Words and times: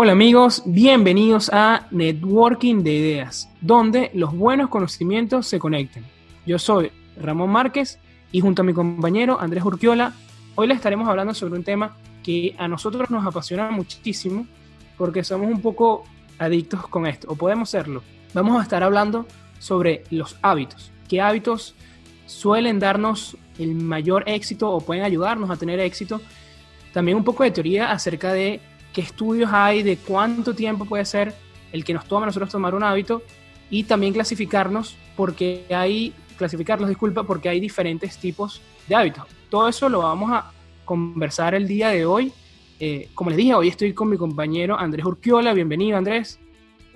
Hola 0.00 0.12
amigos, 0.12 0.62
bienvenidos 0.64 1.50
a 1.52 1.88
Networking 1.90 2.84
de 2.84 2.92
Ideas, 2.92 3.50
donde 3.60 4.12
los 4.14 4.32
buenos 4.32 4.68
conocimientos 4.68 5.48
se 5.48 5.58
conectan. 5.58 6.04
Yo 6.46 6.56
soy 6.60 6.92
Ramón 7.20 7.50
Márquez 7.50 7.98
y 8.30 8.40
junto 8.40 8.62
a 8.62 8.64
mi 8.64 8.72
compañero 8.72 9.40
Andrés 9.40 9.64
Urquiola, 9.64 10.12
hoy 10.54 10.68
le 10.68 10.74
estaremos 10.74 11.08
hablando 11.08 11.34
sobre 11.34 11.56
un 11.56 11.64
tema 11.64 11.96
que 12.22 12.54
a 12.58 12.68
nosotros 12.68 13.10
nos 13.10 13.26
apasiona 13.26 13.72
muchísimo 13.72 14.46
porque 14.96 15.24
somos 15.24 15.48
un 15.50 15.60
poco 15.60 16.04
adictos 16.38 16.86
con 16.86 17.04
esto, 17.04 17.26
o 17.28 17.34
podemos 17.34 17.68
serlo. 17.68 18.04
Vamos 18.34 18.56
a 18.60 18.62
estar 18.62 18.84
hablando 18.84 19.26
sobre 19.58 20.04
los 20.10 20.36
hábitos. 20.42 20.92
¿Qué 21.08 21.20
hábitos 21.20 21.74
suelen 22.26 22.78
darnos 22.78 23.36
el 23.58 23.74
mayor 23.74 24.22
éxito 24.28 24.70
o 24.70 24.80
pueden 24.80 25.02
ayudarnos 25.02 25.50
a 25.50 25.56
tener 25.56 25.80
éxito? 25.80 26.20
También 26.92 27.16
un 27.16 27.24
poco 27.24 27.42
de 27.42 27.50
teoría 27.50 27.90
acerca 27.90 28.32
de 28.32 28.60
qué 28.98 29.02
estudios 29.02 29.50
hay 29.52 29.84
de 29.84 29.96
cuánto 29.96 30.56
tiempo 30.56 30.84
puede 30.84 31.04
ser 31.04 31.32
el 31.70 31.84
que 31.84 31.94
nos 31.94 32.06
toma 32.06 32.24
a 32.24 32.26
nosotros 32.26 32.50
tomar 32.50 32.74
un 32.74 32.82
hábito 32.82 33.22
y 33.70 33.84
también 33.84 34.12
clasificarnos 34.12 34.96
porque 35.14 35.66
hay 35.70 36.12
clasificarlos, 36.36 36.88
disculpa, 36.88 37.22
porque 37.22 37.48
hay 37.48 37.60
diferentes 37.60 38.18
tipos 38.18 38.60
de 38.88 38.96
hábitos. 38.96 39.22
Todo 39.50 39.68
eso 39.68 39.88
lo 39.88 40.00
vamos 40.00 40.32
a 40.32 40.50
conversar 40.84 41.54
el 41.54 41.68
día 41.68 41.90
de 41.90 42.06
hoy. 42.06 42.32
Eh, 42.80 43.08
como 43.14 43.30
les 43.30 43.36
dije, 43.36 43.54
hoy 43.54 43.68
estoy 43.68 43.92
con 43.92 44.08
mi 44.08 44.16
compañero 44.16 44.76
Andrés 44.76 45.06
Urquiola. 45.06 45.52
Bienvenido, 45.52 45.96
Andrés. 45.96 46.40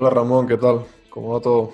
Hola, 0.01 0.11
Ramón, 0.11 0.49
¿qué 0.49 0.57
tal? 0.57 0.81
¿Cómo 1.09 1.35
va 1.35 1.41
todo? 1.41 1.73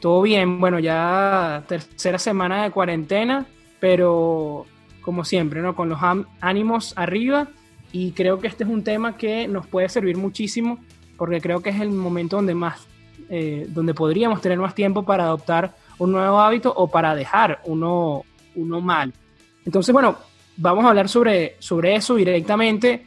Todo 0.00 0.20
bien, 0.20 0.60
bueno, 0.60 0.78
ya 0.80 1.64
tercera 1.66 2.18
semana 2.18 2.64
de 2.64 2.70
cuarentena, 2.72 3.46
pero 3.80 4.66
como 5.00 5.24
siempre, 5.24 5.62
¿no? 5.62 5.74
Con 5.74 5.88
los 5.88 5.98
ánimos 6.42 6.92
arriba 6.94 7.48
y 7.92 8.12
creo 8.12 8.38
que 8.38 8.48
este 8.48 8.64
es 8.64 8.70
un 8.70 8.84
tema 8.84 9.16
que 9.16 9.48
nos 9.48 9.66
puede 9.66 9.88
servir 9.88 10.16
muchísimo 10.16 10.78
porque 11.18 11.40
creo 11.40 11.60
que 11.60 11.70
es 11.70 11.80
el 11.80 11.90
momento 11.90 12.36
donde 12.36 12.54
más, 12.54 12.86
eh, 13.28 13.66
donde 13.68 13.92
podríamos 13.92 14.40
tener 14.40 14.58
más 14.58 14.74
tiempo 14.74 15.02
para 15.04 15.24
adoptar 15.24 15.74
un 15.98 16.12
nuevo 16.12 16.38
hábito 16.40 16.72
o 16.74 16.88
para 16.88 17.14
dejar 17.14 17.60
uno, 17.64 18.24
uno 18.54 18.80
mal. 18.80 19.12
Entonces, 19.66 19.92
bueno, 19.92 20.16
vamos 20.56 20.84
a 20.84 20.90
hablar 20.90 21.08
sobre, 21.08 21.56
sobre 21.58 21.96
eso 21.96 22.14
directamente. 22.14 23.04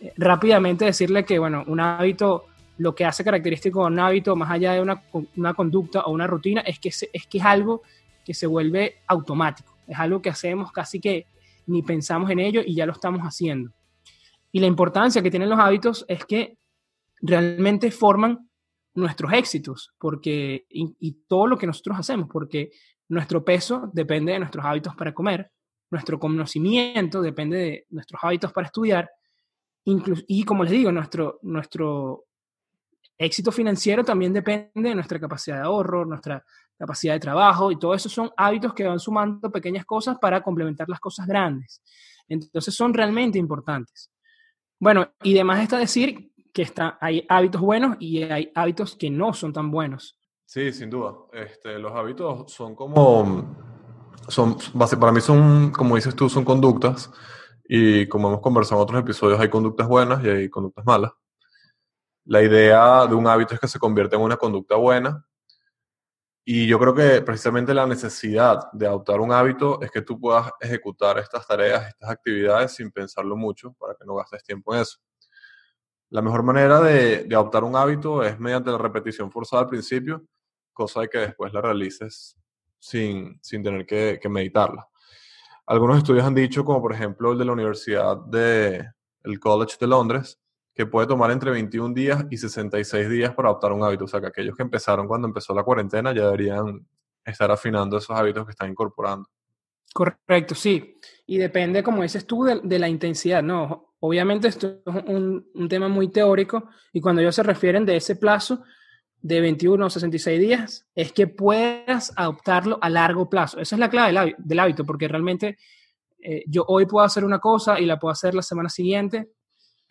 Eh, 0.00 0.12
rápidamente 0.16 0.84
decirle 0.84 1.24
que, 1.24 1.38
bueno, 1.38 1.62
un 1.68 1.78
hábito, 1.78 2.46
lo 2.78 2.94
que 2.96 3.04
hace 3.04 3.22
característico 3.22 3.84
a 3.84 3.86
un 3.86 4.00
hábito, 4.00 4.34
más 4.34 4.50
allá 4.50 4.72
de 4.72 4.80
una, 4.80 5.00
una 5.36 5.54
conducta 5.54 6.00
o 6.00 6.10
una 6.10 6.26
rutina, 6.26 6.62
es 6.62 6.80
que, 6.80 6.88
es 6.88 7.26
que 7.28 7.38
es 7.38 7.44
algo 7.44 7.82
que 8.24 8.34
se 8.34 8.48
vuelve 8.48 8.96
automático. 9.06 9.76
Es 9.86 9.98
algo 9.98 10.20
que 10.20 10.30
hacemos 10.30 10.72
casi 10.72 11.00
que 11.00 11.26
ni 11.66 11.82
pensamos 11.82 12.28
en 12.30 12.40
ello 12.40 12.60
y 12.64 12.74
ya 12.74 12.86
lo 12.86 12.92
estamos 12.92 13.22
haciendo. 13.22 13.70
Y 14.52 14.60
la 14.60 14.66
importancia 14.66 15.22
que 15.22 15.30
tienen 15.30 15.50
los 15.50 15.58
hábitos 15.58 16.04
es 16.06 16.24
que 16.24 16.58
realmente 17.20 17.90
forman 17.90 18.50
nuestros 18.94 19.32
éxitos 19.32 19.94
porque, 19.98 20.66
y, 20.68 21.12
todo 21.26 21.46
lo 21.46 21.56
que 21.56 21.66
nosotros 21.66 21.98
hacemos, 21.98 22.28
porque 22.30 22.70
nuestro 23.08 23.44
peso 23.44 23.90
depende 23.92 24.32
de 24.32 24.38
nuestros 24.38 24.64
hábitos 24.64 24.94
para 24.94 25.14
comer, 25.14 25.50
nuestro 25.90 26.18
conocimiento 26.18 27.22
depende 27.22 27.56
de 27.56 27.86
nuestros 27.90 28.22
hábitos 28.22 28.52
para 28.52 28.66
estudiar, 28.66 29.10
y 29.84 30.44
como 30.44 30.62
les 30.62 30.72
digo, 30.72 30.92
nuestro, 30.92 31.40
nuestro 31.42 32.26
éxito 33.18 33.50
financiero 33.50 34.04
también 34.04 34.32
depende 34.32 34.70
de 34.74 34.94
nuestra 34.94 35.18
capacidad 35.18 35.56
de 35.56 35.62
ahorro, 35.62 36.04
nuestra 36.04 36.44
capacidad 36.78 37.14
de 37.14 37.20
trabajo, 37.20 37.70
y 37.72 37.78
todo 37.78 37.94
eso 37.94 38.08
son 38.08 38.30
hábitos 38.36 38.74
que 38.74 38.84
van 38.84 39.00
sumando 39.00 39.50
pequeñas 39.50 39.84
cosas 39.84 40.18
para 40.20 40.42
complementar 40.42 40.88
las 40.88 41.00
cosas 41.00 41.26
grandes. 41.26 41.82
Entonces 42.28 42.74
son 42.74 42.94
realmente 42.94 43.38
importantes. 43.38 44.10
Bueno, 44.82 45.12
y 45.22 45.32
demás 45.32 45.62
está 45.62 45.78
decir 45.78 46.32
que 46.52 46.62
está, 46.62 46.98
hay 47.00 47.24
hábitos 47.28 47.60
buenos 47.60 47.96
y 48.00 48.24
hay 48.24 48.50
hábitos 48.52 48.96
que 48.96 49.10
no 49.10 49.32
son 49.32 49.52
tan 49.52 49.70
buenos. 49.70 50.18
Sí, 50.44 50.72
sin 50.72 50.90
duda. 50.90 51.14
Este, 51.32 51.78
los 51.78 51.92
hábitos 51.92 52.50
son 52.50 52.74
como, 52.74 53.46
son, 54.26 54.56
para 54.98 55.12
mí 55.12 55.20
son, 55.20 55.70
como 55.70 55.94
dices 55.94 56.16
tú, 56.16 56.28
son 56.28 56.44
conductas. 56.44 57.12
Y 57.68 58.08
como 58.08 58.26
hemos 58.26 58.40
conversado 58.40 58.80
en 58.80 58.82
otros 58.82 59.00
episodios, 59.02 59.38
hay 59.38 59.48
conductas 59.48 59.86
buenas 59.86 60.24
y 60.24 60.28
hay 60.28 60.50
conductas 60.50 60.84
malas. 60.84 61.12
La 62.24 62.42
idea 62.42 63.06
de 63.06 63.14
un 63.14 63.28
hábito 63.28 63.54
es 63.54 63.60
que 63.60 63.68
se 63.68 63.78
convierta 63.78 64.16
en 64.16 64.22
una 64.22 64.36
conducta 64.36 64.74
buena. 64.74 65.24
Y 66.44 66.66
yo 66.66 66.78
creo 66.78 66.94
que 66.94 67.22
precisamente 67.22 67.72
la 67.72 67.86
necesidad 67.86 68.70
de 68.72 68.86
adoptar 68.86 69.20
un 69.20 69.32
hábito 69.32 69.80
es 69.80 69.92
que 69.92 70.02
tú 70.02 70.18
puedas 70.18 70.50
ejecutar 70.60 71.18
estas 71.18 71.46
tareas, 71.46 71.86
estas 71.88 72.10
actividades 72.10 72.72
sin 72.72 72.90
pensarlo 72.90 73.36
mucho 73.36 73.72
para 73.74 73.94
que 73.94 74.04
no 74.04 74.16
gastes 74.16 74.42
tiempo 74.42 74.74
en 74.74 74.80
eso. 74.80 74.98
La 76.10 76.20
mejor 76.20 76.42
manera 76.42 76.80
de, 76.80 77.26
adoptar 77.32 77.62
un 77.62 77.76
hábito 77.76 78.24
es 78.24 78.38
mediante 78.40 78.70
la 78.70 78.78
repetición 78.78 79.30
forzada 79.30 79.62
al 79.62 79.68
principio, 79.68 80.24
cosa 80.72 81.02
de 81.02 81.08
que 81.08 81.18
después 81.18 81.52
la 81.52 81.60
realices 81.60 82.36
sin, 82.78 83.38
sin 83.40 83.62
tener 83.62 83.86
que, 83.86 84.20
meditarla. 84.28 84.88
Algunos 85.64 85.98
estudios 85.98 86.26
han 86.26 86.34
dicho, 86.34 86.64
como 86.64 86.82
por 86.82 86.92
ejemplo 86.92 87.32
el 87.32 87.38
de 87.38 87.44
la 87.44 87.52
Universidad 87.52 88.16
de 88.26 88.90
el 89.22 89.38
College 89.38 89.76
de 89.80 89.86
Londres, 89.86 90.41
que 90.74 90.86
puede 90.86 91.06
tomar 91.06 91.30
entre 91.30 91.50
21 91.50 91.94
días 91.94 92.24
y 92.30 92.36
66 92.36 93.08
días 93.08 93.34
para 93.34 93.48
adoptar 93.48 93.72
un 93.72 93.84
hábito. 93.84 94.04
O 94.04 94.08
sea, 94.08 94.20
que 94.20 94.28
aquellos 94.28 94.56
que 94.56 94.62
empezaron 94.62 95.06
cuando 95.06 95.28
empezó 95.28 95.54
la 95.54 95.62
cuarentena 95.62 96.14
ya 96.14 96.24
deberían 96.24 96.86
estar 97.24 97.50
afinando 97.50 97.98
esos 97.98 98.16
hábitos 98.16 98.44
que 98.46 98.52
están 98.52 98.70
incorporando. 98.70 99.28
Correcto, 99.92 100.54
sí. 100.54 100.98
Y 101.26 101.38
depende, 101.38 101.82
como 101.82 102.02
dices 102.02 102.26
tú, 102.26 102.44
de 102.44 102.78
la 102.78 102.88
intensidad, 102.88 103.42
¿no? 103.42 103.92
Obviamente 104.04 104.48
esto 104.48 104.80
es 104.84 105.04
un, 105.06 105.68
tema 105.68 105.88
muy 105.88 106.08
teórico 106.08 106.68
y 106.92 107.00
cuando 107.00 107.20
ellos 107.20 107.36
se 107.36 107.44
refieren 107.44 107.86
de 107.86 107.96
ese 107.96 108.16
plazo 108.16 108.64
de 109.20 109.40
21 109.40 109.86
o 109.86 109.90
66 109.90 110.40
días, 110.40 110.86
es 110.96 111.12
que 111.12 111.28
puedas 111.28 112.12
adoptarlo 112.16 112.78
a 112.82 112.90
largo 112.90 113.30
plazo. 113.30 113.60
Esa 113.60 113.76
es 113.76 113.78
la 113.78 113.90
clave 113.90 114.34
del 114.38 114.58
hábito, 114.58 114.84
porque 114.84 115.06
realmente 115.06 115.56
eh, 116.18 116.42
yo 116.48 116.64
hoy 116.66 116.86
puedo 116.86 117.04
hacer 117.04 117.24
una 117.24 117.38
cosa 117.38 117.78
y 117.78 117.86
la 117.86 118.00
puedo 118.00 118.10
hacer 118.10 118.34
la 118.34 118.42
semana 118.42 118.68
siguiente, 118.68 119.28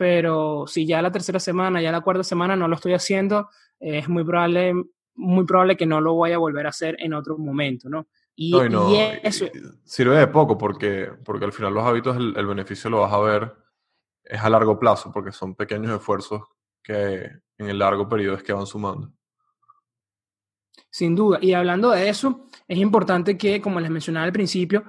pero 0.02 0.66
si 0.66 0.88
ya 0.88 1.00
la 1.00 1.12
tercera 1.12 1.40
semana, 1.40 1.80
ya 1.80 1.92
la 1.92 2.02
cuarta 2.02 2.24
semana 2.24 2.56
no 2.56 2.68
lo 2.68 2.74
estoy 2.74 2.94
haciendo, 2.94 3.50
es 3.80 4.10
muy 4.10 4.24
probable, 4.24 4.74
muy 5.14 5.46
probable 5.46 5.78
que 5.78 5.86
no 5.86 6.02
lo 6.02 6.18
vaya 6.18 6.38
a 6.38 6.40
volver 6.40 6.66
a 6.66 6.70
hacer 6.70 6.96
en 6.98 7.14
otro 7.14 7.38
momento, 7.38 7.88
¿no? 7.88 8.08
Y, 8.36 8.52
eso... 9.22 9.46
sirve 9.84 10.18
de 10.18 10.26
poco 10.26 10.58
porque, 10.58 11.12
porque 11.24 11.46
al 11.46 11.54
final 11.54 11.76
los 11.76 11.84
hábitos, 11.84 12.18
el 12.18 12.48
beneficio 12.48 12.90
lo 12.90 13.02
vas 13.02 13.14
a 13.14 13.20
ver 13.20 13.56
es 14.24 14.42
a 14.42 14.50
largo 14.50 14.80
plazo, 14.80 15.12
porque 15.12 15.32
son 15.32 15.54
pequeños 15.54 15.92
esfuerzos 15.92 16.42
que 16.82 17.30
en 17.60 17.70
el 17.70 17.78
largo 17.78 18.10
periodo 18.10 18.38
es 18.38 18.42
que 18.42 18.54
van 18.54 18.66
sumando. 18.66 19.14
Sin 20.90 21.16
duda. 21.16 21.38
Y 21.44 21.54
hablando 21.54 21.92
de 21.92 22.10
eso, 22.10 22.48
es 22.68 22.80
importante 22.80 23.38
que, 23.38 23.62
como 23.62 23.80
les 23.80 23.92
mencionaba 23.92 24.26
al 24.26 24.34
principio, 24.34 24.84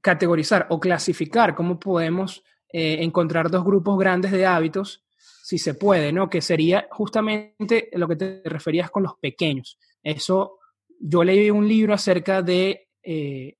categorizar 0.00 0.66
o 0.70 0.80
clasificar 0.80 1.54
cómo 1.54 1.78
podemos 1.78 2.42
eh, 2.72 2.98
encontrar 3.00 3.50
dos 3.50 3.64
grupos 3.64 3.98
grandes 3.98 4.32
de 4.32 4.46
hábitos, 4.46 5.04
si 5.42 5.58
se 5.58 5.74
puede, 5.74 6.12
¿no? 6.12 6.28
Que 6.28 6.40
sería 6.40 6.88
justamente 6.90 7.88
lo 7.92 8.08
que 8.08 8.16
te 8.16 8.42
referías 8.44 8.90
con 8.90 9.02
los 9.02 9.14
pequeños. 9.20 9.78
Eso, 10.02 10.58
yo 10.98 11.22
leí 11.22 11.50
un 11.50 11.68
libro 11.68 11.94
acerca 11.94 12.42
de 12.42 12.88
eh, 13.02 13.56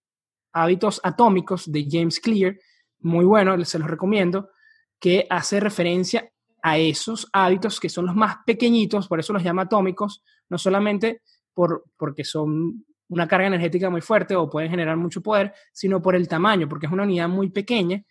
hábitos 0.52 1.00
atómicos 1.04 1.70
de 1.70 1.86
James 1.88 2.18
Clear, 2.18 2.56
muy 3.00 3.24
bueno, 3.24 3.62
se 3.64 3.78
los 3.78 3.88
recomiendo, 3.88 4.50
que 4.98 5.26
hace 5.28 5.60
referencia 5.60 6.30
a 6.62 6.78
esos 6.78 7.28
hábitos 7.32 7.78
que 7.78 7.88
son 7.88 8.06
los 8.06 8.16
más 8.16 8.38
pequeñitos, 8.44 9.06
por 9.06 9.20
eso 9.20 9.32
los 9.32 9.42
llama 9.42 9.62
atómicos, 9.62 10.24
no 10.48 10.58
solamente 10.58 11.22
por, 11.54 11.84
porque 11.96 12.24
son 12.24 12.84
una 13.08 13.28
carga 13.28 13.46
energética 13.46 13.88
muy 13.88 14.00
fuerte 14.00 14.34
o 14.34 14.50
pueden 14.50 14.70
generar 14.70 14.96
mucho 14.96 15.22
poder, 15.22 15.54
sino 15.72 16.02
por 16.02 16.16
el 16.16 16.26
tamaño, 16.26 16.68
porque 16.68 16.86
es 16.86 16.92
una 16.92 17.04
unidad 17.04 17.28
muy 17.28 17.50
pequeña. 17.50 18.02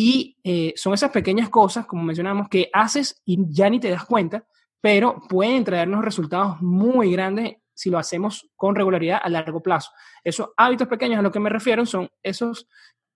Y 0.00 0.36
eh, 0.44 0.74
son 0.76 0.94
esas 0.94 1.10
pequeñas 1.10 1.48
cosas, 1.48 1.84
como 1.84 2.04
mencionamos, 2.04 2.48
que 2.48 2.70
haces 2.72 3.20
y 3.24 3.36
ya 3.52 3.68
ni 3.68 3.80
te 3.80 3.90
das 3.90 4.04
cuenta, 4.04 4.46
pero 4.80 5.20
pueden 5.28 5.64
traernos 5.64 6.04
resultados 6.04 6.62
muy 6.62 7.10
grandes 7.10 7.56
si 7.74 7.90
lo 7.90 7.98
hacemos 7.98 8.48
con 8.54 8.76
regularidad 8.76 9.18
a 9.20 9.28
largo 9.28 9.60
plazo. 9.60 9.90
Esos 10.22 10.50
hábitos 10.56 10.86
pequeños 10.86 11.18
a 11.18 11.22
lo 11.22 11.32
que 11.32 11.40
me 11.40 11.50
refiero 11.50 11.84
son 11.84 12.08
esos 12.22 12.68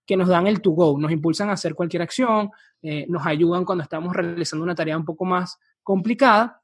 que 0.05 0.17
nos 0.17 0.27
dan 0.27 0.49
el 0.49 0.61
to 0.61 0.73
go, 0.73 0.99
nos 0.99 1.13
impulsan 1.13 1.51
a 1.51 1.53
hacer 1.53 1.77
cualquier 1.77 2.03
acción, 2.03 2.51
eh, 2.83 3.07
nos 3.09 3.25
ayudan 3.27 3.65
cuando 3.65 3.85
estamos 3.85 4.13
realizando 4.13 4.65
una 4.65 4.75
tarea 4.75 4.97
un 4.97 5.05
poco 5.05 5.25
más 5.25 5.61
complicada 5.85 6.63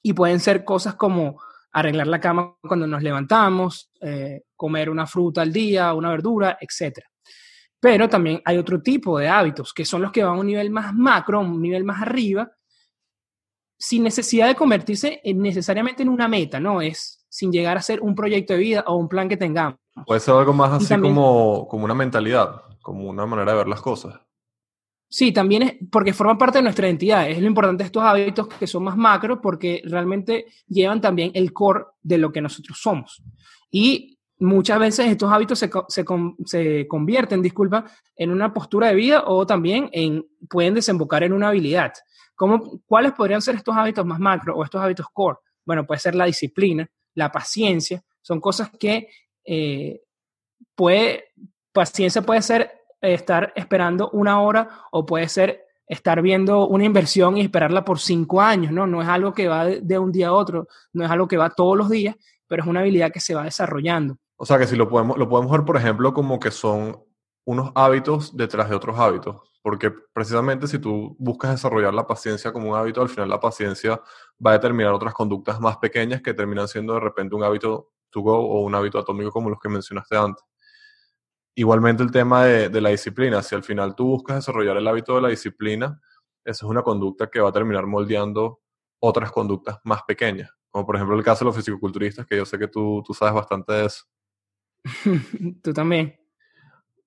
y 0.00 0.14
pueden 0.14 0.40
ser 0.40 0.64
cosas 0.64 0.94
como 0.94 1.38
arreglar 1.70 2.06
la 2.06 2.18
cama 2.18 2.56
cuando 2.62 2.86
nos 2.86 3.02
levantamos, 3.02 3.90
eh, 4.00 4.44
comer 4.56 4.88
una 4.88 5.06
fruta 5.06 5.42
al 5.42 5.52
día, 5.52 5.92
una 5.92 6.08
verdura, 6.08 6.56
etc. 6.62 7.09
Pero 7.80 8.08
también 8.08 8.42
hay 8.44 8.58
otro 8.58 8.82
tipo 8.82 9.18
de 9.18 9.28
hábitos 9.28 9.72
que 9.72 9.84
son 9.84 10.02
los 10.02 10.12
que 10.12 10.22
van 10.22 10.36
a 10.36 10.40
un 10.40 10.46
nivel 10.46 10.70
más 10.70 10.94
macro, 10.94 11.40
un 11.40 11.62
nivel 11.62 11.84
más 11.84 12.02
arriba, 12.02 12.50
sin 13.78 14.02
necesidad 14.02 14.48
de 14.48 14.54
convertirse 14.54 15.20
en, 15.24 15.40
necesariamente 15.40 16.02
en 16.02 16.10
una 16.10 16.28
meta, 16.28 16.60
¿no? 16.60 16.82
Es 16.82 17.24
sin 17.28 17.50
llegar 17.50 17.78
a 17.78 17.82
ser 17.82 18.00
un 18.00 18.14
proyecto 18.14 18.52
de 18.52 18.58
vida 18.58 18.84
o 18.86 18.96
un 18.96 19.08
plan 19.08 19.28
que 19.28 19.36
tengamos. 19.36 19.78
Puede 20.06 20.20
ser 20.20 20.34
algo 20.34 20.52
más 20.52 20.72
así 20.72 21.00
como, 21.00 21.66
como 21.68 21.84
una 21.84 21.94
mentalidad 21.94 22.62
como 22.82 23.08
una 23.08 23.26
manera 23.26 23.52
de 23.52 23.58
ver 23.58 23.68
las 23.68 23.80
cosas. 23.80 24.20
Sí, 25.08 25.32
también 25.32 25.62
es 25.62 25.74
porque 25.90 26.12
forman 26.12 26.38
parte 26.38 26.58
de 26.58 26.62
nuestra 26.62 26.86
identidad. 26.86 27.28
Es 27.28 27.40
lo 27.40 27.46
importante 27.46 27.82
de 27.82 27.86
estos 27.86 28.02
hábitos 28.02 28.48
que 28.48 28.66
son 28.66 28.84
más 28.84 28.96
macro 28.96 29.40
porque 29.40 29.82
realmente 29.84 30.46
llevan 30.68 31.00
también 31.00 31.32
el 31.34 31.52
core 31.52 31.84
de 32.00 32.18
lo 32.18 32.30
que 32.30 32.40
nosotros 32.40 32.78
somos. 32.80 33.22
Y 33.70 34.18
muchas 34.40 34.78
veces 34.78 35.06
estos 35.06 35.30
hábitos 35.30 35.58
se, 35.58 35.70
se, 35.88 36.04
se, 36.44 36.88
convierten, 36.88 37.42
disculpa, 37.42 37.84
en 38.16 38.30
una 38.30 38.52
postura 38.52 38.88
de 38.88 38.94
vida 38.94 39.24
o 39.26 39.46
también 39.46 39.88
en, 39.92 40.26
pueden 40.48 40.74
desembocar 40.74 41.22
en 41.22 41.32
una 41.32 41.48
habilidad. 41.48 41.92
¿Cómo, 42.34 42.80
¿Cuáles 42.86 43.12
podrían 43.12 43.42
ser 43.42 43.54
estos 43.54 43.76
hábitos 43.76 44.04
más 44.04 44.18
macro 44.18 44.56
o 44.56 44.64
estos 44.64 44.82
hábitos 44.82 45.06
core? 45.12 45.38
Bueno, 45.64 45.86
puede 45.86 46.00
ser 46.00 46.14
la 46.14 46.24
disciplina, 46.24 46.88
la 47.14 47.30
paciencia, 47.30 48.02
son 48.22 48.40
cosas 48.40 48.70
que 48.78 49.08
eh, 49.44 50.00
puede, 50.74 51.24
paciencia 51.72 52.22
puede 52.22 52.42
ser 52.42 52.70
estar 53.00 53.52
esperando 53.56 54.10
una 54.10 54.40
hora 54.42 54.68
o 54.90 55.06
puede 55.06 55.28
ser 55.28 55.66
estar 55.86 56.22
viendo 56.22 56.68
una 56.68 56.84
inversión 56.84 57.36
y 57.36 57.40
esperarla 57.40 57.84
por 57.84 57.98
cinco 57.98 58.40
años, 58.40 58.72
¿no? 58.72 58.86
No 58.86 59.02
es 59.02 59.08
algo 59.08 59.32
que 59.32 59.48
va 59.48 59.66
de, 59.66 59.98
un 59.98 60.12
día 60.12 60.28
a 60.28 60.32
otro, 60.32 60.68
no 60.92 61.04
es 61.04 61.10
algo 61.10 61.26
que 61.26 61.36
va 61.36 61.50
todos 61.50 61.76
los 61.76 61.90
días, 61.90 62.14
pero 62.46 62.62
es 62.62 62.68
una 62.68 62.80
habilidad 62.80 63.10
que 63.10 63.20
se 63.20 63.34
va 63.34 63.44
desarrollando. 63.44 64.16
O 64.42 64.46
sea 64.46 64.58
que 64.58 64.66
si 64.66 64.74
lo 64.74 64.88
podemos, 64.88 65.18
lo 65.18 65.28
podemos 65.28 65.52
ver, 65.52 65.66
por 65.66 65.76
ejemplo, 65.76 66.14
como 66.14 66.40
que 66.40 66.50
son 66.50 67.04
unos 67.44 67.72
hábitos 67.74 68.34
detrás 68.34 68.70
de 68.70 68.74
otros 68.74 68.98
hábitos, 68.98 69.36
porque 69.60 69.92
precisamente 70.14 70.66
si 70.66 70.78
tú 70.78 71.14
buscas 71.18 71.50
desarrollar 71.50 71.92
la 71.92 72.06
paciencia 72.06 72.50
como 72.50 72.70
un 72.70 72.74
hábito, 72.74 73.02
al 73.02 73.10
final 73.10 73.28
la 73.28 73.38
paciencia 73.38 74.00
va 74.44 74.52
a 74.52 74.54
determinar 74.54 74.94
otras 74.94 75.12
conductas 75.12 75.60
más 75.60 75.76
pequeñas 75.76 76.22
que 76.22 76.32
terminan 76.32 76.68
siendo 76.68 76.94
de 76.94 77.00
repente 77.00 77.34
un 77.34 77.44
hábito 77.44 77.90
to 78.08 78.22
go 78.22 78.38
o 78.38 78.62
un 78.62 78.74
hábito 78.74 78.98
atómico 78.98 79.30
como 79.30 79.50
los 79.50 79.60
que 79.60 79.68
mencionaste 79.68 80.16
antes. 80.16 80.42
Igualmente 81.54 82.02
el 82.02 82.10
tema 82.10 82.46
de, 82.46 82.80
la 82.80 82.88
disciplina, 82.88 83.42
si 83.42 83.54
al 83.54 83.62
final 83.62 83.94
tú 83.94 84.06
buscas 84.06 84.36
desarrollar 84.36 84.78
el 84.78 84.88
hábito 84.88 85.16
de 85.16 85.20
la 85.20 85.28
disciplina, 85.28 86.00
esa 86.46 86.64
es 86.64 86.70
una 86.70 86.80
conducta 86.82 87.28
que 87.28 87.40
va 87.40 87.50
a 87.50 87.52
terminar 87.52 87.86
moldeando 87.86 88.60
otras 89.00 89.32
conductas 89.32 89.80
más 89.84 90.02
pequeñas, 90.04 90.50
como 90.70 90.86
por 90.86 90.96
ejemplo 90.96 91.14
el 91.14 91.24
caso 91.24 91.44
de 91.44 91.50
los 91.50 91.56
fisicoculturistas, 91.56 92.24
que 92.24 92.38
yo 92.38 92.46
sé 92.46 92.58
que 92.58 92.68
tú, 92.68 93.02
tú 93.06 93.12
sabes 93.12 93.34
bastante 93.34 93.74
de 93.74 93.84
eso. 93.84 94.04
tú 95.62 95.72
también. 95.72 96.16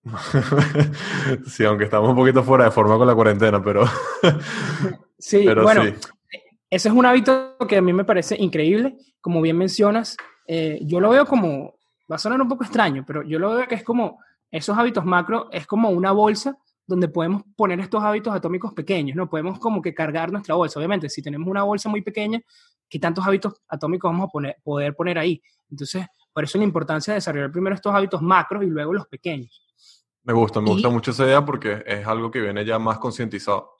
sí, 1.48 1.64
aunque 1.64 1.86
estamos 1.86 2.10
un 2.10 2.16
poquito 2.16 2.44
fuera 2.44 2.66
de 2.66 2.72
forma 2.72 2.98
con 2.98 3.08
la 3.08 3.16
cuarentena, 3.16 3.64
pero... 3.64 3.86
sí, 5.18 5.46
bueno, 5.62 5.84
ese 6.70 6.90
es 6.90 6.94
un 6.94 7.06
hábito 7.06 7.56
que 7.68 7.78
a 7.78 7.81
mí 7.81 7.94
me 7.94 8.04
parece 8.04 8.36
increíble, 8.38 8.98
como 9.22 9.42
bien 9.42 9.58
mencionas, 9.58 10.18
eh, 10.48 10.80
yo 10.81 11.00
lo 11.00 11.10
veo 11.12 11.25
como, 11.25 11.75
va 12.12 12.18
a 12.18 12.20
sonar 12.20 12.42
un 12.42 12.50
poco 12.50 12.64
extraño, 12.64 13.04
pero 13.08 13.24
yo 13.24 13.40
lo 13.40 13.56
veo 13.56 13.68
que 13.68 13.75
es 13.75 13.84
como 13.84 14.20
esos 14.52 14.78
hábitos 14.78 15.06
macro 15.06 15.50
es 15.52 15.66
como 15.66 15.90
una 15.90 16.12
bolsa 16.12 16.58
donde 16.86 17.08
podemos 17.08 17.44
poner 17.56 17.80
estos 17.80 18.04
hábitos 18.04 18.36
atómicos 18.36 18.74
pequeños, 18.74 19.16
¿no? 19.16 19.30
Podemos 19.30 19.58
como 19.58 19.81
que 19.81 19.94
cargar 19.94 20.31
nuestra 20.31 20.56
bolsa. 20.56 20.80
Obviamente, 20.80 21.10
si 21.10 21.22
tenemos 21.22 21.48
una 21.48 21.64
bolsa 21.64 21.90
muy 21.90 22.02
pequeña, 22.02 22.42
¿qué 22.90 23.00
tantos 23.00 23.25
hábitos 23.25 23.54
atómicos 23.68 24.12
vamos 24.12 24.28
a 24.28 24.31
poner, 24.31 24.58
poder 24.64 24.94
poner 24.96 25.18
ahí? 25.18 25.42
Entonces, 25.72 26.06
por 26.34 26.44
eso 26.44 26.58
la 26.58 26.64
importancia 26.64 27.14
de 27.14 27.18
desarrollar 27.18 27.52
primero 27.52 27.76
estos 27.76 27.94
hábitos 27.94 28.22
macros 28.22 28.64
y 28.64 28.68
luego 28.68 28.94
los 28.94 29.08
pequeños. 29.08 29.64
Me 30.24 30.34
gusta, 30.34 30.62
me 30.62 30.70
gusta 30.70 30.90
mucho 30.90 31.12
esa 31.12 31.26
idea 31.26 31.44
porque 31.44 31.84
es 31.86 32.08
algo 32.08 32.32
que 32.32 32.42
viene 32.42 32.66
ya 32.66 32.80
más 32.80 32.98
concientizado. 32.98 33.72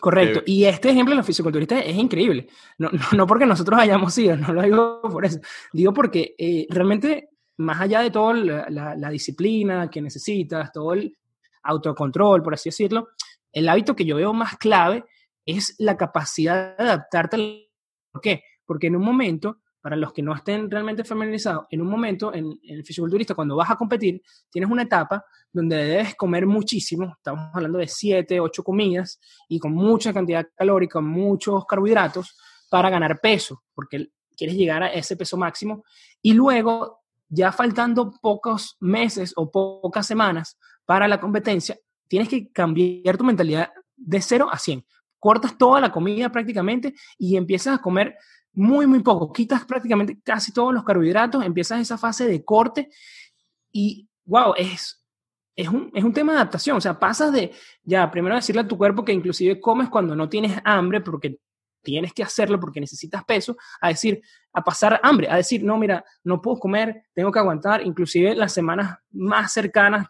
Correcto. 0.00 0.42
Y 0.46 0.64
este 0.64 0.90
ejemplo 0.90 1.12
de 1.12 1.18
los 1.18 1.26
fisiculturistas 1.26 1.82
es 1.84 1.96
increíble. 1.96 2.48
No, 2.78 2.90
no, 3.16 3.26
porque 3.26 3.46
nosotros 3.46 3.78
hayamos 3.78 4.12
sido, 4.12 4.36
no 4.36 4.52
lo 4.52 4.62
digo 4.62 5.00
por 5.02 5.24
eso. 5.24 5.40
Digo 5.72 5.92
porque 5.92 6.34
eh, 6.38 6.66
realmente 6.68 7.30
más 7.58 7.80
allá 7.80 8.00
de 8.00 8.10
toda 8.10 8.34
la, 8.34 9.10
disciplina 9.10 9.88
que 9.90 10.02
necesitas, 10.02 10.72
todo 10.72 10.92
el 10.92 11.16
autocontrol, 11.62 12.42
por 12.42 12.54
así 12.54 12.68
decirlo, 12.68 13.08
el 13.52 13.68
hábito 13.68 13.96
que 13.96 14.04
yo 14.04 14.16
veo 14.16 14.32
más 14.32 14.56
clave 14.56 15.04
es 15.46 15.74
la 15.78 15.96
capacidad 15.96 16.76
de 16.76 16.84
adaptarte. 16.84 17.70
¿Por 18.12 18.20
qué? 18.20 18.42
Porque 18.66 18.88
en 18.88 18.96
un 18.96 19.04
momento, 19.04 19.60
para 19.86 19.94
los 19.94 20.12
que 20.12 20.20
no 20.20 20.34
estén 20.34 20.68
realmente 20.68 21.04
familiarizados, 21.04 21.66
en 21.70 21.80
un 21.80 21.86
momento, 21.86 22.34
en, 22.34 22.58
el 22.64 22.84
fisiculturista, 22.84 23.36
cuando 23.36 23.54
vas 23.54 23.70
a 23.70 23.76
competir, 23.76 24.20
tienes 24.50 24.68
una 24.68 24.82
etapa 24.82 25.24
donde 25.52 25.76
debes 25.76 26.16
comer 26.16 26.44
muchísimo, 26.44 27.14
estamos 27.16 27.50
hablando 27.54 27.78
de 27.78 27.86
7, 27.86 28.40
8 28.40 28.64
comidas, 28.64 29.20
y 29.48 29.60
con 29.60 29.72
mucha 29.72 30.12
cantidad 30.12 30.44
calórica, 30.56 31.00
muchos 31.00 31.64
carbohidratos, 31.66 32.36
para 32.68 32.90
ganar 32.90 33.20
peso, 33.20 33.62
porque 33.76 34.10
quieres 34.36 34.56
llegar 34.56 34.82
a 34.82 34.92
ese 34.92 35.16
peso 35.16 35.36
máximo, 35.36 35.84
y 36.20 36.32
luego 36.32 37.04
ya 37.28 37.52
faltando 37.52 38.10
pocos 38.20 38.76
meses 38.80 39.34
o 39.36 39.52
pocas 39.52 40.04
semanas 40.04 40.58
para 40.84 41.06
la 41.06 41.20
competencia, 41.20 41.78
tienes 42.08 42.28
que 42.28 42.50
cambiar 42.50 43.16
tu 43.16 43.22
mentalidad 43.22 43.70
de 43.94 44.20
0 44.20 44.48
a 44.50 44.58
100. 44.58 44.84
Cortas 45.20 45.56
toda 45.56 45.80
la 45.80 45.92
comida 45.92 46.32
prácticamente 46.32 46.92
y 47.16 47.36
empiezas 47.36 47.78
a 47.78 47.82
comer 47.82 48.16
muy, 48.56 48.86
muy 48.86 49.00
poco. 49.00 49.32
Quitas 49.32 49.64
prácticamente 49.64 50.18
casi 50.24 50.52
todos 50.52 50.74
los 50.74 50.82
carbohidratos, 50.82 51.44
empiezas 51.44 51.80
esa 51.80 51.98
fase 51.98 52.26
de 52.26 52.44
corte 52.44 52.88
y, 53.70 54.08
wow, 54.24 54.54
es, 54.56 55.04
es, 55.54 55.68
un, 55.68 55.90
es 55.94 56.02
un 56.02 56.12
tema 56.12 56.32
de 56.32 56.38
adaptación. 56.38 56.78
O 56.78 56.80
sea, 56.80 56.98
pasas 56.98 57.32
de, 57.32 57.52
ya, 57.84 58.10
primero 58.10 58.34
decirle 58.34 58.62
a 58.62 58.68
tu 58.68 58.78
cuerpo 58.78 59.04
que 59.04 59.12
inclusive 59.12 59.60
comes 59.60 59.90
cuando 59.90 60.16
no 60.16 60.28
tienes 60.28 60.58
hambre 60.64 61.02
porque 61.02 61.38
tienes 61.82 62.12
que 62.14 62.22
hacerlo 62.22 62.58
porque 62.58 62.80
necesitas 62.80 63.24
peso, 63.24 63.56
a 63.80 63.88
decir, 63.88 64.20
a 64.52 64.64
pasar 64.64 64.98
hambre, 65.04 65.28
a 65.30 65.36
decir, 65.36 65.62
no, 65.62 65.76
mira, 65.76 66.04
no 66.24 66.40
puedo 66.40 66.58
comer, 66.58 67.04
tengo 67.14 67.30
que 67.30 67.38
aguantar, 67.38 67.86
inclusive 67.86 68.34
las 68.34 68.52
semanas 68.52 68.98
más 69.12 69.52
cercanas, 69.52 70.08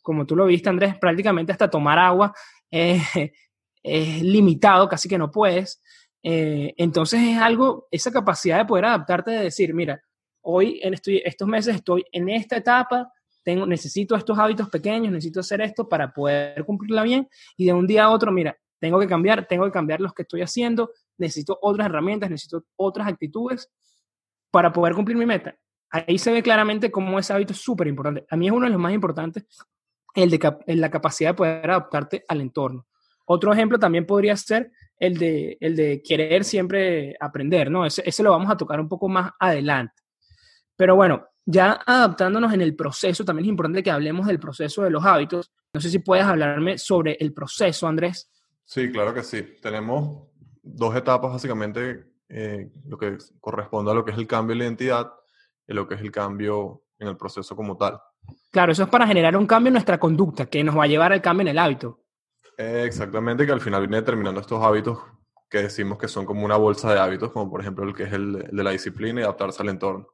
como 0.00 0.26
tú 0.26 0.34
lo 0.34 0.46
viste, 0.46 0.68
Andrés, 0.68 0.98
prácticamente 0.98 1.52
hasta 1.52 1.70
tomar 1.70 1.98
agua 1.98 2.34
es 2.68 4.22
limitado, 4.22 4.88
casi 4.88 5.08
que 5.08 5.18
no 5.18 5.30
puedes. 5.30 5.80
Eh, 6.22 6.74
entonces 6.76 7.20
es 7.20 7.38
algo, 7.38 7.88
esa 7.90 8.12
capacidad 8.12 8.58
de 8.58 8.64
poder 8.64 8.84
adaptarte, 8.84 9.32
de 9.32 9.44
decir, 9.44 9.74
mira, 9.74 10.02
hoy 10.42 10.80
en 10.82 10.94
estos 10.94 11.48
meses 11.48 11.76
estoy 11.76 12.04
en 12.12 12.28
esta 12.28 12.56
etapa, 12.56 13.12
tengo, 13.42 13.66
necesito 13.66 14.14
estos 14.14 14.38
hábitos 14.38 14.68
pequeños, 14.68 15.12
necesito 15.12 15.40
hacer 15.40 15.60
esto 15.60 15.88
para 15.88 16.12
poder 16.12 16.64
cumplirla 16.64 17.02
bien 17.02 17.28
y 17.56 17.66
de 17.66 17.72
un 17.72 17.86
día 17.86 18.04
a 18.04 18.10
otro, 18.10 18.30
mira, 18.30 18.56
tengo 18.78 18.98
que 19.00 19.06
cambiar, 19.06 19.46
tengo 19.46 19.64
que 19.64 19.70
cambiar 19.70 20.00
los 20.00 20.12
que 20.14 20.22
estoy 20.22 20.42
haciendo, 20.42 20.90
necesito 21.16 21.58
otras 21.62 21.86
herramientas, 21.86 22.30
necesito 22.30 22.64
otras 22.76 23.08
actitudes 23.08 23.70
para 24.50 24.72
poder 24.72 24.94
cumplir 24.94 25.16
mi 25.16 25.26
meta. 25.26 25.56
Ahí 25.90 26.18
se 26.18 26.32
ve 26.32 26.42
claramente 26.42 26.90
cómo 26.90 27.18
ese 27.18 27.32
hábito 27.32 27.52
es 27.52 27.60
súper 27.60 27.86
importante. 27.86 28.24
A 28.30 28.36
mí 28.36 28.46
es 28.46 28.52
uno 28.52 28.66
de 28.66 28.72
los 28.72 28.80
más 28.80 28.92
importantes, 28.92 29.44
el 30.14 30.30
de 30.30 30.56
la 30.66 30.90
capacidad 30.90 31.30
de 31.30 31.34
poder 31.34 31.70
adaptarte 31.70 32.24
al 32.28 32.40
entorno. 32.40 32.86
Otro 33.26 33.52
ejemplo 33.52 33.78
también 33.78 34.06
podría 34.06 34.36
ser 34.36 34.72
el 35.02 35.18
de, 35.18 35.58
el 35.60 35.74
de 35.74 36.02
querer 36.02 36.44
siempre 36.44 37.16
aprender, 37.18 37.70
¿no? 37.70 37.84
Ese, 37.84 38.02
ese 38.06 38.22
lo 38.22 38.30
vamos 38.30 38.50
a 38.50 38.56
tocar 38.56 38.78
un 38.80 38.88
poco 38.88 39.08
más 39.08 39.32
adelante. 39.40 40.00
Pero 40.76 40.94
bueno, 40.94 41.26
ya 41.44 41.80
adaptándonos 41.84 42.52
en 42.52 42.60
el 42.60 42.76
proceso, 42.76 43.24
también 43.24 43.46
es 43.46 43.50
importante 43.50 43.82
que 43.82 43.90
hablemos 43.90 44.28
del 44.28 44.38
proceso 44.38 44.82
de 44.82 44.90
los 44.90 45.04
hábitos. 45.04 45.50
No 45.74 45.80
sé 45.80 45.90
si 45.90 45.98
puedes 45.98 46.24
hablarme 46.24 46.78
sobre 46.78 47.16
el 47.18 47.32
proceso, 47.32 47.88
Andrés, 47.88 48.30
Sí, 48.64 48.90
claro 48.90 49.12
que 49.12 49.22
sí. 49.22 49.58
Tenemos 49.60 50.28
dos 50.62 50.94
etapas 50.96 51.32
básicamente, 51.32 52.06
eh, 52.28 52.70
lo 52.86 52.96
que 52.96 53.18
corresponde 53.40 53.90
a 53.90 53.94
lo 53.94 54.04
que 54.04 54.12
es 54.12 54.18
el 54.18 54.26
cambio 54.26 54.54
de 54.54 54.60
la 54.60 54.64
identidad 54.64 55.12
y 55.66 55.74
lo 55.74 55.86
que 55.86 55.96
es 55.96 56.00
el 56.00 56.10
cambio 56.10 56.84
en 56.98 57.08
el 57.08 57.16
proceso 57.16 57.56
como 57.56 57.76
tal. 57.76 58.00
Claro, 58.50 58.72
eso 58.72 58.84
es 58.84 58.88
para 58.88 59.06
generar 59.06 59.36
un 59.36 59.46
cambio 59.46 59.68
en 59.68 59.74
nuestra 59.74 59.98
conducta, 59.98 60.46
que 60.46 60.62
nos 60.62 60.78
va 60.78 60.84
a 60.84 60.86
llevar 60.86 61.12
al 61.12 61.20
cambio 61.20 61.42
en 61.42 61.48
el 61.48 61.58
hábito. 61.58 62.01
Exactamente, 62.56 63.46
que 63.46 63.52
al 63.52 63.60
final 63.60 63.82
viene 63.82 63.96
determinando 63.96 64.40
estos 64.40 64.62
hábitos 64.62 64.98
que 65.48 65.62
decimos 65.62 65.98
que 65.98 66.08
son 66.08 66.24
como 66.24 66.44
una 66.44 66.56
bolsa 66.56 66.92
de 66.92 67.00
hábitos, 67.00 67.30
como 67.32 67.50
por 67.50 67.60
ejemplo 67.60 67.84
el 67.84 67.94
que 67.94 68.04
es 68.04 68.12
el, 68.12 68.32
de 68.50 68.62
la 68.62 68.70
disciplina 68.70 69.20
y 69.20 69.24
adaptarse 69.24 69.62
al 69.62 69.68
entorno. 69.68 70.08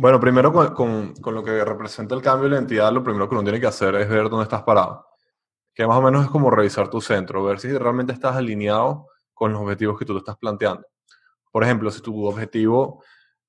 Bueno, 0.00 0.18
primero 0.18 0.52
con, 0.52 1.14
con, 1.14 1.34
lo 1.34 1.44
que 1.44 1.64
representa 1.64 2.14
el 2.14 2.22
cambio 2.22 2.44
de 2.44 2.50
la 2.50 2.56
identidad, 2.56 2.92
lo 2.92 3.04
primero 3.04 3.28
que 3.28 3.34
uno 3.34 3.44
tiene 3.44 3.60
que 3.60 3.66
hacer 3.66 3.94
es 3.96 4.08
ver 4.08 4.28
dónde 4.28 4.44
estás 4.44 4.62
parado 4.62 5.08
que 5.78 5.86
más 5.86 5.96
o 5.96 6.02
menos 6.02 6.24
es 6.24 6.30
como 6.32 6.50
revisar 6.50 6.90
tu 6.90 7.00
centro, 7.00 7.44
ver 7.44 7.60
si 7.60 7.70
realmente 7.70 8.12
estás 8.12 8.34
alineado 8.34 9.06
con 9.32 9.52
los 9.52 9.62
objetivos 9.62 9.96
que 9.96 10.04
tú 10.04 10.14
te 10.14 10.18
estás 10.18 10.36
planteando. 10.36 10.84
Por 11.52 11.62
ejemplo, 11.62 11.88
si 11.92 12.02
tu 12.02 12.26
objetivo 12.26 13.04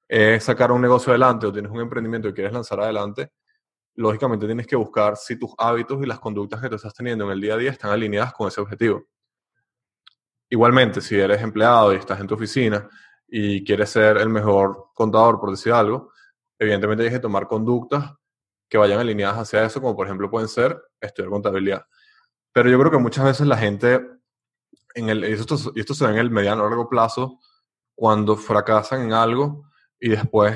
es 0.08 0.44
sacar 0.44 0.72
un 0.72 0.80
negocio 0.80 1.12
adelante 1.12 1.48
o 1.48 1.52
tienes 1.52 1.72
un 1.72 1.82
emprendimiento 1.82 2.28
y 2.28 2.34
quieres 2.36 2.54
lanzar 2.54 2.82
adelante, 2.82 3.32
lógicamente 4.00 4.46
tienes 4.46 4.66
que 4.66 4.78
buscar 4.78 5.18
si 5.18 5.38
tus 5.38 5.52
hábitos 5.58 6.02
y 6.02 6.06
las 6.06 6.20
conductas 6.20 6.62
que 6.62 6.70
tú 6.70 6.76
estás 6.76 6.94
teniendo 6.94 7.26
en 7.26 7.32
el 7.32 7.42
día 7.42 7.56
a 7.56 7.58
día 7.58 7.72
están 7.72 7.92
alineadas 7.92 8.34
con 8.34 8.48
ese 8.48 8.62
objetivo. 8.62 9.04
Igualmente, 10.50 11.02
si 11.02 11.20
eres 11.20 11.42
empleado 11.42 11.94
y 11.94 11.98
estás 11.98 12.18
en 12.22 12.28
tu 12.28 12.36
oficina 12.36 12.88
y 13.28 13.62
quieres 13.62 13.90
ser 13.90 14.16
el 14.18 14.30
mejor 14.30 14.88
contador, 14.94 15.38
por 15.38 15.52
decir 15.52 15.74
algo, 15.74 16.14
evidentemente 16.58 17.04
tienes 17.04 17.20
que 17.20 17.22
tomar 17.22 17.46
conductas 17.46 18.14
que 18.70 18.78
vayan 18.78 19.00
alineadas 19.00 19.40
hacia 19.40 19.66
eso, 19.66 19.82
como 19.82 19.98
por 19.98 20.08
ejemplo 20.08 20.32
pueden 20.32 20.48
ser 20.48 20.82
estudiar 21.02 21.30
contabilidad. 21.30 21.86
Pero 22.54 22.70
yo 22.70 22.80
creo 22.80 22.92
que 22.92 23.00
muchas 23.00 23.26
veces 23.26 23.48
la 23.48 23.58
gente, 23.58 24.00
en 24.96 25.10
el, 25.10 25.26
y, 25.26 25.34
esto, 25.34 25.58
y 25.76 25.82
esto 25.82 25.94
se 25.94 26.06
ve 26.06 26.14
en 26.14 26.20
el 26.20 26.32
mediano 26.32 26.64
o 26.64 26.70
largo 26.70 26.88
plazo, 26.88 27.38
cuando 27.96 28.38
fracasan 28.38 29.02
en 29.02 29.12
algo 29.12 29.66
y 30.00 30.08
después, 30.08 30.56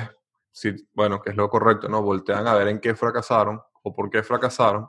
si, 0.54 0.72
bueno, 0.94 1.20
que 1.20 1.30
es 1.30 1.36
lo 1.36 1.50
correcto, 1.50 1.88
¿no? 1.88 2.00
Voltean 2.00 2.46
a 2.46 2.54
ver 2.54 2.68
en 2.68 2.78
qué 2.78 2.94
fracasaron 2.94 3.60
o 3.82 3.92
por 3.92 4.08
qué 4.08 4.22
fracasaron, 4.22 4.86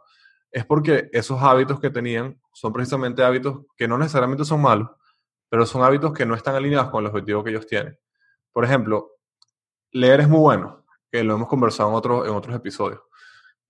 es 0.51 0.63
porque 0.63 1.09
esos 1.11 1.41
hábitos 1.41 1.79
que 1.79 1.89
tenían 1.89 2.39
son 2.53 2.71
precisamente 2.71 3.23
hábitos 3.23 3.65
que 3.75 3.87
no 3.87 3.97
necesariamente 3.97 4.45
son 4.45 4.61
malos, 4.61 4.91
pero 5.49 5.65
son 5.65 5.83
hábitos 5.83 6.13
que 6.13 6.25
no 6.25 6.35
están 6.35 6.53
alineados 6.53 6.91
con 6.91 7.03
el 7.03 7.09
objetivo 7.09 7.43
que 7.43 7.49
ellos 7.49 7.65
tienen. 7.65 7.97
Por 8.53 8.63
ejemplo, 8.63 9.13
leer 9.91 10.21
es 10.21 10.29
muy 10.29 10.39
bueno, 10.39 10.85
que 11.11 11.23
lo 11.23 11.33
hemos 11.33 11.47
conversado 11.47 11.89
en, 11.89 11.95
otros 11.95 12.27
en 12.27 12.35
otros 12.35 12.55
episodios, 12.55 13.01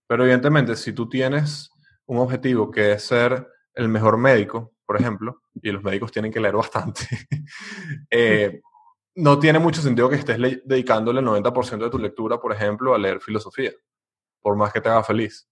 pero 0.05 0.23
evidentemente 0.23 0.75
si 0.75 0.91
tú 0.91 1.07
tienes 1.07 1.71
un 2.07 2.17
objetivo 2.17 2.69
que 2.69 2.91
es 2.91 3.03
ser 3.03 3.47
el 3.73 3.87
mejor 3.87 4.17
médico, 4.17 4.73
por 4.85 4.99
ejemplo, 4.99 5.43
y 5.53 5.71
los 5.71 5.81
médicos 5.81 6.11
tienen 6.11 6.31
que 6.31 6.41
leer 6.41 6.55
bastante, 6.55 7.07
eh, 8.09 8.61
no 9.15 9.39
tiene 9.39 9.59
mucho 9.59 9.81
sentido 9.81 10.09
que 10.09 10.17
estés 10.17 10.37
dedicándole 10.65 11.21
el 11.21 11.25
90% 11.25 11.85
de 11.85 11.89
tu 11.89 11.97
lectura, 11.97 12.39
por 12.39 12.51
ejemplo, 12.51 12.93
a 12.93 12.97
leer 12.97 13.21
filosofía, 13.21 13.71
por 14.41 14.55
más 14.57 14.73
que 14.73 14.81
te 14.81 14.89
haga 14.89 15.03
feliz. 15.03 15.47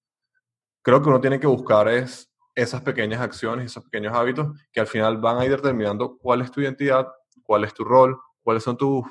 Creo 0.82 1.02
que 1.02 1.10
uno 1.10 1.22
tiene 1.22 1.40
que 1.40 1.48
buscar 1.48 1.88
es 1.88 2.30
esas 2.56 2.82
pequeñas 2.82 3.22
acciones, 3.22 3.68
esos 3.68 3.86
pequeños 3.86 4.14
hábitos 4.14 4.60
que 4.72 4.82
al 4.82 4.88
final 4.88 5.18
van 5.18 5.38
a 5.38 5.46
ir 5.46 5.52
determinando 5.52 6.18
cuál 6.18 6.42
es 6.42 6.52
tu 6.52 6.62
identidad, 6.62 7.08
cuál 7.42 7.64
es 7.64 7.74
tu 7.74 7.84
rol, 7.84 8.20
cuáles 8.44 8.64
son 8.64 8.78
tus, 8.78 9.06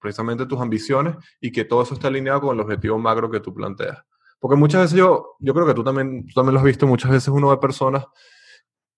precisamente 0.00 0.46
tus 0.46 0.60
ambiciones 0.60 1.16
y 1.40 1.50
que 1.50 1.64
todo 1.64 1.82
eso 1.82 1.94
esté 1.94 2.06
alineado 2.06 2.42
con 2.42 2.54
el 2.54 2.60
objetivo 2.60 2.98
macro 2.98 3.30
que 3.30 3.40
tú 3.40 3.52
planteas. 3.52 3.98
Porque 4.38 4.56
muchas 4.56 4.82
veces 4.82 4.98
yo, 4.98 5.36
yo 5.40 5.52
creo 5.52 5.66
que 5.66 5.74
tú 5.74 5.82
también, 5.82 6.26
tú 6.26 6.32
también 6.34 6.54
lo 6.54 6.60
has 6.60 6.64
visto, 6.64 6.86
muchas 6.86 7.10
veces 7.10 7.28
uno 7.28 7.50
ve 7.50 7.56
personas 7.56 8.06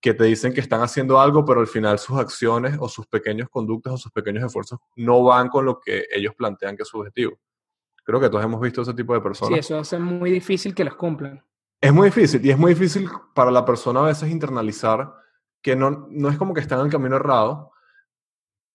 que 0.01 0.15
te 0.15 0.25
dicen 0.25 0.53
que 0.55 0.61
están 0.61 0.81
haciendo 0.81 1.21
algo, 1.21 1.45
pero 1.45 1.61
al 1.61 1.67
final 1.67 1.99
sus 1.99 2.19
acciones 2.19 2.77
o 2.81 2.89
sus 2.89 3.07
pequeños 3.07 3.49
conductas 3.49 3.95
o 3.95 3.97
sus 3.97 4.13
pequeños 4.13 4.45
esfuerzos 4.45 4.79
no 4.97 5.25
van 5.25 5.49
con 5.49 5.65
lo 5.65 5.81
que 5.81 6.07
ellos 6.15 6.35
plantean 6.37 6.77
que 6.77 6.83
es 6.83 6.89
su 6.89 6.99
objetivo. 6.99 7.39
Creo 8.05 8.21
que 8.21 8.31
todos 8.31 8.45
hemos 8.45 8.61
visto 8.61 8.83
ese 8.83 8.95
tipo 8.95 9.13
de 9.13 9.21
personas. 9.21 9.55
Sí, 9.55 9.59
eso 9.61 9.79
hace 9.79 9.99
muy 9.99 10.31
difícil 10.31 10.75
que 10.75 10.85
los 10.85 10.95
cumplan. 10.95 11.45
Es 11.81 11.93
muy 11.93 12.07
difícil 12.07 12.45
y 12.45 12.51
es 12.51 12.59
muy 12.59 12.75
difícil 12.75 13.09
para 13.35 13.51
la 13.51 13.65
persona 13.65 14.01
a 14.01 14.05
veces 14.05 14.31
internalizar 14.31 15.13
que 15.61 15.77
no, 15.77 16.07
no 16.11 16.29
es 16.29 16.39
como 16.39 16.55
que 16.55 16.61
está 16.61 16.77
en 16.77 16.87
el 16.87 16.91
camino 16.91 17.17
errado, 17.17 17.73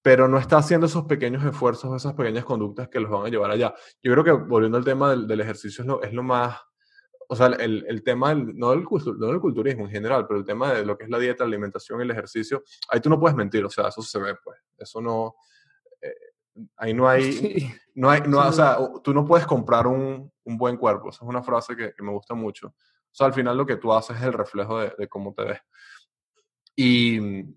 pero 0.01 0.27
no 0.27 0.37
está 0.37 0.57
haciendo 0.57 0.87
esos 0.87 1.05
pequeños 1.05 1.43
esfuerzos, 1.45 1.95
esas 1.95 2.13
pequeñas 2.13 2.43
conductas 2.43 2.89
que 2.89 2.99
los 2.99 3.09
van 3.09 3.25
a 3.25 3.29
llevar 3.29 3.51
allá. 3.51 3.73
Yo 4.01 4.11
creo 4.11 4.23
que 4.23 4.31
volviendo 4.31 4.77
al 4.77 4.83
tema 4.83 5.09
del, 5.09 5.25
del 5.25 5.41
ejercicio 5.41 5.81
es 5.81 5.87
lo, 5.87 6.03
es 6.03 6.13
lo 6.13 6.23
más 6.23 6.57
o 7.33 7.35
sea, 7.35 7.47
el, 7.47 7.83
el 7.87 8.03
tema, 8.03 8.35
no, 8.35 8.69
del, 8.69 8.83
no 9.17 9.27
del 9.27 9.39
culturismo 9.39 9.85
en 9.85 9.91
general, 9.91 10.27
pero 10.27 10.39
el 10.39 10.45
tema 10.45 10.71
de 10.71 10.85
lo 10.85 10.95
que 10.95 11.05
es 11.05 11.09
la 11.09 11.17
dieta, 11.17 11.43
la 11.43 11.47
alimentación 11.47 11.99
y 11.99 12.03
el 12.03 12.11
ejercicio, 12.11 12.63
ahí 12.89 12.99
tú 12.99 13.09
no 13.09 13.19
puedes 13.19 13.35
mentir, 13.35 13.65
o 13.65 13.69
sea, 13.71 13.87
eso 13.87 14.03
se 14.03 14.19
ve, 14.19 14.35
pues. 14.43 14.59
Eso 14.77 15.01
no. 15.01 15.35
Eh, 15.99 16.13
ahí 16.77 16.93
no 16.93 17.07
hay. 17.07 17.69
No 17.95 18.09
hay 18.09 18.21
no, 18.21 18.39
o 18.39 18.51
sea, 18.51 18.75
tú 19.03 19.13
no 19.13 19.23
puedes 19.23 19.45
comprar 19.45 19.85
un, 19.85 20.31
un, 20.45 20.57
buen 20.57 20.77
cuerpo. 20.77 21.09
Esa 21.09 21.23
es 21.23 21.29
una 21.29 21.43
frase 21.43 21.75
que, 21.75 21.93
que, 21.93 22.01
me 22.01 22.09
gusta 22.09 22.33
mucho. 22.33 22.69
O 22.69 23.11
sea, 23.11 23.27
al 23.27 23.33
final 23.33 23.55
lo 23.55 23.67
que 23.67 23.75
tú 23.75 23.93
haces 23.93 24.17
es 24.17 24.23
el 24.23 24.33
reflejo 24.33 24.79
de, 24.79 24.91
de 24.97 25.07
cómo 25.07 25.31
te 25.31 25.43
ves. 25.43 25.59
Y, 26.75 27.19
y, 27.19 27.55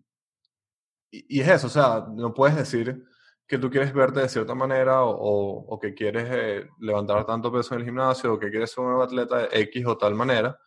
y, 1.11 1.41
es 1.41 1.49
eso, 1.49 1.69
o 1.69 1.71
sea, 1.71 2.07
no 2.13 2.35
puedes 2.35 2.55
decir 2.55 3.03
que 3.47 3.59
tú 3.59 3.71
quieres 3.71 3.93
verte 3.93 4.21
de 4.21 4.29
cierta 4.29 4.55
manera 4.55 5.03
o, 5.03 5.65
o, 5.67 5.79
que 5.79 5.95
quieres 5.95 6.29
eh, 6.31 6.69
levantar 6.81 7.25
tanto 7.25 7.53
peso 7.53 7.75
en 7.75 7.81
el 7.81 7.87
gimnasio 7.87 8.35
o 8.35 8.39
que 8.39 8.51
quieres 8.51 8.71
ser 8.71 8.85
un 8.85 9.01
atleta 9.01 9.39
de 9.39 9.49
X 9.61 9.87
o 9.87 9.97
tal 9.97 10.15
manera, 10.15 10.59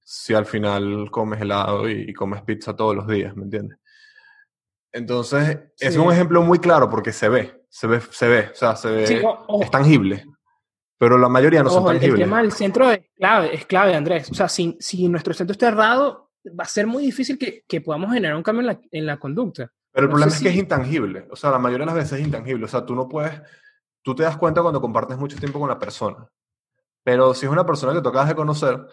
si 0.00 0.34
al 0.34 0.46
final 0.46 1.10
comes 1.10 1.40
helado 1.40 1.88
y, 1.88 2.12
comes 2.12 2.42
pizza 2.42 2.74
todos 2.74 2.96
los 2.96 3.06
días, 3.06 3.34
¿me 3.36 3.44
entiendes? 3.44 3.78
Entonces, 4.92 5.58
es 5.78 5.96
un 5.96 6.12
ejemplo 6.12 6.42
muy 6.42 6.58
claro 6.58 6.88
porque 6.88 7.12
se 7.12 7.28
ve, 7.28 7.64
se 7.68 7.86
ve, 7.86 8.00
se 8.00 8.28
ve, 8.28 8.50
o 8.52 8.54
sea, 8.54 8.76
se 8.76 8.90
ve, 8.90 9.24
es 9.60 9.70
tangible. 9.70 10.24
Pero 10.96 11.18
la 11.18 11.28
mayoría 11.28 11.62
no 11.62 11.70
son 11.70 11.84
tangibles. 11.84 12.20
El 12.20 12.26
tema 12.26 12.40
del 12.40 12.52
centro 12.52 12.90
es 12.90 13.00
clave, 13.16 13.54
es 13.54 13.66
clave, 13.66 13.94
Andrés. 13.94 14.30
O 14.30 14.34
sea, 14.34 14.48
si, 14.48 14.76
si 14.78 15.08
nuestro 15.08 15.34
centro 15.34 15.52
está 15.52 15.68
errado, 15.68 16.30
va 16.48 16.64
a 16.64 16.68
ser 16.68 16.86
muy 16.86 17.04
difícil 17.04 17.36
que, 17.36 17.64
que 17.66 17.80
podamos 17.80 18.12
generar 18.12 18.36
un 18.36 18.44
cambio 18.44 18.60
en 18.60 18.66
la, 18.66 18.80
en 18.92 19.06
la 19.06 19.16
conducta. 19.18 19.72
Pero 19.94 20.06
el 20.06 20.10
problema 20.10 20.32
es 20.32 20.42
que 20.42 20.48
es 20.48 20.56
intangible. 20.56 21.28
O 21.30 21.36
sea, 21.36 21.52
la 21.52 21.58
mayoría 21.60 21.86
de 21.86 21.92
las 21.92 21.94
veces 21.94 22.18
es 22.18 22.26
intangible. 22.26 22.64
O 22.64 22.68
sea, 22.68 22.84
tú 22.84 22.96
no 22.96 23.08
puedes. 23.08 23.40
Tú 24.02 24.12
te 24.12 24.24
das 24.24 24.36
cuenta 24.36 24.60
cuando 24.60 24.80
compartes 24.80 25.16
mucho 25.16 25.38
tiempo 25.38 25.60
con 25.60 25.68
la 25.68 25.78
persona. 25.78 26.28
Pero 27.04 27.32
si 27.32 27.46
es 27.46 27.52
una 27.52 27.64
persona 27.64 27.94
que 27.94 28.02
tú 28.02 28.08
acabas 28.08 28.28
de 28.28 28.34
conocer, 28.34 28.88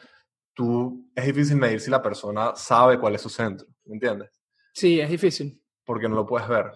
tú 0.53 1.09
es 1.15 1.25
difícil 1.25 1.57
medir 1.57 1.79
si 1.79 1.89
la 1.89 2.03
persona 2.03 2.53
sabe 2.55 2.99
cuál 2.99 3.15
es 3.15 3.21
su 3.21 3.29
centro. 3.29 3.67
¿Me 3.85 3.95
entiendes? 3.95 4.29
Sí, 4.73 4.99
es 4.99 5.09
difícil. 5.09 5.59
Porque 5.83 6.07
no 6.07 6.13
lo 6.13 6.27
puedes 6.27 6.47
ver. 6.47 6.71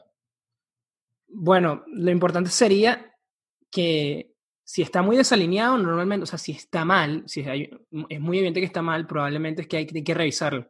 Bueno, 1.28 1.84
lo 1.86 2.10
importante 2.10 2.50
sería 2.50 3.16
que 3.70 4.34
si 4.64 4.82
está 4.82 5.04
muy 5.04 5.18
desalineado, 5.18 5.78
normalmente, 5.78 6.24
o 6.24 6.28
sea, 6.28 6.40
si 6.40 6.52
está 6.52 6.84
mal, 6.84 7.22
si 7.28 7.42
es 7.42 8.20
muy 8.20 8.40
evidente 8.40 8.60
que 8.60 8.66
está 8.66 8.82
mal, 8.82 9.06
probablemente 9.06 9.62
es 9.62 9.68
que 9.68 9.78
hay, 9.78 9.88
hay 9.94 10.04
que 10.04 10.14
revisarlo 10.16 10.68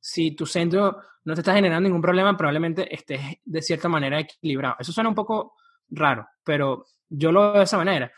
si 0.00 0.30
tu 0.32 0.46
centro 0.46 0.98
no 1.28 1.34
te 1.34 1.42
está 1.42 1.52
generando 1.52 1.86
ningún 1.86 2.00
problema, 2.00 2.34
probablemente 2.34 2.92
estés 2.94 3.20
de 3.44 3.60
cierta 3.60 3.86
manera 3.86 4.18
equilibrado. 4.18 4.76
Eso 4.78 4.92
suena 4.92 5.10
un 5.10 5.14
poco 5.14 5.56
raro, 5.90 6.26
pero 6.42 6.86
yo 7.06 7.30
lo 7.30 7.52
veo 7.52 7.58
de 7.58 7.64
esa 7.64 7.76
manera. 7.76 8.10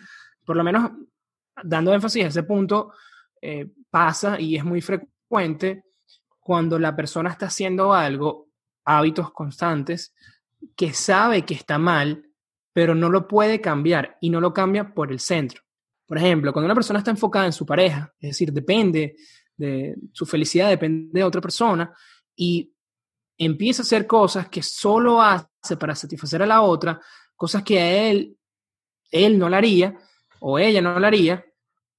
Por 0.44 0.56
lo 0.56 0.62
menos 0.62 0.92
dando 1.64 1.92
énfasis 1.92 2.24
a 2.24 2.28
ese 2.28 2.44
punto, 2.44 2.92
eh, 3.42 3.68
pasa 3.90 4.38
y 4.38 4.54
es 4.54 4.64
muy 4.64 4.80
frecuente 4.80 5.86
cuando 6.38 6.78
la 6.78 6.94
persona 6.94 7.30
está 7.30 7.46
haciendo 7.46 7.92
algo, 7.92 8.46
hábitos 8.84 9.32
constantes, 9.32 10.14
que 10.76 10.92
sabe 10.92 11.42
que 11.42 11.54
está 11.54 11.78
mal, 11.78 12.24
pero 12.72 12.94
no 12.94 13.08
lo 13.08 13.26
puede 13.26 13.60
cambiar 13.60 14.18
y 14.20 14.30
no 14.30 14.40
lo 14.40 14.54
cambia 14.54 14.94
por 14.94 15.10
el 15.10 15.18
centro. 15.18 15.62
Por 16.06 16.16
ejemplo, 16.16 16.52
cuando 16.52 16.66
una 16.66 16.76
persona 16.76 17.00
está 17.00 17.10
enfocada 17.10 17.46
en 17.46 17.52
su 17.52 17.66
pareja, 17.66 18.14
es 18.20 18.30
decir, 18.30 18.52
depende 18.52 19.16
de 19.56 19.96
su 20.12 20.26
felicidad 20.26 20.70
depende 20.70 21.10
de 21.18 21.24
otra 21.24 21.40
persona 21.40 21.92
y 22.36 22.72
empieza 23.40 23.80
a 23.82 23.84
hacer 23.84 24.06
cosas 24.06 24.48
que 24.48 24.62
solo 24.62 25.22
hace 25.22 25.76
para 25.78 25.94
satisfacer 25.94 26.42
a 26.42 26.46
la 26.46 26.60
otra, 26.60 27.00
cosas 27.34 27.62
que 27.62 27.80
a 27.80 28.10
él, 28.10 28.36
él 29.10 29.38
no 29.38 29.48
la 29.48 29.56
haría 29.56 29.96
o 30.40 30.58
ella 30.58 30.82
no 30.82 31.00
la 31.00 31.08
haría, 31.08 31.44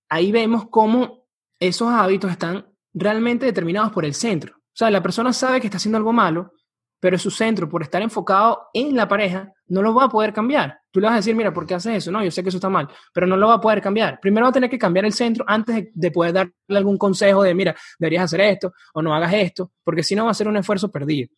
ahí 0.08 0.32
vemos 0.32 0.70
cómo 0.70 1.26
esos 1.60 1.90
hábitos 1.90 2.30
están 2.32 2.68
realmente 2.94 3.48
determinados 3.48 3.92
por 3.92 4.06
el 4.06 4.14
centro. 4.14 4.56
O 4.58 4.76
sea, 4.76 4.92
la 4.92 5.02
persona 5.02 5.34
sabe 5.34 5.60
que 5.60 5.68
está 5.68 5.78
haciendo 5.78 5.98
algo 5.98 6.14
malo, 6.14 6.54
pero 7.00 7.18
su 7.18 7.32
centro, 7.32 7.68
por 7.68 7.82
estar 7.82 8.04
enfocado 8.04 8.68
en 8.74 8.96
la 8.96 9.08
pareja, 9.08 9.52
no 9.72 9.82
lo 9.82 9.96
va 9.96 10.06
a 10.06 10.10
poder 10.10 10.34
cambiar. 10.34 10.82
Tú 10.92 11.00
le 11.00 11.08
vas 11.08 11.14
a 11.14 11.18
decir, 11.18 11.34
mira, 11.34 11.54
¿por 11.54 11.66
qué 11.66 11.76
haces 11.76 11.96
eso? 11.96 12.12
No, 12.12 12.22
yo 12.22 12.30
sé 12.30 12.44
que 12.44 12.50
eso 12.50 12.58
está 12.58 12.70
mal, 12.70 12.90
pero 13.14 13.26
no 13.26 13.38
lo 13.38 13.48
va 13.48 13.56
a 13.56 13.62
poder 13.62 13.82
cambiar. 13.82 14.20
Primero 14.20 14.46
va 14.46 14.50
a 14.50 14.54
tener 14.54 14.70
que 14.70 14.78
cambiar 14.78 15.06
el 15.06 15.14
centro 15.14 15.46
antes 15.48 15.88
de, 15.94 16.12
poder 16.12 16.34
darle 16.34 16.54
algún 16.68 16.98
consejo 16.98 17.42
de, 17.42 17.56
mira, 17.56 17.74
deberías 17.98 18.26
hacer 18.26 18.42
esto 18.42 18.74
o 18.94 19.02
no 19.02 19.16
hagas 19.16 19.34
esto, 19.34 19.72
porque 19.84 20.04
si 20.04 20.14
no 20.14 20.26
va 20.26 20.32
a 20.32 20.34
ser 20.34 20.50
un 20.50 20.58
esfuerzo 20.58 20.92
perdido. 20.92 21.30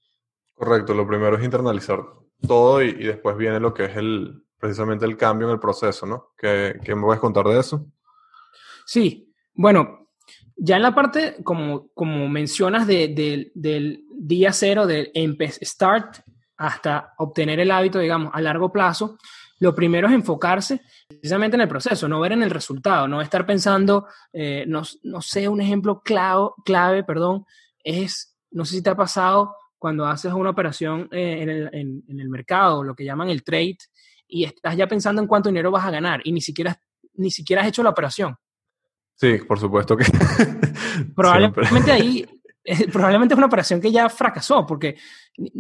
Correcto, 0.56 0.96
lo 0.96 1.08
primero 1.08 1.38
es 1.38 1.44
internalizar 1.44 2.00
todo 2.48 2.82
y, 2.82 2.94
después 2.94 3.38
viene 3.38 3.60
lo 3.60 3.72
que 3.72 3.86
es 3.86 3.98
el, 3.98 4.44
precisamente 4.58 5.06
el 5.06 5.16
cambio 5.16 5.48
en 5.48 5.54
el 5.54 5.60
proceso, 5.60 6.08
¿no? 6.08 6.32
¿Qué, 6.36 6.80
qué 6.84 6.96
me 6.96 7.04
puedes 7.04 7.22
contar 7.22 7.46
de 7.46 7.60
eso? 7.60 7.86
Sí, 8.86 9.32
bueno, 9.54 10.10
ya 10.56 10.78
en 10.78 10.82
la 10.82 10.96
parte, 10.96 11.38
como, 11.44 11.90
como 11.94 12.28
mencionas, 12.30 12.88
de, 12.88 13.52
del 13.54 14.06
día 14.10 14.54
cero, 14.54 14.88
del 14.88 15.12
start 15.62 16.18
hasta 16.64 17.14
obtener 17.18 17.60
el 17.60 17.72
hábito, 17.72 18.00
digamos, 18.00 18.32
a 18.34 18.40
largo 18.40 18.72
plazo, 18.72 19.18
lo 19.60 19.76
primero 19.76 20.08
es 20.08 20.14
enfocarse 20.14 20.82
precisamente 21.08 21.56
en 21.56 21.62
el 21.62 21.68
proceso, 21.68 22.08
no 22.08 22.22
ver 22.22 22.32
en 22.32 22.42
el 22.42 22.50
resultado, 22.50 23.06
no 23.06 23.22
estar 23.22 23.46
pensando, 23.46 24.08
eh, 24.32 24.64
no, 24.66 24.82
no, 25.04 25.22
sé, 25.22 25.50
un 25.50 25.60
ejemplo 25.60 26.02
clave, 26.02 26.52
clave, 26.64 27.04
perdón, 27.04 27.46
es, 27.84 28.38
no 28.52 28.64
sé 28.64 28.78
si 28.78 28.82
te 28.82 28.92
ha 28.92 28.96
pasado 28.96 29.58
cuando 29.78 30.06
haces 30.06 30.32
una 30.32 30.52
operación 30.52 31.10
eh, 31.12 31.42
en, 31.42 31.50
el, 31.50 31.70
en, 31.74 32.04
en 32.08 32.20
el 32.22 32.30
mercado, 32.30 32.82
lo 32.82 32.96
que 32.96 33.04
llaman 33.04 33.30
el 33.30 33.44
trade, 33.44 33.78
y 34.26 34.46
estás 34.46 34.78
ya 34.78 34.88
pensando 34.88 35.22
en 35.22 35.28
cuánto 35.28 35.50
dinero 35.50 35.70
vas 35.70 35.86
a 35.86 35.92
ganar 35.92 36.22
y 36.24 36.32
ni 36.32 36.40
siquiera, 36.40 36.80
ni 37.16 37.30
siquiera 37.30 37.62
has 37.62 37.68
hecho 37.68 37.84
la 37.84 37.90
operación. 37.90 38.38
Sí, 39.16 39.38
por 39.48 39.60
supuesto 39.60 39.98
que. 39.98 40.06
probablemente 41.16 41.92
ahí, 41.92 42.26
probablemente 42.92 43.34
es 43.34 43.38
una 43.38 43.48
operación 43.48 43.82
que 43.82 43.92
ya 43.92 44.10
fracasó, 44.10 44.66
porque 44.66 44.98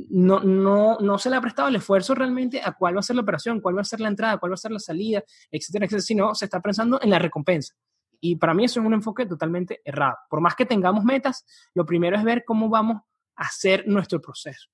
no, 0.10 0.40
no, 0.40 0.98
no 1.00 1.18
se 1.18 1.30
le 1.30 1.36
ha 1.36 1.42
prestado 1.42 1.68
el 1.68 1.76
esfuerzo 1.76 2.16
realmente 2.16 2.62
a 2.64 2.72
cuál 2.74 2.96
va 2.96 3.00
a 3.00 3.04
ser 3.04 3.16
la 3.16 3.22
operación, 3.22 3.60
cuál 3.60 3.78
va 3.78 3.82
a 3.82 3.86
ser 3.86 4.00
la 4.00 4.08
entrada, 4.08 4.38
cuál 4.38 4.52
va 4.52 4.56
a 4.56 4.58
ser 4.58 4.72
la 4.72 4.80
salida, 4.80 5.24
etcétera, 5.52 5.86
etcétera, 5.86 6.02
sino 6.02 6.36
se 6.36 6.46
está 6.46 6.62
pensando 6.62 7.00
en 7.02 7.10
la 7.10 7.20
recompensa. 7.20 7.76
Y 8.22 8.38
para 8.38 8.54
mí 8.54 8.64
eso 8.64 8.80
es 8.80 8.86
un 8.86 8.94
enfoque 8.94 9.26
totalmente 9.26 9.82
errado. 9.84 10.16
Por 10.30 10.40
más 10.40 10.56
que 10.56 10.66
tengamos 10.66 11.04
metas, 11.04 11.46
lo 11.74 11.86
primero 11.86 12.16
es 12.16 12.24
ver 12.24 12.44
cómo 12.46 12.70
vamos 12.70 13.02
a 13.36 13.44
hacer 13.44 13.86
nuestro 13.86 14.22
proceso. 14.22 14.70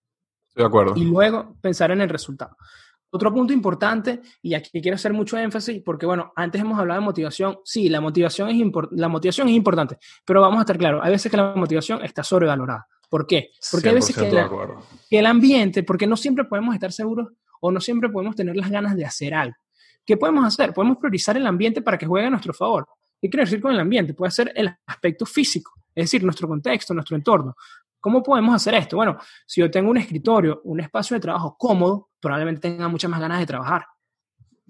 Estoy 0.50 0.63
de 0.63 0.67
acuerdo. 0.67 0.93
Y 0.95 1.05
luego 1.05 1.55
pensar 1.59 1.89
en 1.89 2.01
el 2.01 2.09
resultado. 2.09 2.55
Otro 3.12 3.34
punto 3.34 3.54
importante, 3.54 4.22
y 4.42 4.54
aquí 4.54 4.82
quiero 4.82 4.96
hacer 4.96 5.13
mucho 5.13 5.38
énfasis, 5.38 5.82
porque 5.84 6.06
bueno, 6.06 6.32
antes 6.36 6.62
hemos 6.62 6.78
hablado 6.78 7.00
de 7.00 7.06
motivación. 7.06 7.58
Sí, 7.63 7.89
la 7.89 8.01
motivación 8.01 8.50
es, 8.50 8.58
la 8.92 9.08
motivación 9.08 9.50
es 9.50 9.56
importante, 9.56 9.98
pero 10.25 10.42
vamos 10.42 10.60
a 10.60 10.62
estar 10.62 10.78
claros, 10.78 11.01
hay 11.04 11.12
veces 11.12 11.32
que 11.32 11.38
la 11.38 11.56
motivación 11.56 12.04
está 12.04 12.24
sobrevalorada. 12.24 12.88
¿Por 13.10 13.25
qué? 13.25 13.50
Porque 13.72 13.89
hay 13.89 13.96
veces 13.96 14.16
que, 14.16 14.30
que 15.10 15.20
el 15.20 15.25
ambiente, 15.25 15.82
porque 15.82 16.06
no 16.06 16.16
siempre 16.16 16.46
podemos 16.46 16.75
estar 16.75 16.92
seguros 16.92 17.30
o 17.60 17.72
no 17.72 17.80
siempre 17.80 18.10
podemos 18.10 18.36
tener 18.36 18.56
las 18.56 18.70
ganas 18.70 18.96
de 18.96 19.06
hacer 19.06 19.34
algo. 19.34 19.56
¿Qué 20.06 20.16
podemos 20.16 20.46
hacer? 20.46 20.74
Podemos 20.74 20.98
priorizar 20.98 21.36
el 21.36 21.46
ambiente 21.48 21.82
para 21.82 21.98
que 21.98 22.06
juegue 22.06 22.28
a 22.28 22.30
nuestro 22.30 22.54
favor. 22.54 22.88
¿Qué 23.22 23.30
quiero 23.30 23.46
decir 23.46 23.62
con 23.62 23.74
el 23.74 23.80
ambiente? 23.80 24.13
Puede 24.13 24.32
ser 24.32 24.51
el 24.56 24.70
aspecto 24.86 25.25
físico, 25.25 25.74
es 25.94 26.06
decir, 26.06 26.24
nuestro 26.24 26.48
contexto, 26.48 26.94
nuestro 26.94 27.18
entorno. 27.18 27.56
¿Cómo 28.00 28.24
podemos 28.24 28.56
hacer 28.56 28.75
esto? 28.75 28.96
Bueno, 28.96 29.18
si 29.46 29.62
yo 29.62 29.70
tengo 29.70 29.89
un 29.89 29.98
escritorio, 29.98 30.62
un 30.63 30.80
espacio 30.80 31.16
de 31.16 31.22
trabajo 31.22 31.56
cómodo, 31.58 32.09
probablemente 32.19 32.61
tenga 32.61 32.88
muchas 32.88 33.09
más 33.09 33.19
ganas 33.19 33.39
de 33.39 33.45
trabajar. 33.45 33.85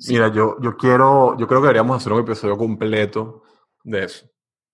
Mira, 0.08 0.32
yo, 0.32 0.58
yo 0.62 0.78
quiero, 0.78 1.38
yo 1.38 1.48
creo 1.48 1.60
que 1.60 1.68
deberíamos 1.68 1.98
hacer 1.98 2.14
un 2.14 2.22
episodio 2.22 2.58
completo 2.58 3.44
de 3.84 4.06
eso, 4.06 4.30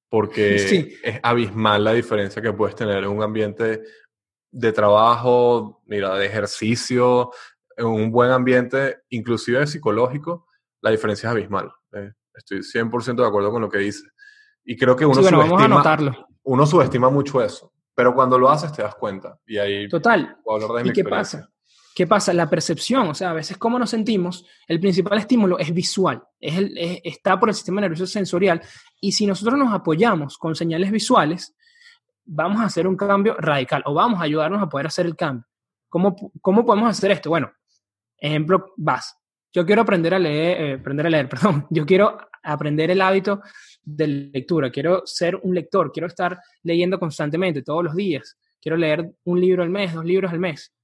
porque 0.10 0.56
es 1.04 1.20
abismal 1.24 1.84
la 1.84 1.94
diferencia 1.94 2.42
que 2.42 2.54
puedes 2.54 2.76
tener 2.76 3.04
en 3.04 3.10
un 3.10 3.24
ambiente 3.24 3.84
de 4.52 4.72
trabajo, 4.72 5.82
mira, 5.86 6.16
de 6.16 6.26
ejercicio, 6.28 7.32
en 7.76 7.88
un 7.88 8.12
buen 8.12 8.32
ambiente, 8.32 9.00
inclusive 9.10 9.66
psicológico, 9.68 10.48
la 10.82 10.92
diferencia 10.92 11.28
es 11.28 11.32
abismal. 11.32 11.72
Eh, 11.94 12.12
estoy 12.34 12.60
100% 12.60 13.16
de 13.16 13.28
acuerdo 13.28 13.52
con 13.52 13.62
lo 13.62 13.70
que 13.70 13.80
dice. 13.80 14.08
Y 14.64 14.78
creo 14.78 14.96
que 14.96 15.06
uno, 15.06 15.22
subestima, 15.22 16.08
uno 16.44 16.66
subestima 16.66 17.10
mucho 17.10 17.42
eso, 17.42 17.74
pero 17.94 18.14
cuando 18.14 18.38
lo 18.38 18.50
haces 18.50 18.72
te 18.72 18.82
das 18.82 18.96
cuenta. 18.96 19.40
Y 19.46 19.58
ahí 19.58 19.90
Total. 19.90 20.38
¿Y 20.84 20.92
qué 20.92 21.04
pasa? 21.04 21.50
¿Qué 21.96 22.06
pasa? 22.06 22.34
La 22.34 22.50
percepción, 22.50 23.08
o 23.08 23.16
sea, 23.16 23.30
a 23.30 23.34
veces 23.34 23.58
cómo 23.58 23.80
nos 23.80 23.90
sentimos, 23.90 24.46
el 24.68 24.82
principal 24.82 25.18
estímulo 25.18 25.58
es 25.58 25.74
visual, 25.74 26.22
está 26.42 27.40
por 27.40 27.48
el 27.48 27.56
sistema 27.56 27.80
nervioso 27.80 28.06
sensorial, 28.06 28.62
y 29.00 29.14
si 29.14 29.26
nosotros 29.26 29.58
nos 29.58 29.74
apoyamos 29.74 30.38
con 30.38 30.56
señales 30.56 30.92
visuales, 30.92 31.56
vamos 32.26 32.60
a 32.60 32.66
hacer 32.66 32.86
un 32.86 32.98
cambio 32.98 33.36
radical 33.36 33.82
o 33.86 33.94
vamos 33.94 34.20
a 34.20 34.24
ayudarnos 34.24 34.62
a 34.62 34.68
poder 34.68 34.88
hacer 34.88 35.06
el 35.06 35.16
cambio. 35.16 35.46
¿Cómo, 35.88 36.34
cómo 36.42 36.66
podemos 36.66 36.90
hacer 36.90 37.12
esto? 37.12 37.30
Bueno, 37.30 37.50
ejemplo, 38.18 38.74
vas. 38.76 39.18
Yo 39.54 39.66
quiero 39.66 39.84
aprender 39.84 40.14
a 40.16 40.20
leer, 40.20 40.62
eh, 40.62 40.74
aprender 40.74 41.06
a 41.06 41.10
leer, 41.10 41.30
perdón. 41.30 41.66
Yo 41.70 41.86
quiero 41.86 42.18
aprender 42.44 42.92
el 42.92 43.00
hábito 43.00 43.42
de 43.82 44.08
lectura, 44.34 44.70
quiero 44.70 45.04
ser 45.06 45.38
un 45.38 45.56
lector, 45.56 45.94
quiero 45.94 46.08
estar 46.08 46.38
leyendo 46.64 47.00
constantemente, 47.00 47.62
todos 47.62 47.86
los 47.86 47.96
días. 47.96 48.38
Quiero 48.62 48.76
leer 48.76 49.14
un 49.24 49.40
libro 49.40 49.64
al 49.64 49.70
mes, 49.70 49.94
dos 49.94 50.04
libros 50.04 50.34
al 50.34 50.40
mes. 50.40 50.75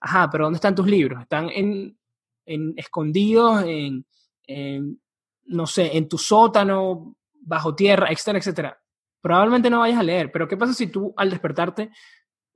Ajá, 0.00 0.30
pero 0.30 0.44
¿dónde 0.44 0.56
están 0.56 0.74
tus 0.74 0.86
libros? 0.86 1.22
Están 1.22 1.50
en, 1.50 1.98
en 2.46 2.74
escondidos, 2.76 3.64
en, 3.64 4.06
en, 4.46 5.00
no 5.44 5.66
sé, 5.66 5.96
en 5.96 6.08
tu 6.08 6.18
sótano, 6.18 7.16
bajo 7.42 7.74
tierra, 7.74 8.08
etcétera, 8.10 8.38
etcétera 8.38 8.80
probablemente 9.20 9.70
no 9.70 9.80
vayas 9.80 9.98
a 9.98 10.02
leer, 10.02 10.32
pero 10.32 10.48
¿qué 10.48 10.56
pasa 10.56 10.72
si 10.72 10.86
tú 10.86 11.12
al 11.16 11.30
despertarte 11.30 11.90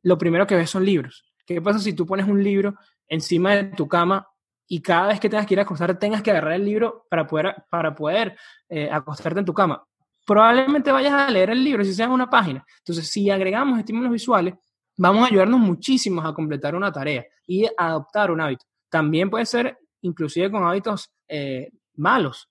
lo 0.03 0.19
primero 0.19 0.47
que 0.47 0.57
ves 0.57 0.71
son 0.71 0.85
libros? 0.85 1.25
¿Qué 1.47 1.61
pasa 1.61 1.79
si 1.79 1.93
tú 1.93 2.07
pones 2.07 2.27
un 2.27 2.43
libro 2.43 2.75
encima 3.07 3.55
de 3.55 3.65
tu 3.65 3.87
cama 3.87 4.27
y 4.67 4.81
cada 4.81 5.09
vez 5.09 5.21
que 5.21 5.29
tengas 5.29 5.47
que 5.47 5.55
ir 5.55 5.61
a 5.61 5.65
acostarte 5.65 5.95
tengas 5.97 6.23
que 6.23 6.31
agarrar 6.31 6.55
el 6.55 6.65
libro 6.65 7.07
para 7.11 7.27
poder, 7.27 7.55
para 7.71 7.95
poder 7.95 8.37
eh, 8.69 8.89
acostarte 8.91 9.41
en 9.41 9.45
tu 9.45 9.53
cama? 9.53 9.85
Probablemente 10.27 10.91
vayas 10.91 11.13
a 11.13 11.31
leer 11.31 11.51
el 11.51 11.63
libro 11.63 11.85
si 11.85 11.93
sea 11.93 12.09
una 12.09 12.31
página. 12.31 12.65
Entonces, 12.79 13.09
si 13.09 13.29
agregamos 13.29 13.79
estímulos 13.79 14.11
visuales, 14.11 14.55
vamos 14.97 15.25
a 15.25 15.27
ayudarnos 15.27 15.61
muchísimo 15.61 16.23
a 16.23 16.35
completar 16.35 16.75
una 16.75 16.93
tarea 16.93 17.25
y 17.47 17.65
a 17.67 17.73
adoptar 17.79 18.31
un 18.31 18.41
hábito. 18.41 18.67
También 18.89 19.31
puede 19.31 19.47
ser 19.47 19.79
inclusive 20.03 20.51
con 20.51 20.65
hábitos 20.65 21.11
eh, 21.29 21.71
malos. 21.95 22.51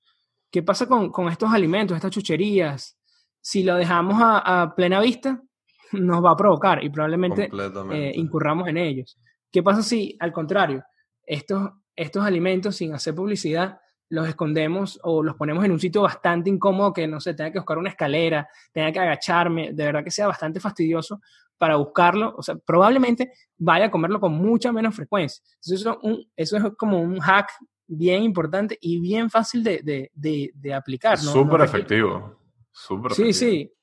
¿Qué 0.52 0.64
pasa 0.64 0.88
con, 0.88 1.12
con 1.12 1.30
estos 1.30 1.52
alimentos, 1.52 1.96
estas 1.96 2.12
chucherías, 2.12 2.98
si 3.42 3.64
lo 3.64 3.76
dejamos 3.76 4.16
a, 4.22 4.74
plena 4.76 5.02
vista, 5.02 5.42
nos 5.92 6.24
va 6.24 6.32
a 6.32 6.38
provocar 6.38 6.84
y 6.84 6.90
probablemente 6.90 7.50
eh, 7.92 8.12
incurramos 8.16 8.68
en 8.68 8.78
ellos. 8.78 9.18
¿Qué 9.52 9.62
pasa 9.62 9.84
si, 9.84 10.18
al 10.20 10.32
contrario, 10.32 10.84
estos, 11.26 11.72
estos 11.96 12.26
alimentos 12.26 12.76
sin 12.76 12.94
hacer 12.94 13.14
publicidad 13.14 13.80
los 14.10 14.28
escondemos 14.28 15.00
o 15.04 15.24
los 15.24 15.36
ponemos 15.36 15.64
en 15.66 15.72
un 15.72 15.80
sitio 15.80 16.02
bastante 16.02 16.50
incómodo 16.50 16.94
que, 16.94 17.08
no 17.08 17.20
sé, 17.20 17.34
tenga 17.34 17.52
que 17.52 17.60
buscar 17.60 17.78
una 17.78 17.90
escalera, 17.90 18.48
tenga 18.72 18.92
que 18.92 19.00
agacharme, 19.00 19.74
de 19.74 19.86
verdad 19.86 20.04
que 20.04 20.12
sea 20.12 20.28
bastante 20.28 20.60
fastidioso 20.60 21.22
para 21.58 21.78
buscarlo, 21.78 22.34
o 22.38 22.44
sea, 22.44 22.56
probablemente 22.56 23.32
vaya 23.58 23.86
a 23.86 23.92
comerlo 23.92 24.20
con 24.20 24.34
mucha 24.34 24.72
menos 24.72 24.96
frecuencia. 24.96 25.44
eso, 25.66 26.00
eso 26.36 26.58
es 26.58 26.64
como 26.78 27.02
un 27.02 27.20
hack 27.20 27.50
bien 27.88 28.24
importante 28.24 28.78
y 28.82 29.00
bien 29.00 29.30
fácil 29.30 29.64
de, 29.64 30.10
de, 30.14 30.52
de, 30.54 30.74
aplicar. 30.74 31.18
Súper 31.18 31.62
efectivo 31.62 32.44
sí, 33.12 33.34
sí. 33.34 33.74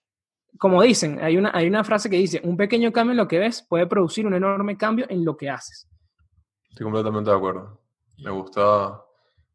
Como 0.59 0.83
dicen, 0.83 1.21
hay 1.23 1.37
una, 1.37 1.53
hay 1.55 1.66
una 1.68 1.85
frase 1.85 2.11
que 2.11 2.16
dice, 2.16 2.40
un 2.45 2.57
pequeño 2.57 2.92
cambio 2.92 3.12
en 3.12 3.18
lo 3.18 3.29
que 3.29 3.38
ves 3.38 3.64
puede 3.68 3.87
producir 3.87 4.27
un 4.27 4.35
enorme 4.35 4.77
cambio 4.77 5.07
en 5.09 5.25
lo 5.25 5.37
que 5.37 5.49
haces. 5.49 5.88
Estoy 6.68 6.85
completamente 6.85 7.31
de 7.31 7.37
acuerdo. 7.37 7.81
Me 8.18 8.31
gusta, 8.31 9.01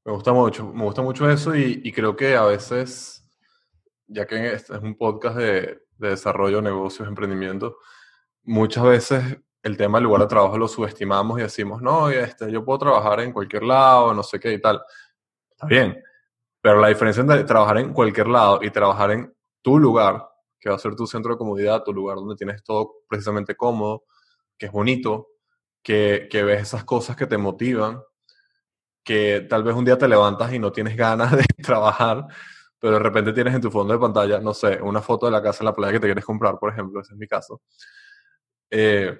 me 0.05 0.13
gusta 0.13 0.33
mucho, 0.33 0.71
me 0.71 0.83
gusta 0.83 1.01
mucho 1.01 1.29
eso 1.29 1.55
y, 1.55 1.91
creo 1.91 2.15
que 2.15 2.35
a 2.35 2.45
veces, 2.45 3.27
ya 4.07 4.27
que 4.27 4.53
este 4.53 4.75
es 4.75 4.81
un 4.81 4.95
podcast 4.95 5.37
de, 5.37 5.81
de 5.97 6.09
desarrollo, 6.09 6.61
negocios, 6.61 7.07
emprendimiento, 7.07 7.77
muchas 8.43 8.83
veces 8.83 9.37
el 9.63 9.77
tema 9.77 9.97
del 9.97 10.05
lugar 10.05 10.21
de 10.21 10.27
trabajo 10.27 10.59
lo 10.59 10.67
subestimamos 10.67 11.39
y 11.39 11.41
decimos, 11.41 11.81
no, 11.81 12.09
este, 12.09 12.51
yo 12.51 12.63
puedo 12.63 12.77
trabajar 12.77 13.19
en 13.21 13.33
cualquier 13.33 13.63
lado, 13.63 14.13
no 14.13 14.21
sé 14.21 14.39
qué 14.39 14.53
y 14.53 14.61
tal. 14.61 14.79
Está 15.49 15.65
bien, 15.65 16.03
pero 16.61 16.79
la 16.79 16.89
diferencia 16.89 17.21
entre 17.21 17.43
trabajar 17.43 17.79
en 17.79 17.91
cualquier 17.91 18.27
lado 18.27 18.59
y 18.61 18.69
trabajar 18.69 19.09
en 19.09 19.35
tu 19.63 19.79
lugar, 19.79 20.29
que 20.59 20.69
va 20.69 20.75
a 20.75 20.79
ser 20.79 20.95
tu 20.95 21.07
centro 21.07 21.31
de 21.31 21.39
comodidad, 21.39 21.83
tu 21.83 21.93
lugar 21.93 22.17
donde 22.17 22.35
tienes 22.35 22.63
todo 22.63 22.91
precisamente 23.09 23.55
cómodo, 23.55 24.03
que 24.55 24.67
es 24.67 24.71
bonito, 24.71 25.29
que, 25.81 26.27
que 26.29 26.43
ves 26.43 26.61
esas 26.61 26.83
cosas 26.83 27.15
que 27.15 27.25
te 27.25 27.37
motivan, 27.39 28.03
que 29.05 29.45
tal 29.47 29.63
vez 29.63 29.75
un 29.75 29.85
día 29.85 29.97
te 29.97 30.07
levantas 30.07 30.51
y 30.51 30.59
no 30.59 30.71
tienes 30.71 30.97
ganas 30.97 31.31
de 31.31 31.45
trabajar, 31.63 32.25
pero 32.79 32.93
de 32.93 32.99
repente 32.99 33.31
tienes 33.31 33.53
en 33.53 33.61
tu 33.61 33.71
fondo 33.71 33.93
de 33.93 33.99
pantalla, 33.99 34.39
no 34.39 34.53
sé, 34.53 34.81
una 34.81 35.01
foto 35.01 35.27
de 35.27 35.31
la 35.31 35.41
casa 35.41 35.59
en 35.61 35.65
la 35.65 35.75
playa 35.75 35.93
que 35.93 35.99
te 36.01 36.07
quieres 36.07 36.25
comprar, 36.25 36.59
por 36.59 36.73
ejemplo, 36.73 36.99
ese 36.99 37.13
es 37.13 37.17
mi 37.17 37.27
caso. 37.27 37.61
Eh, 38.69 39.17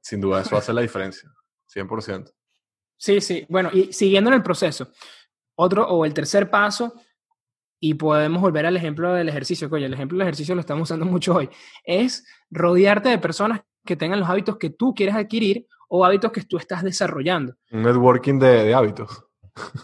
sin 0.00 0.20
duda, 0.20 0.42
eso 0.42 0.56
hace 0.56 0.72
la 0.72 0.82
diferencia, 0.82 1.30
100%. 1.74 2.32
Sí, 2.98 3.20
sí. 3.20 3.46
Bueno, 3.48 3.70
y 3.72 3.92
siguiendo 3.92 4.28
en 4.28 4.34
el 4.34 4.42
proceso, 4.42 4.88
otro 5.54 5.86
o 5.88 6.04
el 6.04 6.12
tercer 6.12 6.50
paso, 6.50 6.94
y 7.80 7.94
podemos 7.94 8.42
volver 8.42 8.66
al 8.66 8.76
ejemplo 8.76 9.14
del 9.14 9.28
ejercicio, 9.28 9.70
que 9.70 9.76
el 9.76 9.94
ejemplo 9.94 10.18
del 10.18 10.26
ejercicio 10.26 10.54
lo 10.56 10.60
estamos 10.60 10.90
usando 10.90 11.06
mucho 11.06 11.36
hoy, 11.36 11.48
es 11.84 12.26
rodearte 12.50 13.08
de 13.08 13.18
personas 13.18 13.60
que 13.84 13.96
tengan 13.96 14.18
los 14.18 14.28
hábitos 14.28 14.56
que 14.58 14.70
tú 14.70 14.94
quieres 14.94 15.14
adquirir 15.14 15.66
o 15.88 16.04
hábitos 16.04 16.32
que 16.32 16.42
tú 16.42 16.58
estás 16.58 16.82
desarrollando. 16.82 17.54
Un 17.70 17.82
networking 17.82 18.38
de, 18.38 18.64
de 18.64 18.74
hábitos. 18.74 19.27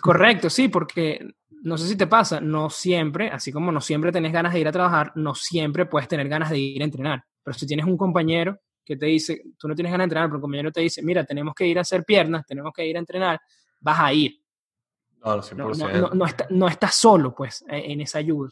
Correcto, 0.01 0.51
sí, 0.51 0.69
porque 0.69 1.27
no 1.63 1.79
sé 1.79 1.89
si 1.89 1.97
te 1.97 2.07
pasa, 2.07 2.41
no 2.41 2.69
siempre, 2.69 3.31
así 3.31 3.51
como 3.51 3.73
no 3.73 3.81
siempre 3.81 4.13
tenés 4.13 4.33
ganas 4.33 4.53
de 4.53 4.61
ir 4.61 4.69
a 4.69 4.73
trabajar, 4.73 5.13
no 5.15 5.35
siempre 5.35 5.87
puedes 5.87 6.09
tener 6.09 6.29
ganas 6.29 6.51
de 6.51 6.59
ir 6.59 6.83
a 6.83 6.85
entrenar. 6.85 7.25
Pero 7.43 7.59
si 7.59 7.67
tienes 7.67 7.87
un 7.87 7.97
compañero 7.97 8.59
que 8.85 8.97
te 8.97 9.07
dice, 9.07 9.43
tú 9.59 9.67
no 9.67 9.75
tienes 9.75 9.91
ganas 9.91 10.03
de 10.03 10.05
entrenar, 10.05 10.29
pero 10.29 10.37
un 10.37 10.43
compañero 10.43 10.71
te 10.71 10.83
dice, 10.83 11.03
mira, 11.03 11.25
tenemos 11.25 11.55
que 11.55 11.67
ir 11.67 11.79
a 11.79 11.81
hacer 11.81 12.05
piernas, 12.05 12.45
tenemos 12.47 12.73
que 12.75 12.87
ir 12.87 12.97
a 12.97 12.99
entrenar, 12.99 13.41
vas 13.81 13.99
a 13.99 14.13
ir. 14.13 14.39
No, 16.51 16.69
estás 16.69 16.95
solo, 16.95 17.35
pues, 17.35 17.65
e, 17.67 17.93
en 17.93 18.03
esa 18.03 18.19
ayuda. 18.19 18.51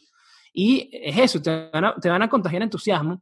Y 0.51 0.89
es 0.91 1.17
eso, 1.17 1.39
te 1.39 1.69
van 1.71 1.85
a, 1.85 1.95
te 1.95 2.09
van 2.09 2.23
a 2.23 2.29
contagiar 2.29 2.63
entusiasmo, 2.63 3.21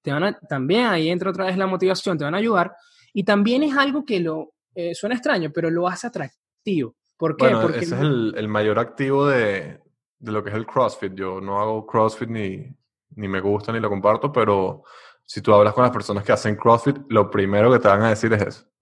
te 0.00 0.12
van 0.12 0.24
a, 0.24 0.38
también 0.38 0.86
ahí 0.86 1.08
entra 1.08 1.30
otra 1.30 1.46
vez 1.46 1.56
la 1.56 1.66
motivación, 1.66 2.16
te 2.16 2.24
van 2.24 2.34
a 2.34 2.38
ayudar, 2.38 2.72
y 3.12 3.24
también 3.24 3.64
es 3.64 3.76
algo 3.76 4.04
que 4.04 4.20
lo, 4.20 4.54
eh, 4.74 4.94
suena 4.94 5.16
extraño, 5.16 5.50
pero 5.52 5.70
lo 5.70 5.88
hace 5.88 6.06
atractivo. 6.06 6.94
¿Por 7.22 7.36
qué? 7.36 7.50
Porque 7.62 7.78
ese 7.78 7.94
es 7.94 8.00
el, 8.00 8.34
el, 8.36 8.48
mayor 8.48 8.80
activo 8.80 9.26
de, 9.26 9.80
de, 10.18 10.32
lo 10.32 10.42
que 10.42 10.50
es 10.50 10.56
el 10.56 10.66
CrossFit. 10.66 11.14
Yo 11.14 11.40
no 11.40 11.60
hago 11.60 11.86
CrossFit 11.86 12.28
ni, 12.28 12.66
ni 13.10 13.28
me 13.28 13.40
gusta 13.40 13.70
ni 13.70 13.78
lo 13.78 13.88
comparto, 13.88 14.32
pero 14.32 14.82
si 15.24 15.40
tú 15.40 15.54
hablas 15.54 15.72
con 15.72 15.84
las 15.84 15.92
personas 15.92 16.24
que 16.24 16.32
hacen 16.32 16.56
CrossFit, 16.56 16.96
lo 17.10 17.30
primero 17.30 17.70
que 17.70 17.78
te 17.78 17.86
van 17.86 18.02
a 18.02 18.08
decir 18.08 18.32
es 18.32 18.42
eso 18.42 18.72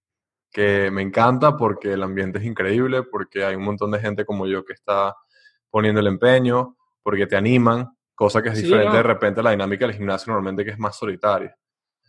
que 0.51 0.91
me 0.91 1.03
encanta 1.03 1.55
porque 1.55 1.93
el 1.93 2.03
ambiente 2.03 2.39
es 2.39 2.45
increíble, 2.47 3.03
porque 3.03 3.45
hay 3.45 3.57
un 3.57 3.63
montón 3.63 3.91
de 3.91 4.01
gente 4.01 4.25
como 4.25 4.47
yo 4.47 4.65
que 4.65 4.73
está 4.73 5.15
poniendo 5.69 6.01
el 6.01 6.07
empeño, 6.07 6.77
porque 7.03 7.27
te 7.27 7.37
animan, 7.37 7.91
cosa 8.15 8.43
que 8.43 8.49
es 8.49 8.63
diferente 8.63 8.97
de 8.97 9.03
repente 9.03 9.41
a 9.41 9.43
la 9.43 9.51
dinámica 9.51 9.87
del 9.87 9.97
gimnasio 9.97 10.33
normalmente 10.33 10.65
que 10.65 10.71
es 10.71 10.79
más 10.79 10.97
solitaria. 10.97 11.55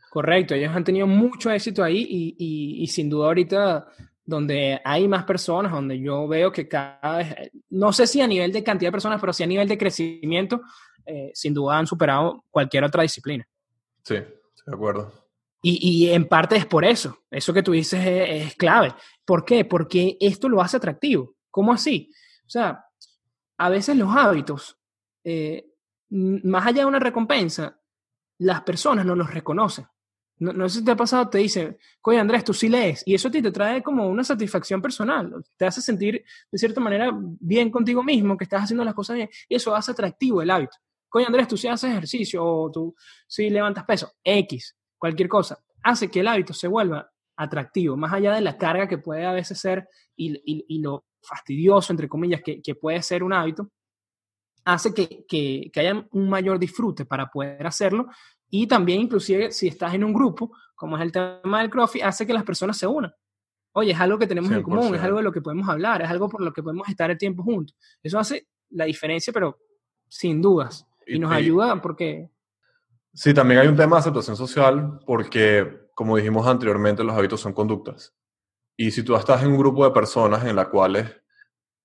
Correcto, 0.09 0.55
ellos 0.55 0.75
han 0.75 0.83
tenido 0.83 1.07
mucho 1.07 1.51
éxito 1.51 1.83
ahí 1.83 2.05
y, 2.09 2.83
y, 2.83 2.87
sin 2.87 3.09
duda 3.09 3.27
ahorita 3.27 3.87
donde 4.23 4.79
hay 4.83 5.07
más 5.07 5.23
personas, 5.25 5.71
donde 5.71 5.99
yo 5.99 6.27
veo 6.27 6.51
que 6.51 6.67
cada 6.67 7.17
vez, 7.17 7.51
no 7.69 7.91
sé 7.91 8.07
si 8.07 8.21
a 8.21 8.27
nivel 8.27 8.51
de 8.51 8.63
cantidad 8.63 8.89
de 8.89 8.93
personas, 8.93 9.19
pero 9.19 9.33
sí 9.33 9.43
a 9.43 9.47
nivel 9.47 9.67
de 9.67 9.77
crecimiento, 9.77 10.61
eh, 11.05 11.31
sin 11.33 11.53
duda 11.53 11.77
han 11.77 11.87
superado 11.87 12.45
cualquier 12.49 12.83
otra 12.83 13.03
disciplina. 13.03 13.47
Sí, 14.03 14.15
de 14.15 14.73
acuerdo. 14.73 15.11
Y, 15.63 16.09
en 16.09 16.27
parte 16.27 16.55
es 16.55 16.65
por 16.65 16.83
eso. 16.83 17.19
Eso 17.29 17.53
que 17.53 17.61
tú 17.61 17.71
dices 17.71 18.03
es, 18.03 18.55
clave. 18.55 18.95
¿Por 19.23 19.45
qué? 19.45 19.63
Porque 19.63 20.17
esto 20.19 20.49
lo 20.49 20.59
hace 20.59 20.77
atractivo. 20.77 21.35
¿Cómo 21.51 21.71
así? 21.71 22.11
O 22.47 22.49
sea, 22.49 22.83
a 23.57 23.69
veces 23.69 23.95
los 23.95 24.15
hábitos, 24.15 24.79
eh, 25.23 25.67
más 26.09 26.65
allá 26.65 26.81
de 26.81 26.87
una 26.87 26.99
recompensa, 26.99 27.79
las 28.39 28.63
personas 28.63 29.05
no 29.05 29.15
los 29.15 29.31
reconocen. 29.31 29.85
No, 30.41 30.67
sé 30.67 30.79
si 30.79 30.85
te 30.85 30.89
ha 30.89 30.95
pasado, 30.95 31.29
te 31.29 31.37
dice, 31.37 31.77
oye 32.01 32.17
Andrés, 32.17 32.43
tú 32.43 32.51
sí 32.51 32.67
lees, 32.67 33.03
y 33.05 33.13
eso 33.13 33.27
a 33.27 33.31
ti 33.31 33.43
te 33.43 33.51
trae 33.51 33.83
como 33.83 34.09
una 34.09 34.23
satisfacción 34.23 34.81
personal, 34.81 35.31
te 35.55 35.67
hace 35.67 35.81
sentir 35.81 36.25
de 36.51 36.57
cierta 36.57 36.81
manera 36.81 37.11
bien 37.13 37.69
contigo 37.69 38.01
mismo, 38.01 38.35
que 38.35 38.45
estás 38.45 38.63
haciendo 38.63 38.83
las 38.83 38.95
cosas 38.95 39.17
bien, 39.17 39.29
y 39.47 39.53
eso 39.53 39.75
hace 39.75 39.91
atractivo 39.91 40.41
el 40.41 40.49
hábito. 40.49 40.77
coño 41.09 41.27
Andrés, 41.27 41.47
tú 41.47 41.57
sí 41.57 41.67
haces 41.67 41.91
ejercicio 41.91 42.43
o 42.43 42.71
tú 42.71 42.95
sí 43.27 43.51
levantas 43.51 43.85
peso, 43.85 44.13
X, 44.23 44.75
cualquier 44.97 45.29
cosa, 45.29 45.59
hace 45.83 46.09
que 46.09 46.21
el 46.21 46.27
hábito 46.27 46.55
se 46.55 46.67
vuelva 46.67 47.07
atractivo, 47.35 47.95
más 47.95 48.11
allá 48.11 48.33
de 48.33 48.41
la 48.41 48.57
carga 48.57 48.87
que 48.87 48.97
puede 48.97 49.23
a 49.25 49.33
veces 49.33 49.59
ser 49.59 49.87
y, 50.15 50.81
lo 50.81 51.05
fastidioso, 51.21 51.93
entre 51.93 52.09
comillas, 52.09 52.41
que, 52.43 52.75
puede 52.75 53.03
ser 53.03 53.21
un 53.21 53.33
hábito, 53.33 53.69
hace 54.65 54.91
que, 54.91 55.23
que, 55.27 55.71
haya 55.79 56.03
un 56.11 56.29
mayor 56.29 56.57
disfrute 56.57 57.05
para 57.05 57.27
poder 57.27 57.67
hacerlo 57.67 58.07
y 58.51 58.67
también 58.67 59.01
inclusive 59.01 59.51
si 59.51 59.69
estás 59.69 59.93
en 59.93 60.03
un 60.03 60.13
grupo, 60.13 60.51
como 60.75 60.97
es 60.97 61.01
el 61.01 61.11
tema 61.11 61.61
del 61.61 61.69
CrossFit, 61.69 62.03
hace 62.03 62.27
que 62.27 62.33
las 62.33 62.43
personas 62.43 62.77
se 62.77 62.85
unan. 62.85 63.13
Oye, 63.71 63.93
es 63.93 63.99
algo 63.99 64.19
que 64.19 64.27
tenemos 64.27 64.51
en 64.51 64.61
común, 64.61 64.93
es 64.93 65.01
algo 65.01 65.17
de 65.17 65.23
lo 65.23 65.31
que 65.31 65.41
podemos 65.41 65.67
hablar, 65.69 66.01
es 66.01 66.09
algo 66.09 66.27
por 66.27 66.41
lo 66.41 66.51
que 66.51 66.61
podemos 66.61 66.87
estar 66.89 67.09
el 67.09 67.17
tiempo 67.17 67.41
juntos. 67.43 67.77
Eso 68.03 68.19
hace 68.19 68.47
la 68.69 68.83
diferencia, 68.83 69.31
pero 69.31 69.57
sin 70.09 70.41
dudas. 70.41 70.85
Y, 71.07 71.17
nos 71.17 71.31
ayuda 71.31 71.81
porque... 71.81 72.29
Sí, 73.13 73.33
también 73.33 73.61
hay 73.61 73.67
un 73.67 73.77
tema 73.77 73.95
de 73.95 74.01
aceptación 74.01 74.35
social 74.35 74.99
porque, 75.05 75.87
como 75.95 76.17
dijimos 76.17 76.45
anteriormente, 76.45 77.05
los 77.05 77.15
hábitos 77.15 77.39
son 77.39 77.53
conductas. 77.53 78.13
Y 78.75 78.91
si 78.91 79.03
tú 79.03 79.15
estás 79.15 79.43
en 79.43 79.51
un 79.51 79.57
grupo 79.57 79.85
de 79.85 79.91
personas 79.91 80.43
en 80.43 80.57
las 80.57 80.67
cuales 80.67 81.09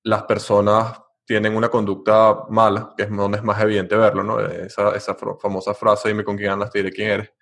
las 0.02 0.24
personas 0.24 1.00
tienen 1.27 1.57
una 1.57 1.69
conducta 1.69 2.45
mala, 2.49 2.95
que 2.97 3.03
es 3.03 3.11
donde 3.11 3.39
es 3.39 3.45
más 3.45 3.61
evidente 3.61 3.97
verlo, 3.97 4.23
¿no? 4.23 4.41
Esa, 4.41 4.95
esa 4.95 5.17
famosa 5.41 5.75
frase, 5.75 6.09
dime 6.09 6.25
con 6.25 6.37
quién 6.37 6.53
andas, 6.53 6.71
te 6.71 6.79
diré 6.79 6.93
quién 6.93 7.11
eres. 7.11 7.33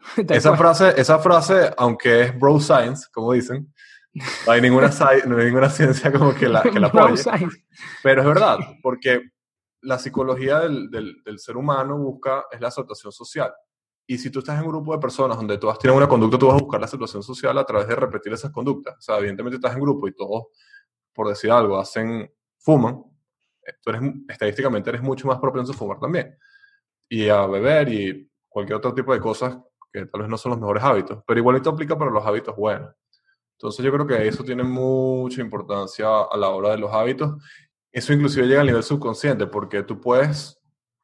esa 0.30 0.56
frase, 0.56 0.94
esa 0.96 1.18
frase, 1.18 1.70
aunque 1.76 2.22
es 2.22 2.38
bro 2.38 2.58
science, 2.58 3.06
como 3.12 3.32
dicen, 3.32 3.72
no 4.14 4.52
hay 4.52 4.60
ninguna, 4.60 4.90
no 5.26 5.36
hay 5.36 5.44
ninguna 5.44 5.70
ciencia 5.70 6.10
como 6.10 6.34
que 6.34 6.48
la, 6.48 6.62
que 6.62 6.80
la 6.80 6.86
apoye. 6.88 7.22
Pero 8.02 8.22
es 8.22 8.26
verdad, 8.26 8.58
porque 8.82 9.30
la 9.82 9.98
psicología 9.98 10.60
del, 10.60 10.90
del, 10.90 11.22
del, 11.24 11.38
ser 11.38 11.56
humano 11.56 11.98
busca 11.98 12.44
es 12.50 12.60
la 12.60 12.68
aceptación 12.68 13.12
social. 13.12 13.52
Y 14.06 14.18
si 14.18 14.30
tú 14.30 14.40
estás 14.40 14.58
en 14.58 14.64
un 14.64 14.72
grupo 14.72 14.92
de 14.92 14.98
personas 14.98 15.36
donde 15.36 15.56
todas 15.58 15.78
tienen 15.78 15.96
una 15.96 16.08
conducta, 16.08 16.36
tú 16.36 16.46
vas 16.48 16.56
a 16.56 16.62
buscar 16.62 16.80
la 16.80 16.86
aceptación 16.86 17.22
social 17.22 17.56
a 17.56 17.64
través 17.64 17.86
de 17.86 17.94
repetir 17.94 18.32
esas 18.32 18.50
conductas. 18.50 18.96
O 18.98 19.00
sea, 19.00 19.18
evidentemente 19.18 19.56
estás 19.56 19.74
en 19.74 19.80
grupo 19.80 20.08
y 20.08 20.14
todos, 20.14 20.46
por 21.14 21.28
decir 21.28 21.52
algo, 21.52 21.78
hacen, 21.78 22.28
fuman, 22.58 23.04
tú 23.82 23.90
eres, 23.90 24.02
estadísticamente 24.28 24.90
eres 24.90 25.02
mucho 25.02 25.26
más 25.26 25.38
propenso 25.38 25.72
a 25.72 25.76
fumar 25.76 25.98
también. 25.98 26.36
Y 27.08 27.28
a 27.28 27.46
beber 27.46 27.88
y 27.92 28.30
cualquier 28.48 28.78
otro 28.78 28.94
tipo 28.94 29.12
de 29.12 29.20
cosas 29.20 29.58
que 29.92 30.06
tal 30.06 30.22
vez 30.22 30.30
no 30.30 30.38
son 30.38 30.50
los 30.50 30.60
mejores 30.60 30.82
hábitos, 30.82 31.22
pero 31.26 31.40
igualito 31.40 31.70
aplica 31.70 31.98
para 31.98 32.10
los 32.10 32.24
hábitos 32.24 32.54
buenos. 32.56 32.94
Entonces 33.58 33.84
yo 33.84 33.92
creo 33.92 34.06
que 34.06 34.26
eso 34.26 34.42
tiene 34.42 34.62
mucha 34.62 35.40
importancia 35.40 36.06
a 36.30 36.36
la 36.36 36.48
hora 36.48 36.70
de 36.70 36.78
los 36.78 36.92
hábitos. 36.92 37.42
Eso 37.92 38.12
inclusive 38.12 38.46
llega 38.46 38.62
a 38.62 38.64
nivel 38.64 38.82
subconsciente, 38.82 39.46
porque 39.46 39.82
tú 39.82 40.00
puedes 40.00 40.58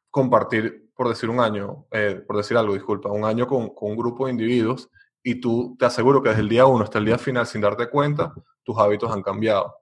compartir, 0.09 0.89
por 0.95 1.09
decir 1.09 1.29
un 1.29 1.39
año, 1.39 1.85
eh, 1.91 2.23
por 2.25 2.37
decir 2.37 2.57
algo, 2.57 2.73
disculpa, 2.73 3.11
un 3.11 3.25
año 3.25 3.45
con, 3.45 3.69
con, 3.75 3.91
un 3.91 3.97
grupo 3.97 4.25
de 4.25 4.31
individuos 4.31 4.89
y 5.21 5.35
tú 5.39 5.75
te 5.77 5.85
aseguro 5.85 6.23
que 6.23 6.29
desde 6.29 6.41
el 6.41 6.49
día 6.49 6.65
uno 6.65 6.83
hasta 6.83 6.97
el 6.97 7.05
día 7.05 7.17
final, 7.17 7.45
sin 7.45 7.61
darte 7.61 7.89
cuenta, 7.89 8.33
tus 8.63 8.77
hábitos 8.79 9.11
han 9.11 9.21
cambiado. 9.21 9.75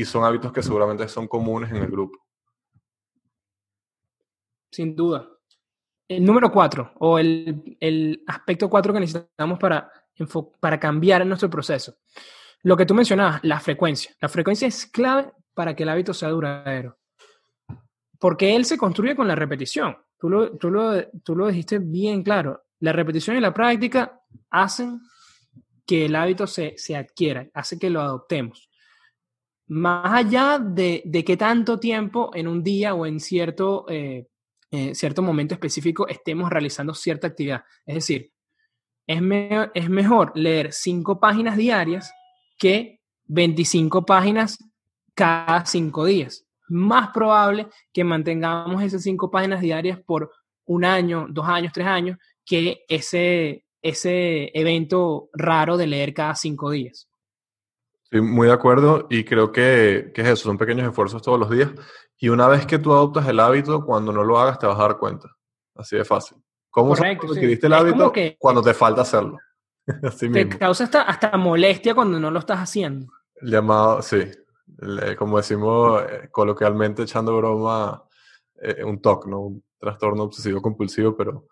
Y 0.00 0.04
son 0.04 0.24
hábitos 0.24 0.52
que 0.52 0.62
seguramente 0.62 1.06
son 1.08 1.28
comunes 1.28 1.70
en 1.70 1.76
el 1.76 1.90
grupo. 1.90 2.18
Sin 4.70 4.94
duda 4.96 5.28
el 6.10 6.24
número 6.24 6.50
cuatro 6.50 6.92
o 6.98 7.20
el, 7.20 7.76
el 7.78 8.24
aspecto 8.26 8.68
cuatro 8.68 8.92
que 8.92 8.98
necesitamos 8.98 9.60
para, 9.60 9.88
para 10.58 10.80
cambiar 10.80 11.24
nuestro 11.24 11.48
proceso. 11.48 11.94
Lo 12.62 12.76
que 12.76 12.84
tú 12.84 12.94
mencionabas, 12.94 13.40
la 13.44 13.60
frecuencia. 13.60 14.12
La 14.20 14.28
frecuencia 14.28 14.66
es 14.66 14.86
clave 14.86 15.30
para 15.54 15.76
que 15.76 15.84
el 15.84 15.88
hábito 15.88 16.12
sea 16.12 16.30
duradero. 16.30 16.98
Porque 18.18 18.56
él 18.56 18.64
se 18.64 18.76
construye 18.76 19.14
con 19.14 19.28
la 19.28 19.36
repetición. 19.36 19.98
Tú 20.18 20.28
lo, 20.28 20.56
tú 20.58 20.70
lo, 20.70 21.00
tú 21.22 21.36
lo 21.36 21.46
dijiste 21.46 21.78
bien 21.78 22.24
claro. 22.24 22.64
La 22.80 22.92
repetición 22.92 23.36
y 23.36 23.40
la 23.40 23.54
práctica 23.54 24.20
hacen 24.50 25.00
que 25.86 26.06
el 26.06 26.16
hábito 26.16 26.48
se, 26.48 26.74
se 26.76 26.96
adquiera, 26.96 27.48
hace 27.54 27.78
que 27.78 27.88
lo 27.88 28.00
adoptemos. 28.00 28.69
Más 29.70 30.12
allá 30.12 30.58
de, 30.58 31.02
de 31.04 31.24
qué 31.24 31.36
tanto 31.36 31.78
tiempo 31.78 32.30
en 32.34 32.48
un 32.48 32.62
día 32.62 32.94
o 32.94 33.06
en 33.06 33.20
cierto 33.20 33.86
eh, 33.88 34.26
en 34.70 34.94
cierto 34.94 35.22
momento 35.22 35.54
específico 35.54 36.06
estemos 36.06 36.50
realizando 36.50 36.94
cierta 36.94 37.26
actividad. 37.26 37.64
Es 37.84 37.96
decir, 37.96 38.32
es, 39.06 39.20
es 39.74 39.90
mejor 39.90 40.32
leer 40.34 40.72
cinco 40.72 41.18
páginas 41.18 41.56
diarias 41.56 42.12
que 42.56 43.00
25 43.26 44.04
páginas 44.06 44.58
cada 45.14 45.66
cinco 45.66 46.04
días. 46.04 46.46
Más 46.68 47.10
probable 47.10 47.66
que 47.92 48.04
mantengamos 48.04 48.82
esas 48.82 49.02
cinco 49.02 49.30
páginas 49.30 49.60
diarias 49.60 49.98
por 50.06 50.30
un 50.66 50.84
año, 50.84 51.26
dos 51.28 51.48
años, 51.48 51.72
tres 51.72 51.88
años, 51.88 52.16
que 52.44 52.84
ese, 52.88 53.64
ese 53.82 54.56
evento 54.56 55.30
raro 55.32 55.76
de 55.76 55.88
leer 55.88 56.14
cada 56.14 56.36
cinco 56.36 56.70
días. 56.70 57.09
Estoy 58.10 58.22
muy 58.22 58.48
de 58.48 58.52
acuerdo 58.52 59.06
y 59.08 59.22
creo 59.22 59.52
que, 59.52 60.10
que, 60.12 60.22
es 60.22 60.28
eso, 60.28 60.48
son 60.48 60.58
pequeños 60.58 60.88
esfuerzos 60.88 61.22
todos 61.22 61.38
los 61.38 61.48
días. 61.48 61.70
Y 62.18 62.28
una 62.28 62.48
vez 62.48 62.66
que 62.66 62.80
tú 62.80 62.92
adoptas 62.92 63.28
el 63.28 63.38
hábito, 63.38 63.86
cuando 63.86 64.10
no 64.12 64.24
lo 64.24 64.36
hagas 64.36 64.58
te 64.58 64.66
vas 64.66 64.76
a 64.80 64.82
dar 64.82 64.98
cuenta. 64.98 65.28
Así 65.76 65.96
de 65.96 66.04
fácil. 66.04 66.36
¿Cómo 66.70 66.88
Correcto, 66.88 67.28
que 67.28 67.34
adquiriste 67.34 67.68
el 67.68 67.72
hábito 67.72 68.12
cuando 68.36 68.62
te 68.62 68.74
falta 68.74 69.02
hacerlo? 69.02 69.38
Así 70.02 70.28
te 70.28 70.48
causa 70.48 70.84
hasta, 70.84 71.02
hasta 71.02 71.36
molestia 71.36 71.94
cuando 71.94 72.18
no 72.18 72.32
lo 72.32 72.40
estás 72.40 72.58
haciendo. 72.58 73.06
Llamado, 73.42 74.02
sí. 74.02 74.28
como 75.16 75.36
decimos 75.36 76.02
eh, 76.02 76.28
coloquialmente, 76.32 77.02
echando 77.02 77.36
broma, 77.36 78.02
eh, 78.60 78.82
un 78.82 79.00
TOC, 79.00 79.26
¿no? 79.28 79.40
Un 79.40 79.64
trastorno 79.78 80.24
obsesivo 80.24 80.60
compulsivo, 80.60 81.16
pero 81.16 81.46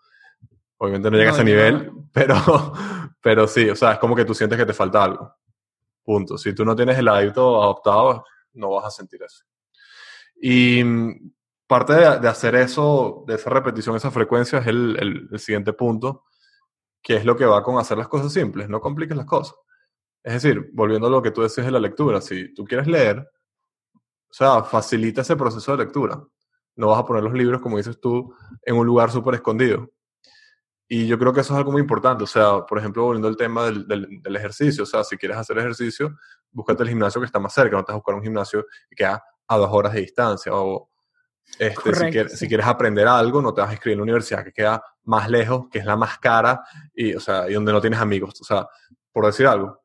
obviamente 0.77 1.09
no 1.09 1.15
llega 1.15 1.31
a 1.31 1.33
ese 1.35 1.45
nivel, 1.45 1.89
pero, 2.13 2.35
pero 3.21 3.47
sí, 3.47 3.69
o 3.69 3.77
sea, 3.77 3.93
es 3.93 3.99
como 3.99 4.13
que 4.13 4.25
tú 4.25 4.33
sientes 4.33 4.59
que 4.59 4.65
te 4.65 4.73
falta 4.73 5.05
algo. 5.05 5.39
Punto. 6.09 6.39
Si 6.39 6.55
tú 6.55 6.65
no 6.65 6.75
tienes 6.75 6.97
el 6.97 7.07
hábito 7.07 7.61
adoptado, 7.61 8.25
no 8.53 8.71
vas 8.71 8.85
a 8.85 8.89
sentir 8.89 9.21
eso. 9.21 9.43
Y 10.41 10.83
mm, 10.83 11.31
parte 11.67 11.93
de, 11.93 12.27
hacer 12.27 12.55
eso, 12.55 13.23
de 13.27 13.35
esa 13.35 13.51
repetición, 13.51 13.95
esa 13.95 14.09
frecuencia, 14.09 14.57
es 14.57 14.65
el, 14.65 15.29
siguiente 15.37 15.71
punto, 15.71 16.23
que 16.99 17.17
es 17.17 17.25
lo 17.25 17.35
que 17.35 17.45
va 17.45 17.61
con 17.61 17.77
hacer 17.77 17.99
las 17.99 18.07
cosas 18.07 18.33
simples, 18.33 18.67
no 18.67 18.81
compliques 18.81 19.15
las 19.15 19.27
cosas. 19.27 19.53
Es 20.23 20.33
decir, 20.33 20.71
volviendo 20.73 21.05
a 21.05 21.11
lo 21.11 21.21
que 21.21 21.29
tú 21.29 21.43
decías 21.43 21.67
de 21.67 21.73
la 21.73 21.79
lectura, 21.79 22.21
si 22.21 22.55
tú 22.55 22.65
quieres 22.65 22.87
leer, 22.87 23.19
o 23.19 24.33
sea, 24.33 24.63
facilita 24.63 25.21
ese 25.21 25.35
proceso 25.35 25.77
de 25.77 25.83
lectura. 25.83 26.19
No 26.75 26.87
vas 26.87 27.01
a 27.01 27.05
poner 27.05 27.21
los 27.21 27.33
libros, 27.33 27.61
como 27.61 27.77
dices 27.77 27.99
tú, 28.01 28.33
en 28.63 28.75
un 28.75 28.87
lugar 28.87 29.11
súper 29.11 29.35
escondido. 29.35 29.91
Y 30.91 31.05
yo 31.05 31.19
creo 31.19 31.31
que 31.31 31.41
eso 31.41 31.53
es 31.53 31.57
algo 31.59 31.71
muy 31.71 31.81
importante. 31.81 32.23
O 32.23 32.27
sea, 32.27 32.65
por 32.65 32.79
ejemplo, 32.79 33.03
volviendo 33.03 33.27
al 33.27 33.37
tema 33.37 33.65
del, 33.65 33.87
del, 33.87 34.35
ejercicio. 34.35 34.83
O 34.83 34.87
sea, 34.87 35.03
si 35.03 35.17
quieres 35.17 35.37
hacer 35.37 35.59
ejercicio, 35.59 36.17
búscate 36.51 36.81
el 36.81 36.89
gimnasio 36.89 37.21
que 37.21 37.25
está 37.25 37.39
más 37.39 37.53
cerca. 37.53 37.77
No 37.77 37.83
te 37.83 37.91
vas 37.91 37.97
a 37.97 37.97
buscar 37.97 38.15
un 38.15 38.23
gimnasio 38.23 38.65
que 38.89 38.95
queda 38.95 39.23
a 39.47 39.57
dos 39.57 39.69
horas 39.71 39.93
de 39.93 40.01
distancia. 40.01 40.51
O 40.51 40.89
este, 41.59 41.93
si, 41.93 42.09
quieres, 42.09 42.39
si, 42.39 42.47
quieres, 42.47 42.65
aprender 42.65 43.07
algo, 43.07 43.39
no 43.39 43.53
te 43.53 43.61
vas 43.61 43.69
a 43.69 43.73
inscribir 43.73 43.93
en 43.93 43.99
la 43.99 44.03
universidad 44.03 44.43
que 44.43 44.51
queda 44.51 44.83
más 45.03 45.29
lejos, 45.29 45.67
que 45.71 45.77
es 45.77 45.85
la 45.85 45.95
más 45.95 46.17
cara 46.17 46.59
y, 46.93 47.13
o 47.13 47.19
sea, 47.19 47.47
y 47.47 47.53
donde 47.53 47.71
no 47.71 47.81
tienes 47.81 47.99
amigos. 47.99 48.41
O 48.41 48.43
sea, 48.43 48.67
por 49.11 49.27
decir 49.27 49.45
algo. 49.45 49.81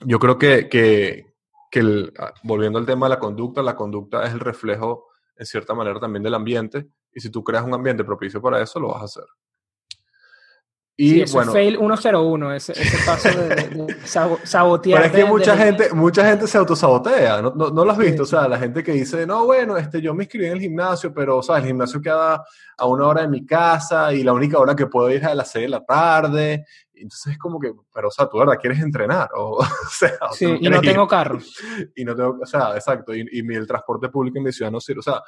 Yo 0.00 0.18
creo 0.18 0.38
que, 0.38 0.66
que, 0.66 1.26
que 1.70 1.80
el, 1.80 2.12
volviendo 2.42 2.78
al 2.78 2.86
tema 2.86 3.04
de 3.06 3.10
la 3.10 3.18
conducta, 3.18 3.62
la 3.62 3.76
conducta 3.76 4.24
es 4.24 4.32
el 4.32 4.40
reflejo, 4.40 5.08
en 5.36 5.44
cierta 5.44 5.74
manera, 5.74 6.00
también 6.00 6.22
del 6.22 6.34
ambiente. 6.34 6.88
Y 7.12 7.20
si 7.20 7.28
tú 7.28 7.44
creas 7.44 7.64
un 7.64 7.74
ambiente 7.74 8.02
propicio 8.02 8.40
para 8.40 8.62
eso, 8.62 8.80
lo 8.80 8.88
vas 8.88 9.02
a 9.02 9.04
hacer. 9.04 9.24
Y 11.00 11.30
bueno, 11.30 11.52
fail 11.52 11.76
101, 11.78 12.54
ese, 12.54 12.72
ese 12.72 13.06
paso 13.06 13.28
de, 13.28 13.96
sabotear. 14.42 15.02
Pero 15.02 15.06
es 15.06 15.12
que 15.12 15.30
mucha, 15.30 15.56
gente, 15.56 15.94
mucha 15.94 16.28
gente 16.28 16.48
se 16.48 16.58
autosabotea, 16.58 17.40
¿no, 17.40 17.52
no, 17.52 17.84
lo 17.84 17.92
has 17.92 17.98
visto? 17.98 18.24
O 18.24 18.26
sea, 18.26 18.48
la 18.48 18.58
gente 18.58 18.82
que 18.82 18.90
dice, 18.90 19.24
no, 19.24 19.44
bueno, 19.44 19.76
este, 19.76 20.02
yo 20.02 20.12
me 20.12 20.24
inscribí 20.24 20.46
en 20.46 20.54
el 20.54 20.60
gimnasio, 20.60 21.14
pero, 21.14 21.36
o 21.36 21.42
sea, 21.44 21.58
el 21.58 21.66
gimnasio 21.66 22.00
queda 22.00 22.44
a 22.76 22.86
una 22.86 23.06
hora 23.06 23.22
de 23.22 23.28
mi 23.28 23.46
casa 23.46 24.12
y 24.12 24.24
la 24.24 24.32
única 24.32 24.58
hora 24.58 24.74
que 24.74 24.88
puedo 24.88 25.08
ir 25.08 25.18
es 25.18 25.24
a 25.24 25.36
las 25.36 25.52
6 25.52 25.66
de 25.66 25.68
la 25.68 25.84
tarde. 25.84 26.64
Entonces 26.92 27.34
es 27.34 27.38
como 27.38 27.60
que, 27.60 27.72
pero, 27.94 28.08
o 28.08 28.10
sea, 28.10 28.28
tú, 28.28 28.38
¿verdad? 28.38 28.58
¿Quieres 28.60 28.80
entrenar? 28.80 29.28
O, 29.36 29.64
sea, 29.96 30.18
sí, 30.32 30.58
y 30.60 30.68
no 30.68 30.80
tengo 30.80 31.06
carro. 31.06 31.38
Y 31.94 32.04
no 32.04 32.16
tengo, 32.16 32.40
o 32.42 32.46
sea, 32.46 32.74
exacto, 32.74 33.14
y, 33.14 33.24
y 33.30 33.54
el 33.54 33.68
transporte 33.68 34.08
público 34.08 34.38
en 34.38 34.44
mi 34.46 34.52
ciudad 34.52 34.72
no 34.72 34.80
sirve. 34.80 34.98
O 34.98 35.02
sea, 35.04 35.22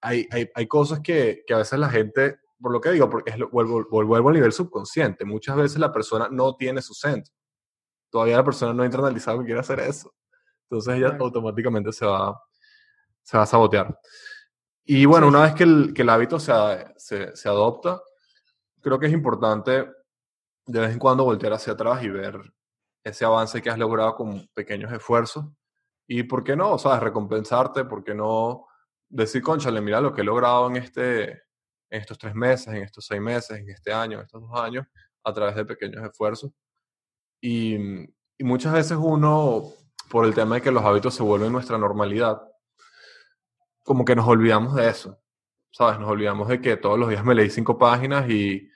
hay, 0.00 0.24
hay, 0.30 0.48
hay 0.54 0.66
cosas 0.68 1.00
que, 1.00 1.42
que 1.44 1.52
a 1.52 1.58
veces 1.58 1.80
la 1.80 1.88
gente 1.88 2.41
por 2.62 2.72
lo 2.72 2.80
que 2.80 2.92
digo, 2.92 3.10
porque 3.10 3.30
es 3.30 3.38
vuelvo, 3.50 3.84
vuelvo 3.90 4.28
al 4.28 4.34
nivel 4.34 4.52
subconsciente. 4.52 5.24
Muchas 5.24 5.56
veces 5.56 5.78
la 5.78 5.92
persona 5.92 6.28
no 6.30 6.54
tiene 6.56 6.80
su 6.80 6.94
centro. 6.94 7.34
Todavía 8.08 8.36
la 8.36 8.44
persona 8.44 8.72
no 8.72 8.82
ha 8.82 8.86
internalizado 8.86 9.40
que 9.40 9.46
quiere 9.46 9.60
hacer 9.60 9.80
eso. 9.80 10.14
Entonces 10.64 10.94
ella 10.94 11.16
automáticamente 11.18 11.92
se 11.92 12.06
va, 12.06 12.40
se 13.22 13.36
va 13.36 13.42
a 13.42 13.46
sabotear. 13.46 13.98
Y 14.84 15.04
bueno, 15.04 15.28
una 15.28 15.42
vez 15.42 15.54
que 15.54 15.64
el, 15.64 15.92
que 15.94 16.02
el 16.02 16.08
hábito 16.08 16.38
se, 16.38 16.52
se, 16.96 17.36
se, 17.36 17.48
adopta, 17.48 18.00
creo 18.80 18.98
que 18.98 19.06
es 19.06 19.12
importante 19.12 19.88
de 20.66 20.80
vez 20.80 20.92
en 20.92 20.98
cuando 20.98 21.24
voltear 21.24 21.52
hacia 21.52 21.72
atrás 21.72 22.02
y 22.02 22.08
ver 22.08 22.40
ese 23.04 23.24
avance 23.24 23.60
que 23.60 23.70
has 23.70 23.78
logrado 23.78 24.14
con 24.14 24.48
pequeños 24.54 24.92
esfuerzos. 24.92 25.44
Y 26.06 26.24
por 26.24 26.44
qué 26.44 26.56
no, 26.56 26.78
¿sabes? 26.78 27.00
Recompensarte, 27.00 27.84
por 27.84 28.02
qué 28.04 28.14
no 28.14 28.66
decir, 29.08 29.42
conchale, 29.42 29.80
mira 29.80 30.00
lo 30.00 30.14
que 30.14 30.22
he 30.22 30.24
logrado 30.24 30.68
en, 30.68 30.76
este, 30.76 31.42
en 31.92 32.00
estos 32.00 32.16
tres 32.18 32.34
meses, 32.34 32.68
en 32.68 32.82
estos 32.82 33.04
seis 33.04 33.20
meses, 33.20 33.58
en 33.58 33.68
este 33.68 33.92
año, 33.92 34.18
en 34.18 34.24
estos 34.24 34.40
dos 34.40 34.58
años, 34.58 34.86
a 35.24 35.32
través 35.32 35.54
de 35.54 35.64
pequeños 35.66 36.02
esfuerzos. 36.02 36.50
Y, 37.40 37.76
y 38.38 38.44
muchas 38.44 38.72
veces 38.72 38.96
uno, 38.98 39.64
por 40.10 40.24
el 40.24 40.34
tema 40.34 40.54
de 40.56 40.62
que 40.62 40.70
los 40.70 40.82
hábitos 40.84 41.14
se 41.14 41.22
vuelven 41.22 41.52
nuestra 41.52 41.76
normalidad, 41.76 42.40
como 43.82 44.04
que 44.06 44.16
nos 44.16 44.26
olvidamos 44.26 44.74
de 44.74 44.88
eso, 44.88 45.18
¿sabes? 45.70 45.98
Nos 46.00 46.08
olvidamos 46.08 46.48
de 46.48 46.60
que 46.62 46.76
todos 46.78 46.98
los 46.98 47.10
días 47.10 47.24
me 47.24 47.34
leí 47.34 47.50
cinco 47.50 47.76
páginas 47.76 48.28
y, 48.30 48.70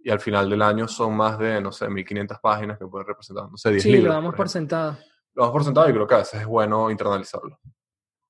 y 0.00 0.10
al 0.10 0.20
final 0.20 0.50
del 0.50 0.60
año 0.60 0.88
son 0.88 1.16
más 1.16 1.38
de, 1.38 1.62
no 1.62 1.72
sé, 1.72 1.88
1500 1.88 2.38
páginas 2.40 2.78
que 2.78 2.86
pueden 2.86 3.06
representar, 3.06 3.50
no 3.50 3.56
sé, 3.56 3.70
10 3.70 3.82
Sí, 3.82 3.92
libros. 3.92 4.08
lo 4.08 4.14
damos 4.14 4.30
por 4.32 4.36
por 4.38 4.48
sentado. 4.50 4.98
Lo 5.32 5.42
damos 5.44 5.52
por 5.52 5.64
sentado 5.64 5.88
y 5.88 5.92
creo 5.94 6.06
que 6.06 6.14
a 6.16 6.18
veces 6.18 6.40
es 6.42 6.46
bueno 6.46 6.90
internalizarlo. 6.90 7.58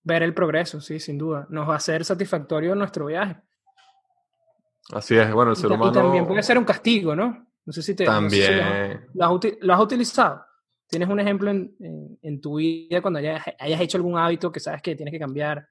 Ver 0.04 0.22
el 0.22 0.32
progreso, 0.32 0.80
sí, 0.80 1.00
sin 1.00 1.18
duda. 1.18 1.46
Nos 1.50 1.68
va 1.68 1.74
a 1.74 1.80
ser 1.80 2.04
satisfactorio 2.04 2.74
nuestro 2.76 3.06
viaje. 3.06 3.42
Así 4.92 5.16
es, 5.16 5.32
bueno, 5.32 5.50
el 5.52 5.56
Y, 5.56 5.60
ser 5.60 5.70
y 5.70 5.74
humano... 5.74 5.92
también 5.92 6.26
puede 6.26 6.42
ser 6.42 6.58
un 6.58 6.64
castigo, 6.64 7.14
¿no? 7.14 7.46
No 7.66 7.72
sé 7.72 7.82
si 7.82 7.94
te... 7.94 8.06
no 8.06 8.30
sé 8.30 8.30
si 8.30 8.52
lo 8.54 8.62
has- 8.62 8.68
También. 8.70 9.06
lo, 9.60 9.74
has, 9.74 9.80
utilizado. 9.80 10.44
¿Tienes 10.88 11.08
un 11.08 11.20
ejemplo 11.20 11.50
en, 11.50 11.74
en- 11.80 12.18
en 12.22 12.40
tu 12.40 12.56
vida 12.56 13.02
cuando 13.02 13.18
hayas, 13.18 13.44
hayas 13.58 13.80
hecho 13.82 13.98
algún 13.98 14.16
hábito 14.16 14.50
que 14.50 14.60
sabes 14.60 14.80
que 14.80 14.94
tienes 14.96 15.12
que 15.12 15.18
cambiar? 15.18 15.68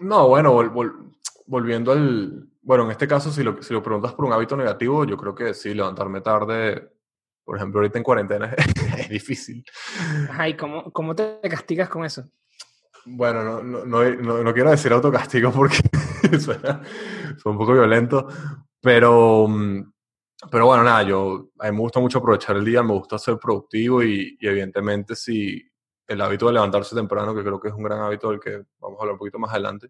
No, 0.00 0.28
bueno, 0.28 0.52
vol- 0.54 0.70
vol- 0.72 1.12
volviendo 1.46 1.92
al... 1.92 2.46
Bueno, 2.60 2.84
en 2.84 2.90
este 2.90 3.08
caso, 3.08 3.32
si 3.32 3.42
lo, 3.42 3.62
si 3.62 3.72
lo 3.72 3.82
preguntas 3.82 4.12
por 4.12 4.26
un 4.26 4.32
hábito 4.34 4.54
negativo, 4.56 5.06
yo 5.06 5.16
creo 5.16 5.34
que 5.34 5.54
sí, 5.54 5.72
levantarme 5.72 6.20
tarde, 6.20 6.90
por 7.42 7.56
ejemplo, 7.56 7.80
ahorita 7.80 7.96
en 7.96 8.04
cuarentena 8.04 8.54
es 8.98 9.08
difícil. 9.08 9.64
Ajá, 10.28 10.48
¿y 10.50 10.54
cómo, 10.56 10.92
cómo 10.92 11.14
te 11.14 11.40
castigas 11.48 11.88
con 11.88 12.04
eso? 12.04 12.28
Bueno, 13.06 13.42
no, 13.42 13.62
no, 13.62 13.84
no, 13.86 14.04
no- 14.16 14.42
no 14.44 14.52
quiero 14.52 14.70
decir 14.70 14.92
autocastigo 14.92 15.50
porque 15.50 15.78
suena, 16.40 16.82
suena 17.38 17.58
un 17.58 17.58
poco 17.58 17.72
violento, 17.72 18.28
pero, 18.80 19.46
mm, 19.48 19.92
pero 20.50 20.66
bueno, 20.66 20.84
nada, 20.84 21.02
yo, 21.02 21.50
a 21.58 21.66
mí 21.70 21.72
me 21.72 21.80
gusta 21.80 22.00
mucho 22.00 22.18
aprovechar 22.18 22.56
el 22.56 22.64
día, 22.64 22.82
me 22.82 22.92
gusta 22.92 23.18
ser 23.18 23.38
productivo 23.38 24.02
y, 24.02 24.36
y 24.40 24.46
evidentemente 24.46 25.14
si 25.16 25.62
el 26.06 26.20
hábito 26.20 26.46
de 26.46 26.54
levantarse 26.54 26.94
temprano, 26.94 27.34
que 27.34 27.42
creo 27.42 27.60
que 27.60 27.68
es 27.68 27.74
un 27.74 27.82
gran 27.82 28.00
hábito 28.00 28.30
del 28.30 28.40
que 28.40 28.62
vamos 28.78 28.98
a 28.98 29.02
hablar 29.02 29.12
un 29.12 29.18
poquito 29.18 29.38
más 29.38 29.50
adelante. 29.50 29.88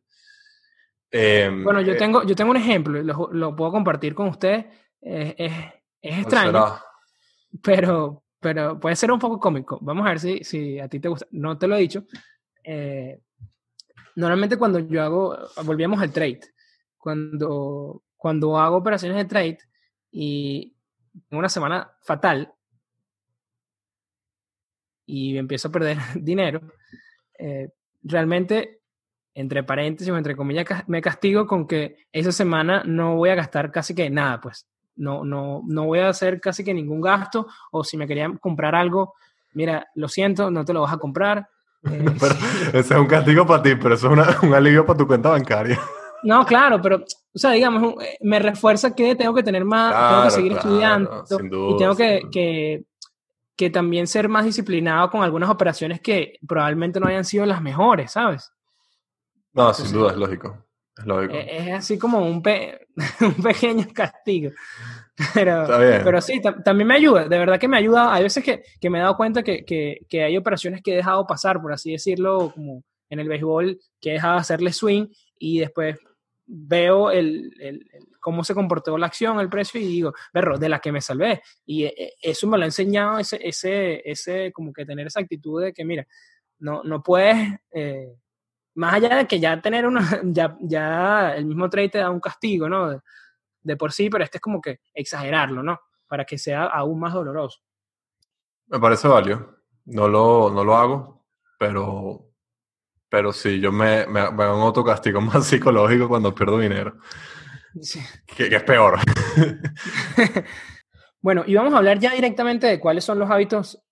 em, 1.11 1.63
Bueno, 1.65 1.81
yo 1.81 1.93
eh, 1.93 1.97
tengo, 1.97 2.25
yo 2.25 2.35
tengo 2.35 2.51
un 2.51 2.57
ejemplo, 2.57 3.01
lo, 3.03 3.29
lo 3.33 3.57
puedo 3.57 3.71
compartir 3.71 4.15
con 4.15 4.29
ustedes. 4.29 4.67
Eh, 5.01 5.35
es, 5.39 5.53
es 6.03 6.11
¿cuál 6.11 6.21
extraño, 6.21 6.51
será? 6.53 6.83
pero, 7.63 8.25
pero 8.41 8.81
puede 8.81 8.97
ser 8.97 9.13
un 9.13 9.19
poco 9.19 9.39
cómico. 9.39 9.79
Vamos 9.81 10.07
a 10.07 10.11
ver 10.11 10.21
si, 10.21 10.43
si 10.43 10.81
a 10.81 10.89
ti 10.89 10.99
te 10.99 11.09
gusta. 11.09 11.27
No 11.31 11.57
te 11.57 11.69
lo 11.69 11.77
he 11.77 11.81
dicho. 11.81 12.05
Eh, 12.65 13.21
normalmente 14.17 14.57
cuando 14.57 14.81
yo 14.81 15.03
hago, 15.03 15.39
volvíamos 15.65 16.01
al 16.03 16.13
trade, 16.13 16.41
cuando, 17.09 18.03
cuando 18.19 18.59
hago 18.59 18.77
operaciones 18.77 19.17
de 19.17 19.25
trade 19.25 19.59
y 20.13 20.75
tengo 21.29 21.39
una 21.39 21.49
semana 21.49 21.91
fatal 22.03 22.53
y 25.07 25.39
empiezo 25.39 25.69
a 25.69 25.73
perder 25.73 25.97
dinero, 26.17 26.61
eh, 27.39 27.71
realmente, 28.03 28.81
entre 29.35 29.63
paréntesis 29.63 30.13
o 30.13 30.19
entre 30.19 30.37
comillas, 30.37 30.67
me 30.87 31.01
castigo 31.01 31.47
con 31.47 31.67
que 31.67 32.07
esa 32.13 32.31
semana 32.33 32.83
no 32.85 33.17
voy 33.17 33.31
a 33.31 33.35
gastar 33.37 33.71
casi 33.71 33.95
que 33.95 34.11
nada, 34.11 34.41
pues. 34.41 34.67
No, 34.97 35.25
no, 35.25 35.63
no 35.67 35.87
voy 35.87 36.01
a 36.01 36.09
hacer 36.09 36.41
casi 36.41 36.63
que 36.65 36.75
ningún 36.75 37.01
gasto, 37.01 37.47
o 37.71 37.85
si 37.85 37.97
me 37.97 38.07
quería 38.07 38.29
comprar 38.41 38.75
algo, 38.75 39.15
mira, 39.55 39.87
lo 39.95 40.09
siento, 40.09 40.51
no 40.51 40.65
te 40.65 40.73
lo 40.75 40.83
vas 40.83 40.93
a 40.93 40.99
comprar. 40.99 41.49
Eh, 41.85 42.05
Pero 42.19 42.35
ese 42.81 42.95
es 42.95 43.01
un 43.01 43.07
castigo 43.07 43.47
para 43.47 43.63
ti, 43.63 43.77
pero 43.77 43.95
eso 43.95 44.09
es 44.09 44.13
una- 44.13 44.37
un 44.43 44.53
alivio 44.53 44.85
para 44.85 44.99
tu 44.99 45.07
cuenta 45.07 45.29
bancaria. 45.29 45.79
No, 46.23 46.45
claro, 46.45 46.81
pero, 46.83 46.97
o 46.97 47.39
sea, 47.39 47.53
digamos, 47.53 47.95
eh, 48.05 48.19
me 48.23 48.39
refuerza 48.39 48.95
que 48.95 49.15
tengo 49.15 49.35
que 49.35 49.43
tener 49.43 49.65
más, 49.65 50.09
tengo 50.11 50.25
que 50.25 50.31
seguir 50.31 50.53
claro, 50.53 50.69
estudiando 50.69 51.27
sin 51.27 51.47
y 51.47 51.49
duda, 51.49 51.79
tengo 51.79 51.97
que, 51.97 52.21
duda. 52.21 52.31
que, 52.33 52.85
que 53.57 53.71
también 53.71 54.07
ser 54.07 54.29
más 54.29 54.45
disciplinado 54.45 55.11
con 55.11 55.23
algunas 55.23 55.51
operaciones 55.51 56.01
que 56.01 56.35
probablemente 56.47 56.99
no 57.01 57.07
hayan 57.07 57.25
sido 57.25 57.47
las 57.47 57.63
mejores, 57.63 58.13
¿sabes? 58.13 58.51
No, 59.53 59.73
sin 59.75 59.93
duda, 59.93 60.11
es 60.13 60.17
lógico. 60.17 60.65
Es 60.97 61.07
lógico. 61.07 61.35
Eh, 61.35 61.47
Es 61.69 61.75
así 61.75 61.99
como 61.99 62.19
un, 62.21 62.43
pe- 62.43 62.87
un 63.21 63.35
pequeño 63.35 63.87
castigo. 63.95 64.51
Pero, 65.35 65.67
pero 65.67 66.21
sí, 66.21 66.41
tam- 66.41 66.63
también 66.63 66.87
me 66.87 66.95
ayuda, 66.95 67.25
de 67.29 67.39
verdad 67.41 67.59
que 67.59 67.67
me 67.67 67.77
ayuda. 67.77 68.15
Hay 68.15 68.23
veces 68.23 68.45
que, 68.45 68.63
que 68.81 68.89
me 68.89 68.99
he 68.99 69.03
dado 69.03 69.17
cuenta 69.17 69.43
que, 69.43 69.65
que, 69.65 69.99
que 70.09 70.23
hay 70.23 70.37
operaciones 70.37 70.81
que 70.81 70.93
he 70.93 70.97
dejado 70.97 71.27
pasar, 71.27 71.61
por 71.61 71.73
así 71.73 71.91
decirlo, 71.91 72.53
como 72.55 72.85
en 73.11 73.19
el 73.19 73.29
béisbol, 73.29 73.81
que 74.01 74.11
he 74.11 74.13
dejado 74.13 74.35
de 74.35 74.41
hacerle 74.43 74.73
swing 74.73 75.09
y 75.37 75.59
después 75.59 75.99
veo 76.51 77.11
el, 77.11 77.53
el- 77.61 77.89
el- 77.93 78.09
cómo 78.21 78.43
se 78.43 78.55
comportó 78.55 78.97
la 78.99 79.07
acción, 79.07 79.39
el 79.41 79.49
precio 79.51 79.81
y 79.81 79.87
digo, 79.87 80.15
perro, 80.33 80.59
de 80.59 80.69
la 80.69 80.81
que 80.81 80.91
me 80.93 81.01
salvé. 81.01 81.43
Y 81.67 81.85
eh, 81.85 81.95
eh, 81.97 82.13
eso 82.23 82.47
me 82.49 82.57
lo 82.59 82.63
ha 82.65 82.67
enseñado 82.67 83.19
ese, 83.19 83.39
ese, 83.47 84.03
ese, 84.11 84.51
como 84.53 84.73
que 84.73 84.85
tener 84.87 85.07
esa 85.07 85.21
actitud 85.21 85.63
de 85.63 85.73
que, 85.73 85.85
mira, 85.85 86.07
no, 86.59 86.83
no 86.83 87.03
puedes, 87.03 87.37
eh, 87.71 88.15
más 88.75 88.95
allá 88.95 89.17
de 89.17 89.27
que 89.27 89.39
ya 89.41 89.61
tener 89.61 89.87
una, 89.87 90.01
ya, 90.25 90.57
ya 90.61 91.35
el 91.37 91.45
mismo 91.45 91.69
trade 91.71 91.89
te 91.91 91.99
da 91.99 92.11
un 92.11 92.21
castigo, 92.21 92.69
¿no? 92.69 92.91
De, 92.91 93.01
de 93.63 93.77
por 93.77 93.93
sí, 93.93 94.09
pero 94.09 94.25
este 94.25 94.39
es 94.39 94.43
como 94.43 94.61
que 94.61 94.81
exagerarlo, 94.95 95.63
¿no? 95.63 95.79
Para 96.07 96.25
que 96.25 96.39
sea 96.39 96.65
aún 96.65 96.99
más 97.01 97.13
doloroso. 97.13 97.61
Me 98.67 98.79
parece 98.81 99.07
válido. 99.09 99.57
No 99.87 100.09
lo, 100.09 100.51
no 100.51 100.65
lo 100.65 100.77
hago, 100.77 101.27
pero, 101.59 102.28
pero 103.09 103.33
sí, 103.33 103.61
yo 103.61 103.73
me, 103.73 104.07
me, 104.07 104.31
me 104.31 104.43
hago 104.45 104.57
un 104.57 104.63
autocastigo 104.63 105.21
más 105.23 105.47
psicológico 105.47 106.09
cuando 106.09 106.35
pierdo 106.35 106.59
dinero, 106.59 106.97
Sí. 107.81 108.01
que, 108.27 108.49
que 108.49 108.57
es 108.57 108.63
peor. 108.65 108.99
Bueno, 111.21 111.43
y 111.47 111.55
vamos 111.55 111.75
a 111.75 111.79
hablar 111.79 111.99
ya 111.99 112.13
directamente 112.13 112.67
de 112.69 112.79
cuáles 112.79 113.05
son 113.05 113.19
los 113.19 113.29
hábitos 113.29 113.83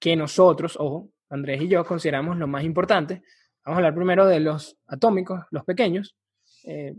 que 0.00 0.16
nosotros, 0.16 0.76
ojo, 0.78 1.08
Andrés 1.30 1.62
y 1.62 1.68
yo 1.68 1.84
consideramos 1.84 2.36
los 2.36 2.48
más 2.48 2.64
importantes. 2.64 3.22
Vamos 3.64 3.76
a 3.76 3.78
hablar 3.78 3.94
primero 3.94 4.26
de 4.26 4.40
los 4.40 4.76
atómicos, 4.88 5.40
los 5.50 5.64
pequeños. 5.64 6.16
Eh, 6.64 6.94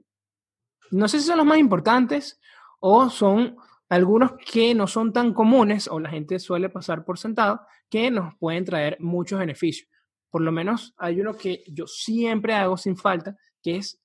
no 0.91 1.07
sé 1.07 1.19
si 1.19 1.27
son 1.27 1.37
los 1.37 1.45
más 1.45 1.57
importantes 1.57 2.39
o 2.79 3.09
son 3.09 3.57
algunos 3.89 4.31
que 4.49 4.73
no 4.73 4.87
son 4.87 5.11
tan 5.11 5.33
comunes 5.33 5.87
o 5.89 5.99
la 5.99 6.09
gente 6.09 6.39
suele 6.39 6.69
pasar 6.69 7.03
por 7.03 7.19
sentado 7.19 7.61
que 7.89 8.09
nos 8.09 8.33
pueden 8.37 8.63
traer 8.63 8.97
muchos 9.01 9.39
beneficios. 9.39 9.89
Por 10.35 10.41
lo 10.41 10.51
menos 10.51 10.93
hay 10.97 11.21
uno 11.21 11.37
que 11.37 11.63
yo 11.65 11.87
siempre 11.87 12.53
hago 12.53 12.75
sin 12.75 12.97
falta, 12.97 13.37
que 13.63 13.77
es 13.77 14.03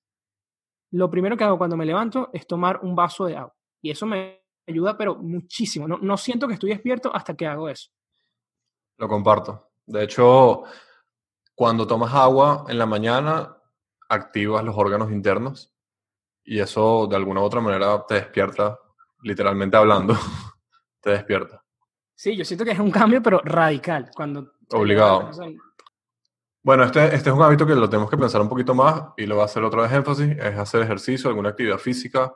lo 0.91 1.11
primero 1.11 1.35
que 1.35 1.43
hago 1.43 1.57
cuando 1.57 1.75
me 1.75 1.85
levanto 1.85 2.29
es 2.31 2.47
tomar 2.47 2.79
un 2.83 2.95
vaso 2.95 3.25
de 3.25 3.35
agua. 3.35 3.53
Y 3.81 3.91
eso 3.91 4.05
me 4.05 4.41
ayuda, 4.65 4.97
pero 4.97 5.17
muchísimo. 5.17 5.89
No, 5.89 5.97
no 5.97 6.15
siento 6.15 6.47
que 6.47 6.53
estoy 6.53 6.69
despierto 6.69 7.13
hasta 7.13 7.35
que 7.35 7.45
hago 7.45 7.67
eso. 7.67 7.89
Lo 8.95 9.09
comparto. 9.09 9.71
De 9.85 10.05
hecho, 10.05 10.63
cuando 11.53 11.85
tomas 11.85 12.13
agua 12.13 12.63
en 12.69 12.77
la 12.77 12.85
mañana, 12.85 13.57
activas 14.07 14.63
los 14.63 14.77
órganos 14.77 15.11
internos 15.11 15.75
y 16.45 16.61
eso 16.61 17.07
de 17.07 17.17
alguna 17.17 17.41
u 17.41 17.43
otra 17.43 17.59
manera 17.59 18.05
te 18.07 18.13
despierta, 18.13 18.79
literalmente 19.21 19.75
hablando, 19.75 20.15
te 21.01 21.09
despierta. 21.09 21.61
Sí, 22.15 22.37
yo 22.37 22.45
siento 22.45 22.63
que 22.63 22.71
es 22.71 22.79
un 22.79 22.91
cambio, 22.91 23.21
pero 23.21 23.41
radical. 23.43 24.11
Cuando 24.15 24.53
Obligado. 24.73 25.29
levantas, 25.31 25.39
Bueno, 26.63 26.83
este, 26.83 27.03
este 27.15 27.29
es 27.31 27.35
un 27.35 27.41
hábito 27.41 27.65
que 27.65 27.73
lo 27.73 27.89
tenemos 27.89 28.09
que 28.09 28.17
pensar 28.17 28.39
un 28.39 28.47
poquito 28.49 28.75
más 28.75 29.03
y 29.17 29.25
lo 29.25 29.35
voy 29.35 29.41
a 29.41 29.45
hacer 29.45 29.63
otra 29.63 29.81
vez 29.81 29.91
énfasis, 29.93 30.37
es 30.37 30.59
hacer 30.59 30.83
ejercicio, 30.83 31.27
alguna 31.27 31.49
actividad 31.49 31.79
física. 31.79 32.31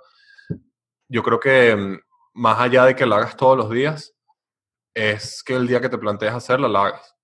Yo 1.08 1.22
creo 1.22 1.40
que 1.40 1.76
mm, 1.76 2.00
más 2.34 2.60
allá 2.60 2.86
de 2.86 2.96
que 2.96 3.06
la 3.06 3.18
hagas 3.18 3.38
todos 3.38 3.56
los 3.56 3.70
días, 3.70 4.16
es 4.96 5.44
que 5.44 5.54
el 5.54 5.68
día 5.68 5.80
que 5.80 5.90
te 5.90 6.00
plantees 6.00 6.34
hacerla, 6.34 6.68
la 6.68 6.86
hagas. 6.86 7.16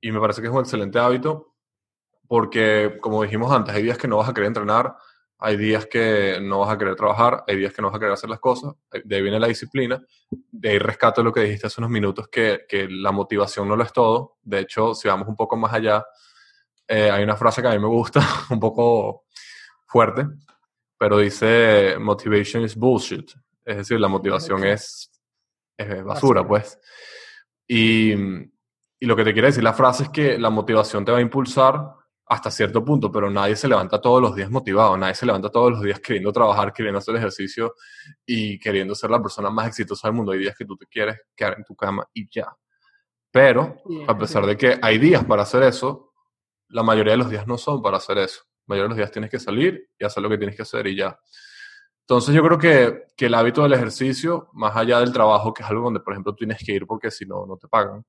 Y 0.00 0.10
me 0.10 0.18
parece 0.18 0.40
que 0.40 0.48
es 0.48 0.52
un 0.52 0.60
excelente 0.60 0.98
hábito 0.98 1.54
porque, 2.26 2.98
como 3.00 3.22
dijimos 3.22 3.52
antes, 3.52 3.74
hay 3.74 3.84
días 3.84 3.98
que 3.98 4.08
no 4.08 4.16
vas 4.16 4.28
a 4.28 4.34
querer 4.34 4.48
entrenar, 4.48 4.96
hay 5.38 5.56
días 5.56 5.86
que 5.86 6.38
no 6.40 6.60
vas 6.60 6.70
a 6.70 6.78
querer 6.78 6.96
trabajar, 6.96 7.44
hay 7.46 7.56
días 7.56 7.72
que 7.72 7.82
no 7.82 7.88
vas 7.88 7.96
a 7.96 8.00
querer 8.00 8.14
hacer 8.14 8.30
las 8.30 8.40
cosas, 8.40 8.74
de 9.04 9.16
ahí 9.16 9.22
viene 9.22 9.38
la 9.38 9.46
disciplina, 9.46 10.02
de 10.30 10.70
ahí 10.70 10.78
rescato 10.78 11.22
lo 11.22 11.32
que 11.32 11.40
dijiste 11.42 11.68
hace 11.68 11.80
unos 11.80 11.90
minutos, 11.90 12.28
que, 12.28 12.66
que 12.68 12.88
la 12.88 13.12
motivación 13.12 13.68
no 13.68 13.76
lo 13.76 13.84
es 13.84 13.92
todo. 13.92 14.38
De 14.42 14.60
hecho, 14.60 14.94
si 14.94 15.08
vamos 15.08 15.28
un 15.28 15.36
poco 15.36 15.56
más 15.56 15.72
allá, 15.72 16.04
eh, 16.92 17.08
hay 17.08 17.22
una 17.22 17.36
frase 17.36 17.62
que 17.62 17.68
a 17.68 17.70
mí 17.70 17.78
me 17.78 17.86
gusta, 17.86 18.20
un 18.50 18.58
poco 18.58 19.26
fuerte, 19.86 20.26
pero 20.98 21.18
dice, 21.18 21.96
motivation 22.00 22.64
is 22.64 22.74
bullshit. 22.74 23.30
Es 23.64 23.76
decir, 23.76 24.00
la 24.00 24.08
motivación 24.08 24.64
es, 24.64 25.08
es 25.76 25.88
basura, 25.88 26.42
Basura. 26.42 26.48
pues. 26.48 26.80
Y, 27.68 28.12
y 28.12 29.06
lo 29.06 29.14
que 29.14 29.22
te 29.22 29.32
quiere 29.32 29.48
decir 29.48 29.62
la 29.62 29.72
frase 29.72 30.02
es 30.04 30.08
que 30.08 30.36
la 30.36 30.50
motivación 30.50 31.04
te 31.04 31.12
va 31.12 31.18
a 31.18 31.22
impulsar 31.22 31.94
hasta 32.26 32.50
cierto 32.50 32.84
punto, 32.84 33.10
pero 33.12 33.30
nadie 33.30 33.54
se 33.54 33.68
levanta 33.68 34.00
todos 34.00 34.20
los 34.20 34.34
días 34.34 34.50
motivado, 34.50 34.96
nadie 34.96 35.14
se 35.14 35.26
levanta 35.26 35.48
todos 35.48 35.70
los 35.70 35.82
días 35.82 36.00
queriendo 36.00 36.32
trabajar, 36.32 36.72
queriendo 36.72 36.98
hacer 36.98 37.14
ejercicio 37.14 37.76
y 38.26 38.58
queriendo 38.58 38.96
ser 38.96 39.10
la 39.10 39.22
persona 39.22 39.48
más 39.48 39.68
exitosa 39.68 40.08
del 40.08 40.16
mundo. 40.16 40.32
Hay 40.32 40.40
días 40.40 40.56
que 40.56 40.64
tú 40.64 40.76
te 40.76 40.86
quieres 40.86 41.20
quedar 41.36 41.54
en 41.56 41.64
tu 41.64 41.76
cama 41.76 42.04
y 42.12 42.28
ya. 42.28 42.52
Pero, 43.30 43.76
a 44.08 44.18
pesar 44.18 44.44
de 44.44 44.56
que 44.56 44.76
hay 44.82 44.98
días 44.98 45.24
para 45.24 45.42
hacer 45.42 45.62
eso, 45.62 46.09
la 46.70 46.82
mayoría 46.82 47.12
de 47.12 47.18
los 47.18 47.30
días 47.30 47.46
no 47.46 47.58
son 47.58 47.82
para 47.82 47.98
hacer 47.98 48.18
eso. 48.18 48.42
mayoría 48.66 48.84
de 48.84 48.88
los 48.90 48.96
días 48.96 49.10
tienes 49.10 49.30
que 49.30 49.38
salir 49.38 49.88
y 49.98 50.04
hacer 50.04 50.22
lo 50.22 50.28
que 50.28 50.38
tienes 50.38 50.56
que 50.56 50.62
hacer 50.62 50.86
y 50.86 50.96
ya. 50.96 51.18
Entonces 52.02 52.34
yo 52.34 52.42
creo 52.42 52.58
que, 52.58 53.04
que 53.16 53.26
el 53.26 53.34
hábito 53.34 53.62
del 53.62 53.72
ejercicio, 53.72 54.48
más 54.52 54.76
allá 54.76 55.00
del 55.00 55.12
trabajo, 55.12 55.54
que 55.54 55.62
es 55.62 55.68
algo 55.70 55.84
donde, 55.84 56.00
por 56.00 56.12
ejemplo, 56.12 56.34
tienes 56.34 56.58
que 56.64 56.72
ir 56.72 56.86
porque 56.86 57.10
si 57.10 57.24
no, 57.26 57.46
no 57.46 57.56
te 57.56 57.68
pagan, 57.68 58.04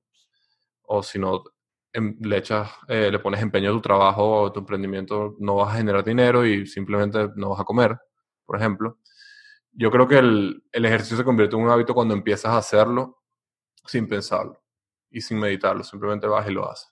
o 0.82 1.02
si 1.02 1.18
no 1.18 1.44
em, 1.92 2.16
le 2.20 2.38
echas, 2.38 2.70
eh, 2.88 3.10
le 3.10 3.18
pones 3.20 3.42
empeño 3.42 3.70
a 3.70 3.72
tu 3.74 3.80
trabajo 3.80 4.42
o 4.42 4.52
tu 4.52 4.60
emprendimiento, 4.60 5.36
no 5.38 5.56
vas 5.56 5.74
a 5.74 5.78
generar 5.78 6.04
dinero 6.04 6.44
y 6.46 6.66
simplemente 6.66 7.28
no 7.36 7.50
vas 7.50 7.60
a 7.60 7.64
comer, 7.64 7.98
por 8.44 8.56
ejemplo. 8.56 8.98
Yo 9.72 9.90
creo 9.90 10.08
que 10.08 10.18
el, 10.18 10.64
el 10.72 10.84
ejercicio 10.84 11.16
se 11.16 11.24
convierte 11.24 11.56
en 11.56 11.62
un 11.62 11.70
hábito 11.70 11.94
cuando 11.94 12.14
empiezas 12.14 12.52
a 12.52 12.58
hacerlo 12.58 13.22
sin 13.86 14.08
pensarlo 14.08 14.60
y 15.10 15.20
sin 15.20 15.38
meditarlo, 15.38 15.84
simplemente 15.84 16.26
vas 16.26 16.48
y 16.48 16.52
lo 16.52 16.70
haces. 16.70 16.91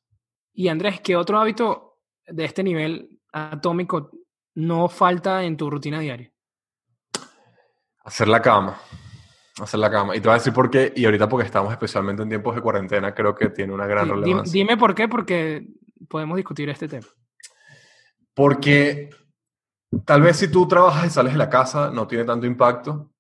Y 0.53 0.69
Andrés, 0.69 1.01
¿qué 1.01 1.17
otro 1.17 1.39
hábito 1.39 1.99
de 2.27 2.45
este 2.45 2.63
nivel 2.63 3.21
atómico 3.33 4.11
no 4.55 4.89
falta 4.89 5.45
en 5.45 5.57
tu 5.57 5.71
rutina 5.71 6.01
diaria? 6.01 6.33
Hacer 8.05 8.29
la 8.29 8.43
cama. 8.43 8.79
Hacer 9.61 9.81
la 9.81 9.91
cama. 9.91 10.17
Y 10.17 10.21
te 10.21 10.29
voy 10.29 10.35
a 10.35 10.39
decir 10.39 10.53
por 10.53 10.71
qué, 10.71 10.93
y 10.97 11.05
ahorita 11.05 11.29
porque 11.29 11.47
estamos 11.47 11.73
especialmente 11.73 12.23
en 12.23 12.29
tiempos 12.29 12.55
de 12.55 12.63
cuarentena, 12.63 13.15
creo 13.15 13.35
que 13.35 13.51
tiene 13.51 13.73
una 13.73 13.87
gran 13.87 14.09
relevancia. 14.09 14.53
Dime 14.53 14.77
por 14.77 14.95
qué, 14.95 15.09
porque 15.09 15.67
podemos 16.09 16.37
discutir 16.37 16.69
este 16.69 16.89
tema. 16.89 17.07
Porque 18.35 19.11
tal 20.05 20.23
vez 20.23 20.39
si 20.39 20.51
tú 20.51 20.67
trabajas 20.67 21.07
y 21.07 21.11
sales 21.11 21.33
de 21.33 21.39
la 21.39 21.51
casa 21.51 21.91
no 21.91 22.07
tiene 22.07 22.25
tanto 22.25 22.47
impacto, 22.47 23.13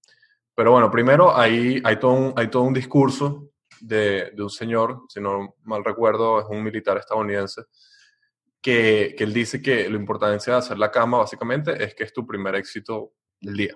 pero 0.54 0.72
bueno, 0.72 0.90
primero 0.90 1.36
hay, 1.36 1.80
hay, 1.84 1.98
todo, 1.98 2.12
un, 2.12 2.32
hay 2.36 2.48
todo 2.48 2.62
un 2.62 2.74
discurso 2.74 3.49
de, 3.80 4.32
un 4.38 4.50
señor, 4.50 5.02
si 5.08 5.20
no 5.20 5.56
mal 5.64 5.84
recuerdo, 5.84 6.40
es 6.40 6.46
un 6.48 6.62
militar 6.62 6.96
estadounidense, 6.98 7.62
que, 8.60 9.14
que 9.16 9.24
él 9.24 9.32
dice 9.32 9.62
que 9.62 9.88
la 9.88 9.96
importancia 9.96 10.52
de 10.52 10.58
hacer 10.58 10.78
la 10.78 10.90
cama 10.90 11.18
básicamente 11.18 11.82
es 11.82 11.94
que 11.94 12.04
es 12.04 12.12
tu 12.12 12.26
primer 12.26 12.54
éxito 12.54 13.12
del 13.40 13.56
día. 13.56 13.74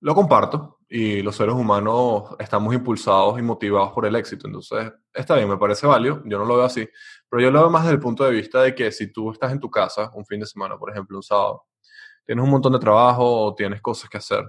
Lo 0.00 0.14
comparto 0.14 0.80
y 0.88 1.22
los 1.22 1.36
seres 1.36 1.54
humanos 1.54 2.34
estamos 2.38 2.74
impulsados 2.74 3.38
y 3.38 3.42
motivados 3.42 3.92
por 3.92 4.04
el 4.04 4.14
éxito. 4.16 4.46
Entonces, 4.46 4.92
está 5.14 5.36
bien, 5.36 5.48
me 5.48 5.56
parece 5.56 5.86
válido, 5.86 6.20
yo 6.26 6.38
no 6.38 6.44
lo 6.44 6.56
veo 6.56 6.64
así, 6.64 6.86
pero 7.30 7.40
yo 7.40 7.50
lo 7.50 7.60
veo 7.60 7.70
más 7.70 7.84
desde 7.84 7.94
el 7.94 8.00
punto 8.00 8.24
de 8.24 8.32
vista 8.32 8.60
de 8.62 8.74
que 8.74 8.92
si 8.92 9.10
tú 9.10 9.30
estás 9.30 9.52
en 9.52 9.60
tu 9.60 9.70
casa 9.70 10.10
un 10.14 10.26
fin 10.26 10.40
de 10.40 10.46
semana, 10.46 10.76
por 10.76 10.90
ejemplo, 10.90 11.16
un 11.16 11.22
sábado, 11.22 11.66
tienes 12.26 12.44
un 12.44 12.50
montón 12.50 12.72
de 12.72 12.78
trabajo 12.78 13.24
o 13.24 13.54
tienes 13.54 13.80
cosas 13.80 14.10
que 14.10 14.18
hacer, 14.18 14.44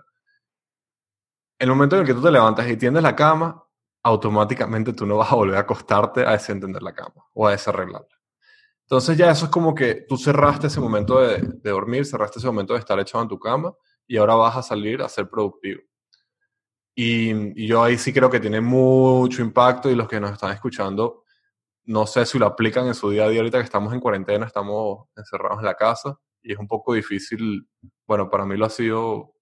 el 1.59 1.69
momento 1.69 1.95
en 1.95 2.01
el 2.01 2.07
que 2.07 2.13
tú 2.13 2.21
te 2.21 2.31
levantas 2.31 2.67
y 2.67 2.75
tiendes 2.75 3.03
la 3.03 3.15
cama, 3.15 3.63
automáticamente 4.03 4.93
tú 4.93 5.05
no 5.05 5.17
vas 5.17 5.31
a 5.31 5.35
volver 5.35 5.57
a 5.57 5.61
acostarte 5.61 6.25
a 6.25 6.31
desentender 6.33 6.83
la 6.83 6.93
cama 6.93 7.25
o 7.33 7.47
a 7.47 7.51
desarreglarla. 7.51 8.07
Entonces 8.83 9.17
ya 9.17 9.31
eso 9.31 9.45
es 9.45 9.51
como 9.51 9.73
que 9.73 10.05
tú 10.07 10.17
cerraste 10.17 10.67
ese 10.67 10.81
momento 10.81 11.19
de, 11.19 11.37
de 11.37 11.69
dormir, 11.71 12.05
cerraste 12.05 12.39
ese 12.39 12.47
momento 12.47 12.73
de 12.73 12.79
estar 12.79 12.99
echado 12.99 13.23
en 13.23 13.29
tu 13.29 13.39
cama 13.39 13.73
y 14.05 14.17
ahora 14.17 14.35
vas 14.35 14.57
a 14.57 14.63
salir 14.63 15.01
a 15.01 15.09
ser 15.09 15.29
productivo. 15.29 15.81
Y, 16.95 17.67
yo 17.67 17.83
ahí 17.83 17.97
sí 17.97 18.13
creo 18.13 18.29
que 18.29 18.39
tiene 18.39 18.61
mucho 18.61 19.41
impacto 19.41 19.89
y 19.89 19.95
los 19.95 20.07
que 20.07 20.19
nos 20.19 20.31
están 20.31 20.51
escuchando, 20.51 21.23
no 21.85 22.05
sé 22.05 22.25
si 22.25 22.37
lo 22.39 22.45
aplican 22.45 22.87
en 22.87 22.95
su 22.95 23.09
día 23.09 23.25
a 23.25 23.29
día 23.29 23.39
ahorita 23.39 23.57
que 23.59 23.65
estamos 23.65 23.93
en 23.93 23.99
cuarentena, 23.99 24.45
estamos 24.45 25.07
encerrados 25.15 25.59
en 25.59 25.65
la 25.65 25.75
casa 25.75 26.17
y 26.41 26.53
es 26.53 26.59
un 26.59 26.67
poco 26.67 26.93
difícil, 26.93 27.67
bueno, 28.07 28.29
para 28.29 28.45
mí 28.45 28.57
lo 28.57 28.65
ha 28.65 28.69
sido 28.69 29.35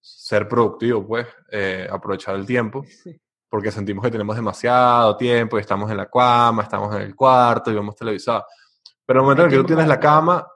ser 0.00 0.48
productivo, 0.48 1.06
pues, 1.06 1.26
eh, 1.52 1.86
aprovechar 1.90 2.36
el 2.36 2.46
tiempo, 2.46 2.84
porque 3.56 3.72
sentimos 3.72 4.04
que 4.04 4.10
tenemos 4.10 4.36
demasiado 4.36 5.16
tiempo 5.16 5.56
y 5.56 5.62
estamos 5.62 5.90
en 5.90 5.96
la 5.96 6.10
cama, 6.10 6.62
estamos 6.62 6.94
en 6.94 7.00
el 7.00 7.16
cuarto 7.16 7.70
y 7.70 7.74
vemos 7.74 7.96
televisado. 7.96 8.44
Pero 9.06 9.20
el 9.20 9.22
momento 9.22 9.44
en 9.44 9.46
el 9.46 9.50
que 9.50 9.62
tú 9.62 9.66
tienes 9.66 9.88
la 9.88 9.98
cama, 9.98 10.46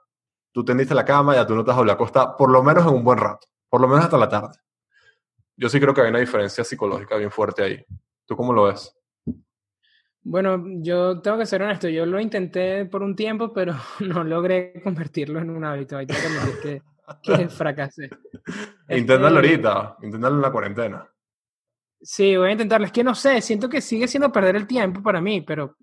tú 0.52 0.62
tendiste 0.62 0.94
la 0.94 1.02
cama, 1.02 1.34
ya 1.34 1.46
tú 1.46 1.54
no 1.54 1.64
te 1.64 1.68
vas 1.68 1.76
a 1.76 1.80
volver 1.80 1.92
a 1.92 1.94
acostar, 1.94 2.36
por 2.36 2.50
lo 2.50 2.62
menos 2.62 2.86
en 2.86 2.92
un 2.92 3.02
buen 3.02 3.16
rato, 3.16 3.46
por 3.70 3.80
lo 3.80 3.88
menos 3.88 4.04
hasta 4.04 4.18
la 4.18 4.28
tarde. 4.28 4.58
Yo 5.56 5.70
sí 5.70 5.80
creo 5.80 5.94
que 5.94 6.02
hay 6.02 6.10
una 6.10 6.18
diferencia 6.18 6.62
psicológica 6.62 7.16
bien 7.16 7.30
fuerte 7.30 7.62
ahí. 7.62 7.82
¿Tú 8.26 8.36
cómo 8.36 8.52
lo 8.52 8.64
ves? 8.64 8.94
Bueno, 10.20 10.62
yo 10.82 11.22
tengo 11.22 11.38
que 11.38 11.46
ser 11.46 11.62
honesto, 11.62 11.88
yo 11.88 12.04
lo 12.04 12.20
intenté 12.20 12.84
por 12.84 13.02
un 13.02 13.16
tiempo, 13.16 13.50
pero 13.50 13.76
no 14.00 14.24
logré 14.24 14.78
convertirlo 14.84 15.38
en 15.38 15.48
un 15.48 15.64
hábito. 15.64 15.96
Que 16.06 16.12
admitir 16.12 16.60
que, 16.62 16.82
que 17.22 17.48
fracasé. 17.48 18.10
Inténtalo 18.90 19.40
este, 19.40 19.48
ahorita, 19.48 19.96
inténtalo 20.02 20.36
en 20.36 20.42
la 20.42 20.52
cuarentena. 20.52 21.09
Sí, 22.02 22.36
voy 22.36 22.48
a 22.48 22.52
intentarlo. 22.52 22.86
Es 22.86 22.92
que 22.92 23.04
no 23.04 23.14
sé, 23.14 23.40
siento 23.42 23.68
que 23.68 23.80
sigue 23.80 24.08
siendo 24.08 24.32
perder 24.32 24.56
el 24.56 24.66
tiempo 24.66 25.02
para 25.02 25.20
mí, 25.20 25.42
pero 25.42 25.76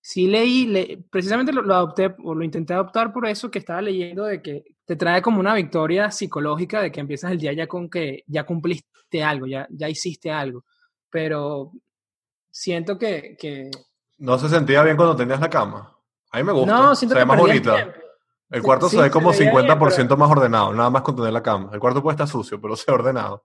sí 0.00 0.26
leí, 0.26 1.04
precisamente 1.10 1.52
lo, 1.52 1.74
adopté 1.74 2.14
o 2.24 2.34
lo 2.34 2.42
intenté 2.44 2.72
adoptar 2.72 3.12
por 3.12 3.26
eso 3.26 3.50
que 3.50 3.58
estaba 3.58 3.82
leyendo 3.82 4.24
de 4.24 4.40
que 4.40 4.64
te 4.86 4.96
trae 4.96 5.20
como 5.20 5.40
una 5.40 5.54
victoria 5.54 6.10
psicológica 6.10 6.80
de 6.80 6.90
que 6.90 7.00
empiezas 7.00 7.32
el 7.32 7.38
día 7.38 7.52
ya 7.52 7.66
con 7.66 7.90
que 7.90 8.24
ya 8.26 8.44
cumpliste 8.44 9.22
algo, 9.22 9.46
ya, 9.46 9.66
ya 9.70 9.88
hiciste 9.88 10.30
algo. 10.30 10.64
Pero 11.10 11.72
siento 12.50 12.98
que, 12.98 13.36
que... 13.38 13.70
¿No 14.16 14.38
se 14.38 14.48
sentía 14.48 14.82
bien 14.82 14.96
cuando 14.96 15.16
tenías 15.16 15.40
la 15.40 15.50
cama? 15.50 15.94
A 16.30 16.38
mí 16.38 16.44
me 16.44 16.52
gusta. 16.52 16.72
No, 16.72 16.94
siento 16.94 17.14
se 17.14 17.20
ve 17.20 17.26
más 17.26 17.38
bonita. 17.38 17.94
El, 18.50 18.62
cuarto 18.62 18.88
se 18.88 19.00
ve 19.00 19.10
como 19.10 19.32
50% 19.32 20.16
más 20.16 20.30
ordenado, 20.30 20.72
nada 20.72 20.88
más 20.88 21.02
con 21.02 21.16
tener 21.16 21.32
la 21.32 21.42
cama. 21.42 21.70
El 21.72 21.80
cuarto 21.80 22.02
puede 22.02 22.14
estar 22.14 22.28
sucio, 22.28 22.60
pero 22.60 22.76
se 22.76 22.90
ha 22.90 22.94
ordenado. 22.94 23.44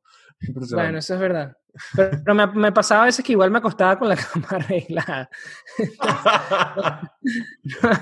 Bueno, 0.71 0.97
eso 0.97 1.13
es 1.13 1.19
verdad. 1.19 1.57
Pero, 1.95 2.35
me, 2.35 2.47
me, 2.47 2.71
pasaba 2.71 3.03
a 3.03 3.05
veces 3.05 3.25
que 3.25 3.31
igual 3.31 3.49
me 3.49 3.57
acostaba 3.57 3.97
con 3.97 4.09
la 4.09 4.15
cama 4.33 4.47
arreglada. 4.51 5.29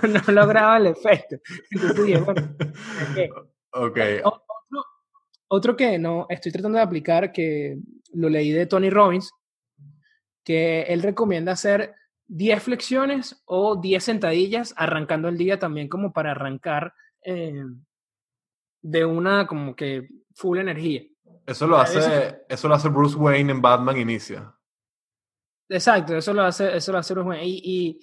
no, 0.04 0.34
lograba 0.34 0.78
el 0.78 0.88
efecto. 0.88 1.38
Entonces 1.70 2.22
Otro, 4.24 4.86
otro, 5.48 5.76
que 5.76 5.98
no 5.98 6.26
estoy 6.30 6.52
tratando 6.52 6.78
de 6.78 6.84
aplicar, 6.84 7.32
que 7.32 7.78
lo 8.14 8.30
leí 8.30 8.52
de 8.52 8.66
Tony 8.66 8.90
Robbins, 8.90 9.32
que 10.44 10.82
él 10.84 11.02
recomienda 11.02 11.54
hacer 11.54 11.96
10 12.28 12.64
flexiones 12.64 13.42
o 13.46 13.76
10 13.76 14.04
sentadillas 14.04 14.74
arrancando 14.78 15.28
el 15.30 15.38
día 15.38 15.60
también 15.60 15.88
como 15.88 16.14
para 16.14 16.32
arrancar 16.32 16.94
eh, 17.24 17.64
de 18.82 19.06
una 19.06 19.48
como 19.48 19.76
que 19.76 20.08
full 20.34 20.58
energía. 20.60 21.04
Eso 21.52 21.68
lo, 21.68 21.78
hace, 21.78 22.44
eso 22.48 22.68
lo 22.68 22.76
hace 22.76 22.88
Bruce 22.88 23.16
Wayne 23.16 23.52
en 23.52 23.62
Batman 23.62 23.98
Inicia. 23.98 24.56
Exacto, 25.68 26.16
eso 26.16 26.34
lo 26.34 26.44
hace, 26.44 26.76
eso 26.78 26.92
lo 26.92 26.98
hace 26.98 27.14
Bruce 27.14 27.30
Wayne. 27.30 27.46
Y, 27.46 28.00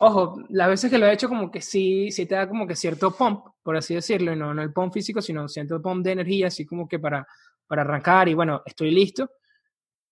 ojo, 0.00 0.42
las 0.48 0.68
veces 0.68 0.90
que 0.90 0.98
lo 0.98 1.06
he 1.06 1.12
hecho 1.12 1.28
como 1.28 1.50
que 1.50 1.60
sí, 1.60 2.10
sí 2.10 2.26
te 2.26 2.34
da 2.34 2.48
como 2.48 2.66
que 2.66 2.74
cierto 2.74 3.12
pump, 3.12 3.44
por 3.62 3.76
así 3.76 3.94
decirlo, 3.94 4.32
y 4.32 4.36
no, 4.36 4.52
no 4.52 4.62
el 4.62 4.72
pump 4.72 4.92
físico, 4.92 5.22
sino 5.22 5.48
cierto 5.48 5.80
pump 5.80 6.04
de 6.04 6.12
energía, 6.12 6.48
así 6.48 6.66
como 6.66 6.88
que 6.88 6.98
para, 6.98 7.26
para 7.66 7.82
arrancar 7.82 8.28
y 8.28 8.34
bueno, 8.34 8.62
estoy 8.66 8.90
listo. 8.90 9.30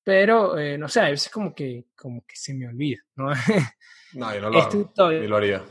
Pero, 0.05 0.57
eh, 0.57 0.79
no 0.79 0.88
sé, 0.88 1.01
a 1.01 1.11
veces 1.11 1.31
como 1.31 1.53
que, 1.53 1.88
como 1.94 2.24
que 2.24 2.37
se 2.37 2.55
me 2.55 2.68
olvida, 2.68 2.98
¿no? 3.16 3.31
no, 4.14 4.35
yo 4.35 4.40
no 4.40 4.51
lo 4.51 4.61
hago, 4.61 5.11
ni 5.11 5.27
lo 5.27 5.37
haría. 5.37 5.62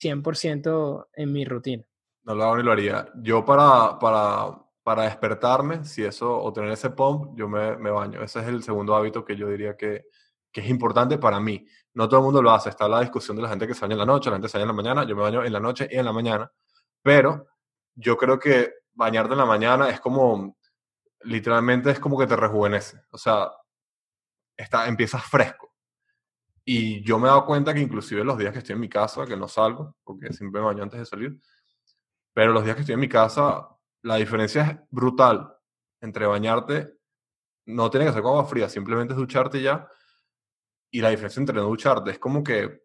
100% 0.00 1.08
en 1.14 1.32
mi 1.32 1.44
rutina. 1.44 1.84
No 2.22 2.34
lo 2.34 2.44
hago 2.44 2.56
ni 2.56 2.62
lo 2.62 2.72
haría. 2.72 3.08
Yo 3.16 3.44
para, 3.44 3.98
para 3.98 4.67
para 4.88 5.02
despertarme, 5.02 5.84
si 5.84 6.02
eso, 6.02 6.34
o 6.34 6.50
tener 6.50 6.70
ese 6.70 6.88
pump, 6.88 7.36
yo 7.36 7.46
me, 7.46 7.76
me 7.76 7.90
baño. 7.90 8.22
Ese 8.22 8.40
es 8.40 8.46
el 8.46 8.62
segundo 8.62 8.96
hábito 8.96 9.22
que 9.22 9.36
yo 9.36 9.46
diría 9.46 9.76
que, 9.76 10.06
que, 10.50 10.62
es 10.62 10.70
importante 10.70 11.18
para 11.18 11.38
mí. 11.38 11.66
No 11.92 12.08
todo 12.08 12.20
el 12.20 12.24
mundo 12.24 12.40
lo 12.40 12.50
hace. 12.52 12.70
Está 12.70 12.88
la 12.88 13.00
discusión 13.00 13.36
de 13.36 13.42
la 13.42 13.50
gente 13.50 13.66
que 13.66 13.74
se 13.74 13.82
baña 13.82 13.92
en 13.92 13.98
la 13.98 14.06
noche, 14.06 14.30
la 14.30 14.36
gente 14.36 14.48
se 14.48 14.56
baña 14.56 14.62
en 14.62 14.68
la 14.74 14.82
mañana. 14.82 15.04
Yo 15.04 15.14
me 15.14 15.20
baño 15.20 15.44
en 15.44 15.52
la 15.52 15.60
noche 15.60 15.86
y 15.90 15.98
en 15.98 16.06
la 16.06 16.12
mañana. 16.14 16.50
Pero 17.02 17.48
yo 17.96 18.16
creo 18.16 18.38
que 18.38 18.76
bañarte 18.94 19.34
en 19.34 19.38
la 19.40 19.44
mañana 19.44 19.90
es 19.90 20.00
como, 20.00 20.56
literalmente 21.20 21.90
es 21.90 22.00
como 22.00 22.18
que 22.18 22.26
te 22.26 22.36
rejuvenece. 22.36 22.98
O 23.10 23.18
sea, 23.18 23.52
está, 24.56 24.88
empiezas 24.88 25.22
fresco. 25.22 25.74
Y 26.64 27.04
yo 27.04 27.18
me 27.18 27.26
he 27.26 27.28
dado 27.28 27.44
cuenta 27.44 27.74
que 27.74 27.80
inclusive 27.80 28.24
los 28.24 28.38
días 28.38 28.54
que 28.54 28.60
estoy 28.60 28.72
en 28.72 28.80
mi 28.80 28.88
casa, 28.88 29.26
que 29.26 29.36
no 29.36 29.48
salgo, 29.48 29.96
porque 30.02 30.32
siempre 30.32 30.62
me 30.62 30.68
baño 30.68 30.82
antes 30.82 30.98
de 30.98 31.04
salir, 31.04 31.38
pero 32.32 32.54
los 32.54 32.64
días 32.64 32.74
que 32.74 32.80
estoy 32.80 32.94
en 32.94 33.00
mi 33.00 33.08
casa 33.10 33.68
la 34.02 34.16
diferencia 34.16 34.62
es 34.62 34.78
brutal 34.90 35.54
entre 36.00 36.26
bañarte, 36.26 36.98
no 37.66 37.90
tiene 37.90 38.06
que 38.06 38.12
ser 38.12 38.22
con 38.22 38.32
agua 38.32 38.46
fría, 38.46 38.68
simplemente 38.68 39.14
es 39.14 39.18
ducharte 39.18 39.60
ya, 39.60 39.88
y 40.90 41.00
la 41.00 41.10
diferencia 41.10 41.40
entre 41.40 41.56
no 41.56 41.64
ducharte 41.64 42.10
es 42.12 42.18
como 42.18 42.42
que 42.42 42.82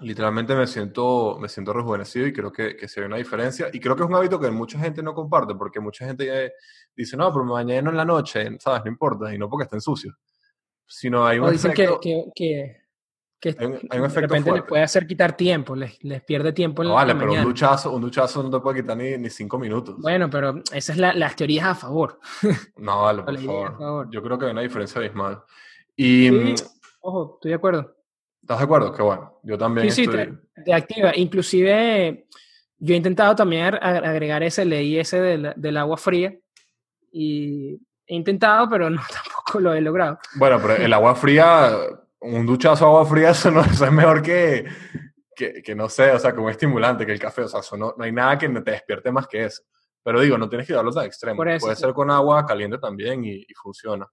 literalmente 0.00 0.54
me 0.54 0.66
siento, 0.66 1.38
me 1.40 1.48
siento 1.48 1.72
rejuvenecido 1.72 2.26
y 2.26 2.32
creo 2.32 2.52
que, 2.52 2.76
que 2.76 2.88
se 2.88 3.00
ve 3.00 3.06
una 3.06 3.16
diferencia. 3.16 3.68
Y 3.72 3.80
creo 3.80 3.96
que 3.96 4.02
es 4.02 4.08
un 4.08 4.14
hábito 4.14 4.38
que 4.38 4.50
mucha 4.50 4.78
gente 4.78 5.02
no 5.02 5.14
comparte, 5.14 5.54
porque 5.54 5.80
mucha 5.80 6.06
gente 6.06 6.52
dice, 6.94 7.16
no, 7.16 7.32
pero 7.32 7.44
me 7.44 7.52
bañé 7.52 7.78
en 7.78 7.96
la 7.96 8.04
noche, 8.04 8.48
¿sabes? 8.58 8.82
No 8.84 8.90
importa, 8.90 9.32
y 9.34 9.38
no 9.38 9.48
porque 9.48 9.64
estén 9.64 9.80
sucios. 9.80 10.14
Sino 10.86 11.26
hay 11.26 11.38
un 11.38 11.54
efecto... 11.54 12.00
que, 12.00 12.10
que, 12.10 12.32
que 12.34 12.81
hay 13.48 13.66
un, 13.66 14.08
de 14.08 14.20
repente 14.20 14.52
les 14.52 14.62
puede 14.62 14.82
hacer 14.82 15.06
quitar 15.06 15.36
tiempo, 15.36 15.74
les, 15.74 16.02
les 16.04 16.22
pierde 16.22 16.52
tiempo 16.52 16.82
en 16.82 16.88
no, 16.88 16.94
vale, 16.94 17.14
pero 17.14 17.32
un 17.32 17.42
duchazo, 17.42 17.92
un 17.92 18.02
no 18.02 18.50
te 18.50 18.60
puede 18.60 18.80
quitar 18.82 18.96
ni, 18.96 19.16
ni 19.18 19.28
cinco 19.30 19.58
minutos. 19.58 19.96
Bueno, 19.98 20.30
pero 20.30 20.58
esas 20.72 20.90
es 20.90 20.98
la, 20.98 21.12
las 21.12 21.34
teorías 21.36 21.66
a 21.66 21.74
favor. 21.74 22.20
No, 22.76 23.02
vale, 23.02 23.22
por 23.24 23.78
favor. 23.78 24.08
Yo 24.10 24.22
creo 24.22 24.38
que 24.38 24.46
hay 24.46 24.52
una 24.52 24.62
diferencia 24.62 24.98
abismal. 25.00 25.42
Y, 25.96 26.30
mm, 26.30 26.54
ojo, 27.00 27.34
estoy 27.36 27.50
de 27.50 27.54
acuerdo. 27.56 27.96
¿Estás 28.40 28.58
de 28.58 28.64
acuerdo? 28.64 28.92
Qué 28.92 29.02
bueno. 29.02 29.38
Yo 29.42 29.56
también 29.58 29.90
Sí, 29.90 30.04
sí, 30.04 30.10
estoy... 30.10 30.38
te, 30.54 30.62
te 30.64 30.74
activa. 30.74 31.12
Inclusive, 31.16 32.26
yo 32.78 32.94
he 32.94 32.96
intentado 32.96 33.34
también 33.36 33.66
ag- 33.74 34.04
agregar 34.06 34.42
ese 34.42 34.64
ley 34.64 34.98
ese 34.98 35.20
del, 35.20 35.52
del 35.56 35.76
agua 35.76 35.96
fría 35.96 36.34
y 37.12 37.74
he 38.06 38.14
intentado, 38.16 38.68
pero 38.68 38.90
no, 38.90 39.00
tampoco 39.12 39.60
lo 39.60 39.74
he 39.74 39.80
logrado. 39.80 40.18
Bueno, 40.36 40.58
pero 40.60 40.76
el 40.76 40.92
agua 40.92 41.14
fría, 41.14 41.72
un 42.22 42.46
duchazo 42.46 42.86
agua 42.86 43.06
fría, 43.06 43.30
eso, 43.30 43.50
no, 43.50 43.60
eso 43.62 43.84
es 43.84 43.92
mejor 43.92 44.22
que, 44.22 44.66
que, 45.34 45.62
que 45.62 45.74
no 45.74 45.88
sé, 45.88 46.10
o 46.12 46.18
sea, 46.18 46.34
como 46.34 46.50
estimulante 46.50 47.06
que 47.06 47.12
el 47.12 47.20
café. 47.20 47.42
O 47.42 47.48
sea, 47.48 47.60
eso 47.60 47.76
no, 47.76 47.94
no 47.96 48.04
hay 48.04 48.12
nada 48.12 48.38
que 48.38 48.48
te 48.48 48.70
despierte 48.70 49.12
más 49.12 49.26
que 49.26 49.44
eso. 49.44 49.62
Pero 50.04 50.20
digo, 50.20 50.36
no 50.36 50.48
tienes 50.48 50.66
que 50.66 50.74
darlo 50.74 50.90
tan 50.90 51.06
extremo. 51.06 51.36
Puede 51.36 51.60
sí. 51.60 51.76
ser 51.76 51.92
con 51.92 52.10
agua 52.10 52.44
caliente 52.44 52.78
también 52.78 53.24
y, 53.24 53.36
y 53.36 53.54
funciona. 53.54 54.06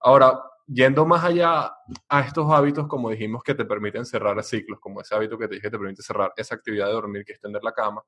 Ahora, 0.00 0.40
yendo 0.66 1.04
más 1.04 1.24
allá 1.24 1.72
a 2.08 2.20
estos 2.20 2.50
hábitos, 2.52 2.86
como 2.86 3.10
dijimos, 3.10 3.42
que 3.42 3.54
te 3.54 3.64
permiten 3.64 4.04
cerrar 4.04 4.42
ciclos, 4.44 4.78
como 4.80 5.00
ese 5.00 5.14
hábito 5.14 5.38
que 5.38 5.48
te 5.48 5.54
dije 5.54 5.66
que 5.66 5.70
te 5.70 5.78
permite 5.78 6.02
cerrar 6.02 6.32
esa 6.36 6.54
actividad 6.54 6.86
de 6.86 6.92
dormir, 6.92 7.24
que 7.24 7.32
es 7.32 7.40
tender 7.40 7.62
la 7.62 7.72
cama, 7.72 8.02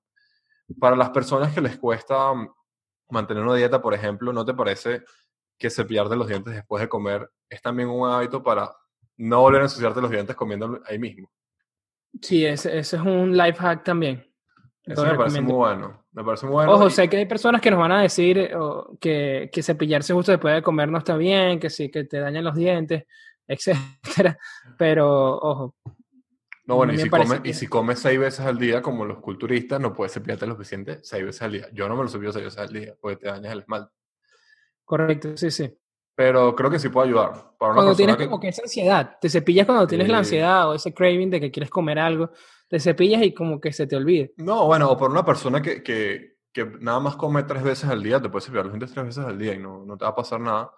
para 0.78 0.96
las 0.96 1.10
personas 1.10 1.54
que 1.54 1.60
les 1.60 1.78
cuesta 1.78 2.32
mm, 2.34 2.48
mantener 3.10 3.42
una 3.42 3.54
dieta, 3.54 3.80
por 3.80 3.94
ejemplo, 3.94 4.32
¿no 4.32 4.44
te 4.44 4.54
parece 4.54 5.02
que 5.58 5.70
cepillarte 5.70 6.14
los 6.14 6.28
dientes 6.28 6.54
después 6.54 6.80
de 6.80 6.88
comer 6.88 7.30
es 7.48 7.60
también 7.62 7.88
un 7.88 8.08
hábito 8.08 8.42
para 8.42 8.72
no 9.18 9.40
volver 9.42 9.60
a 9.60 9.64
ensuciarte 9.64 10.00
los 10.00 10.10
dientes 10.10 10.34
comiendo 10.34 10.80
ahí 10.86 10.98
mismo? 10.98 11.30
Sí, 12.22 12.44
ese, 12.44 12.78
ese 12.78 12.96
es 12.96 13.02
un 13.02 13.36
life 13.36 13.58
hack 13.58 13.84
también. 13.84 14.24
Eso 14.84 15.04
Lo 15.04 15.12
me 15.12 15.18
parece 15.18 15.40
muy 15.42 15.52
bueno. 15.52 16.04
Me 16.12 16.24
parece 16.24 16.46
muy 16.46 16.54
bueno. 16.54 16.72
Ojo, 16.72 16.88
y- 16.88 16.90
sé 16.90 17.08
que 17.08 17.18
hay 17.18 17.26
personas 17.26 17.60
que 17.60 17.70
nos 17.70 17.78
van 17.78 17.92
a 17.92 18.00
decir 18.02 18.38
eh, 18.38 18.50
que, 18.98 19.50
que 19.52 19.62
cepillarse 19.62 20.14
justo 20.14 20.32
después 20.32 20.54
de 20.54 20.62
comer 20.62 20.88
no 20.88 20.98
está 20.98 21.16
bien, 21.16 21.60
que 21.60 21.68
sí, 21.68 21.90
que 21.90 22.04
te 22.04 22.18
dañan 22.18 22.44
los 22.44 22.54
dientes, 22.56 23.04
etcétera. 23.46 24.38
Pero, 24.78 25.36
ojo, 25.38 25.74
No, 26.64 26.76
bueno, 26.76 26.92
y 26.94 26.98
si, 26.98 27.10
comes, 27.10 27.40
que- 27.40 27.50
y 27.50 27.52
si 27.54 27.66
comes 27.66 27.98
seis 27.98 28.18
veces 28.18 28.40
al 28.40 28.58
día, 28.58 28.80
como 28.80 29.04
los 29.04 29.18
culturistas, 29.18 29.78
no 29.80 29.92
puedes 29.92 30.14
cepillarte 30.14 30.46
los 30.46 30.68
dientes 30.68 31.00
seis 31.02 31.24
veces 31.24 31.42
al 31.42 31.52
día. 31.52 31.68
Yo 31.72 31.88
no 31.88 31.96
me 31.96 32.02
los 32.02 32.12
cepillo 32.12 32.32
seis 32.32 32.46
veces 32.46 32.58
al 32.60 32.72
día, 32.72 32.94
porque 33.00 33.16
te 33.16 33.26
dañas 33.28 33.52
el 33.52 33.60
esmalte. 33.60 33.92
correcto, 34.84 35.36
sí, 35.36 35.50
sí. 35.50 35.78
Pero 36.18 36.52
creo 36.56 36.68
que 36.68 36.80
sí 36.80 36.88
puede 36.88 37.06
ayudar. 37.10 37.30
Para 37.56 37.70
una 37.70 37.74
Cuando 37.76 37.94
tienes 37.94 38.16
que... 38.16 38.24
como 38.24 38.40
que 38.40 38.48
esa 38.48 38.62
ansiedad, 38.62 39.18
te 39.20 39.28
cepillas 39.30 39.66
cuando 39.66 39.86
tienes 39.86 40.08
la 40.08 40.18
ansiedad 40.18 40.68
o 40.68 40.74
ese 40.74 40.92
craving 40.92 41.30
de 41.30 41.40
que 41.40 41.52
quieres 41.52 41.70
comer 41.70 41.96
algo, 42.00 42.32
te 42.66 42.80
cepillas 42.80 43.22
y 43.22 43.32
como 43.32 43.60
que 43.60 43.72
se 43.72 43.86
te 43.86 43.94
olvide. 43.94 44.32
No, 44.38 44.66
bueno, 44.66 44.90
o 44.90 44.96
por 44.96 45.12
una 45.12 45.24
persona 45.24 45.62
que, 45.62 45.80
que, 45.80 46.38
que 46.52 46.64
nada 46.80 46.98
más 46.98 47.14
come 47.14 47.44
tres 47.44 47.62
veces 47.62 47.88
al 47.88 48.02
día, 48.02 48.20
te 48.20 48.28
puedes 48.30 48.46
cepillar 48.46 48.64
los 48.64 48.72
dientes 48.74 48.92
tres 48.92 49.06
veces 49.06 49.24
al 49.24 49.38
día 49.38 49.54
y 49.54 49.58
no, 49.60 49.84
no 49.84 49.96
te 49.96 50.04
va 50.04 50.10
a 50.10 50.14
pasar 50.16 50.40
nada. 50.40 50.72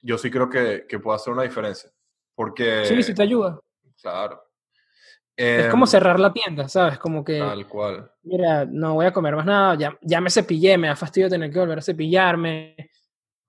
Yo 0.00 0.16
sí 0.16 0.30
creo 0.30 0.48
que, 0.48 0.86
que 0.88 1.00
puede 1.00 1.16
hacer 1.16 1.32
una 1.32 1.42
diferencia. 1.42 1.90
Porque, 2.36 2.84
Sí, 2.84 3.02
sí 3.02 3.14
te 3.14 3.22
ayuda. 3.24 3.58
claro. 4.00 4.40
Es 5.34 5.64
Em, 5.64 5.70
como 5.72 5.86
cerrar 5.88 6.20
la 6.20 6.32
tienda, 6.32 6.68
¿sabes? 6.68 7.00
Como 7.00 7.24
que, 7.24 7.40
Tal 7.40 7.66
cual. 7.66 8.12
mira, 8.22 8.64
no 8.64 8.94
voy 8.94 9.06
a 9.06 9.12
comer 9.12 9.34
más 9.34 9.46
nada, 9.46 9.74
ya, 9.76 9.98
ya 10.02 10.20
me 10.20 10.30
cepillé, 10.30 10.78
me 10.78 10.86
da 10.86 10.94
fastidio 10.94 11.28
tener 11.28 11.50
que 11.50 11.58
volver 11.58 11.78
a 11.78 11.82
cepillarme. 11.82 12.76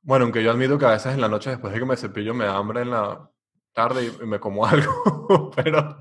Bueno, 0.05 0.25
aunque 0.25 0.43
yo 0.43 0.51
admito 0.51 0.77
que 0.77 0.85
a 0.85 0.91
veces 0.91 1.13
en 1.13 1.21
la 1.21 1.29
noche, 1.29 1.49
después 1.49 1.71
de 1.73 1.79
que 1.79 1.85
me 1.85 1.95
cepillo, 1.95 2.33
me 2.33 2.43
da 2.43 2.57
hambre 2.57 2.81
en 2.81 2.91
la 2.91 3.29
tarde 3.71 4.05
y 4.05 4.25
me 4.25 4.37
como 4.37 4.65
algo. 4.67 5.49
pero, 5.55 5.97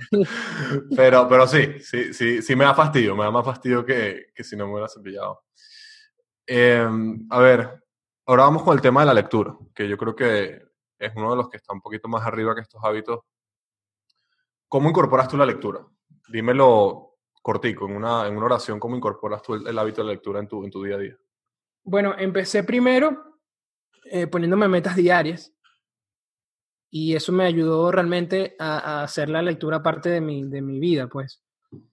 pero, 0.96 1.28
pero 1.28 1.46
sí, 1.46 1.80
sí, 1.80 2.12
sí, 2.12 2.42
sí 2.42 2.57
me 2.57 2.64
da 2.64 2.74
fastidio. 2.74 3.14
Me 3.14 3.22
da 3.22 3.30
más 3.30 3.44
fastidio 3.44 3.84
que, 3.84 4.26
que 4.34 4.42
si 4.42 4.57
no 4.57 4.66
me 4.66 4.72
hubiera 4.72 4.88
cepillado. 4.88 5.44
Em, 6.44 7.26
a 7.30 7.38
ver, 7.38 7.84
ahora 8.26 8.42
vamos 8.42 8.64
con 8.64 8.74
el 8.74 8.82
tema 8.82 9.00
de 9.00 9.07
la 9.07 9.14
lectura, 9.14 9.57
que 9.72 9.88
yo 9.88 9.96
creo 9.96 10.16
que 10.16 10.61
es 10.98 11.12
uno 11.14 11.30
de 11.30 11.36
los 11.36 11.48
que 11.48 11.57
está 11.59 11.72
un 11.72 11.80
poquito 11.80 12.09
más 12.09 12.26
arriba 12.26 12.57
que 12.57 12.61
estos 12.61 12.82
hábitos. 12.82 13.20
¿Cómo 14.66 14.88
incorporas 14.88 15.28
tú 15.28 15.36
la 15.36 15.46
lectura? 15.46 15.86
Dímelo 16.28 17.18
cortico, 17.40 17.86
en 17.86 17.96
una, 17.96 18.26
en 18.26 18.36
una 18.36 18.46
oración, 18.46 18.80
¿cómo 18.80 18.96
incorporas 18.96 19.42
tú 19.42 19.55
el, 19.55 19.66
el 19.66 19.78
hábito 19.78 20.00
de 20.00 20.07
la 20.09 20.12
lectura 20.12 20.40
en 20.40 20.48
tu, 20.48 20.64
en 20.64 20.70
tu 20.70 20.82
día 20.82 20.96
a 20.96 20.98
día? 20.98 21.16
Bueno, 21.84 22.14
empecé 22.18 22.64
primero 22.64 23.32
eh, 24.05 24.26
poniéndome 24.26 24.68
metas 24.68 24.96
diarias 24.96 25.53
y 26.90 27.16
eso 27.16 27.32
me 27.32 27.44
ayudó 27.44 27.90
realmente 27.90 28.55
a, 28.59 29.03
hacer 29.03 29.30
la 29.30 29.40
lectura 29.40 29.82
parte 29.82 30.11
de 30.11 30.20
mi, 30.20 30.44
de 30.44 30.61
mi 30.61 30.78
vida, 30.78 31.09
pues. 31.09 31.42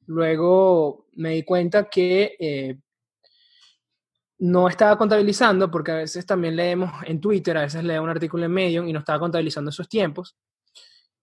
Luego 0.08 1.08
me 1.14 1.30
di 1.32 1.44
cuenta 1.44 1.90
que 1.90 2.36
eh, 2.38 2.78
no 4.40 4.68
estaba 4.68 4.98
contabilizando, 4.98 5.72
porque 5.72 5.92
a 5.92 5.96
veces 5.96 6.26
también 6.26 6.58
leemos 6.58 6.92
en 7.06 7.22
Twitter, 7.22 7.58
a 7.58 7.62
veces 7.62 7.84
leo 7.84 8.04
un 8.04 8.10
artículo 8.10 8.44
en 8.44 8.52
Medium 8.52 8.88
y 8.88 8.94
no 8.94 9.00
estaba 9.00 9.20
contabilizando 9.20 9.70
esos 9.70 9.88
tiempos. 9.88 10.36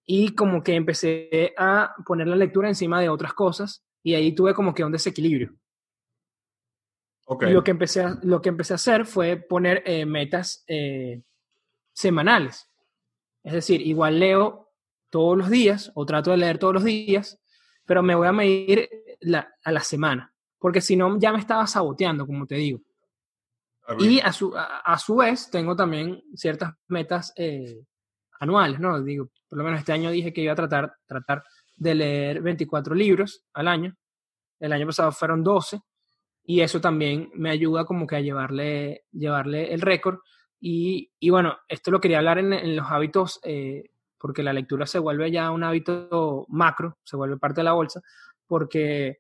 Y 0.07 0.35
como 0.35 0.63
que 0.63 0.75
empecé 0.75 1.53
a 1.59 1.95
poner 2.07 2.29
la 2.29 2.37
lectura 2.37 2.69
encima 2.69 3.01
de 3.01 3.11
otras 3.11 3.35
cosas 3.35 3.85
y 4.03 4.15
ahí 4.15 4.33
tuve 4.33 4.55
como 4.55 4.73
que 4.73 4.85
un 4.85 4.93
desequilibrio. 4.93 5.55
Y 7.47 7.53
lo 7.55 7.65
que 7.65 7.71
empecé 7.73 8.03
a, 8.03 8.19
lo 8.23 8.41
que 8.41 8.49
empecé 8.51 8.75
a 8.75 8.77
hacer 8.77 9.05
fue 9.07 9.37
poner 9.37 9.83
eh, 9.85 10.07
metas 10.07 10.65
eh, 10.69 11.23
semanales. 11.93 12.71
Es 13.43 13.53
decir, 13.53 13.81
igual 13.81 14.19
leo 14.19 14.71
todos 15.11 15.37
los 15.37 15.51
días 15.51 15.91
o 15.95 16.05
trato 16.07 16.31
de 16.31 16.37
leer 16.37 16.59
todos 16.59 16.75
los 16.75 16.85
días, 16.85 17.39
pero 17.85 18.03
me 18.03 18.15
voy 18.15 18.27
a 18.27 18.33
medir 18.33 18.89
la- 19.21 19.53
a 19.65 19.73
la 19.73 19.81
semana, 19.81 20.33
porque 20.59 20.81
si 20.81 20.97
no 20.97 21.19
ya 21.19 21.33
me 21.33 21.39
estaba 21.39 21.67
saboteando, 21.67 22.27
como 22.27 22.47
te 22.47 22.57
digo. 22.57 22.81
Y 24.05 24.21
a 24.21 24.33
su, 24.33 24.57
a, 24.57 24.79
a 24.81 24.99
su 24.99 25.17
vez 25.17 25.49
tengo 25.51 25.77
también 25.77 26.21
ciertas 26.35 26.75
metas 26.89 27.33
eh, 27.37 27.85
anuales, 28.41 28.81
¿no? 28.81 29.01
Digo, 29.01 29.29
por 29.49 29.59
lo 29.59 29.65
menos 29.65 29.79
este 29.81 29.93
año 29.93 30.11
dije 30.11 30.33
que 30.33 30.41
iba 30.43 30.53
a 30.53 30.57
tratar, 30.57 30.97
tratar 31.07 31.45
de 31.77 31.95
leer 31.95 32.43
24 32.43 32.95
libros 32.97 33.45
al 33.53 33.69
año. 33.69 33.97
El 34.59 34.73
año 34.73 34.87
pasado 34.87 35.13
fueron 35.13 35.45
12 35.45 35.81
y 36.47 36.61
eso 36.61 36.81
también 36.81 37.31
me 37.35 37.51
ayuda 37.51 37.85
como 37.85 38.07
que 38.07 38.17
a 38.17 38.21
llevarle, 38.21 39.05
llevarle 39.11 39.75
el 39.75 39.81
récord. 39.81 40.21
Y, 40.61 41.11
y 41.19 41.31
bueno, 41.31 41.59
esto 41.69 41.91
lo 41.91 42.01
quería 42.01 42.19
hablar 42.19 42.39
en, 42.39 42.77
los 42.77 42.87
hábitos, 42.89 43.41
eh, 43.43 43.91
porque 44.17 44.45
la 44.45 44.53
lectura 44.53 44.87
se 44.87 45.01
vuelve 45.01 45.31
ya 45.33 45.51
un 45.51 45.65
hábito 45.65 46.47
macro, 46.49 46.99
se 47.03 47.17
vuelve 47.17 47.37
parte 47.37 47.61
de 47.61 47.65
la 47.65 47.73
bolsa, 47.73 48.01
porque 48.47 49.19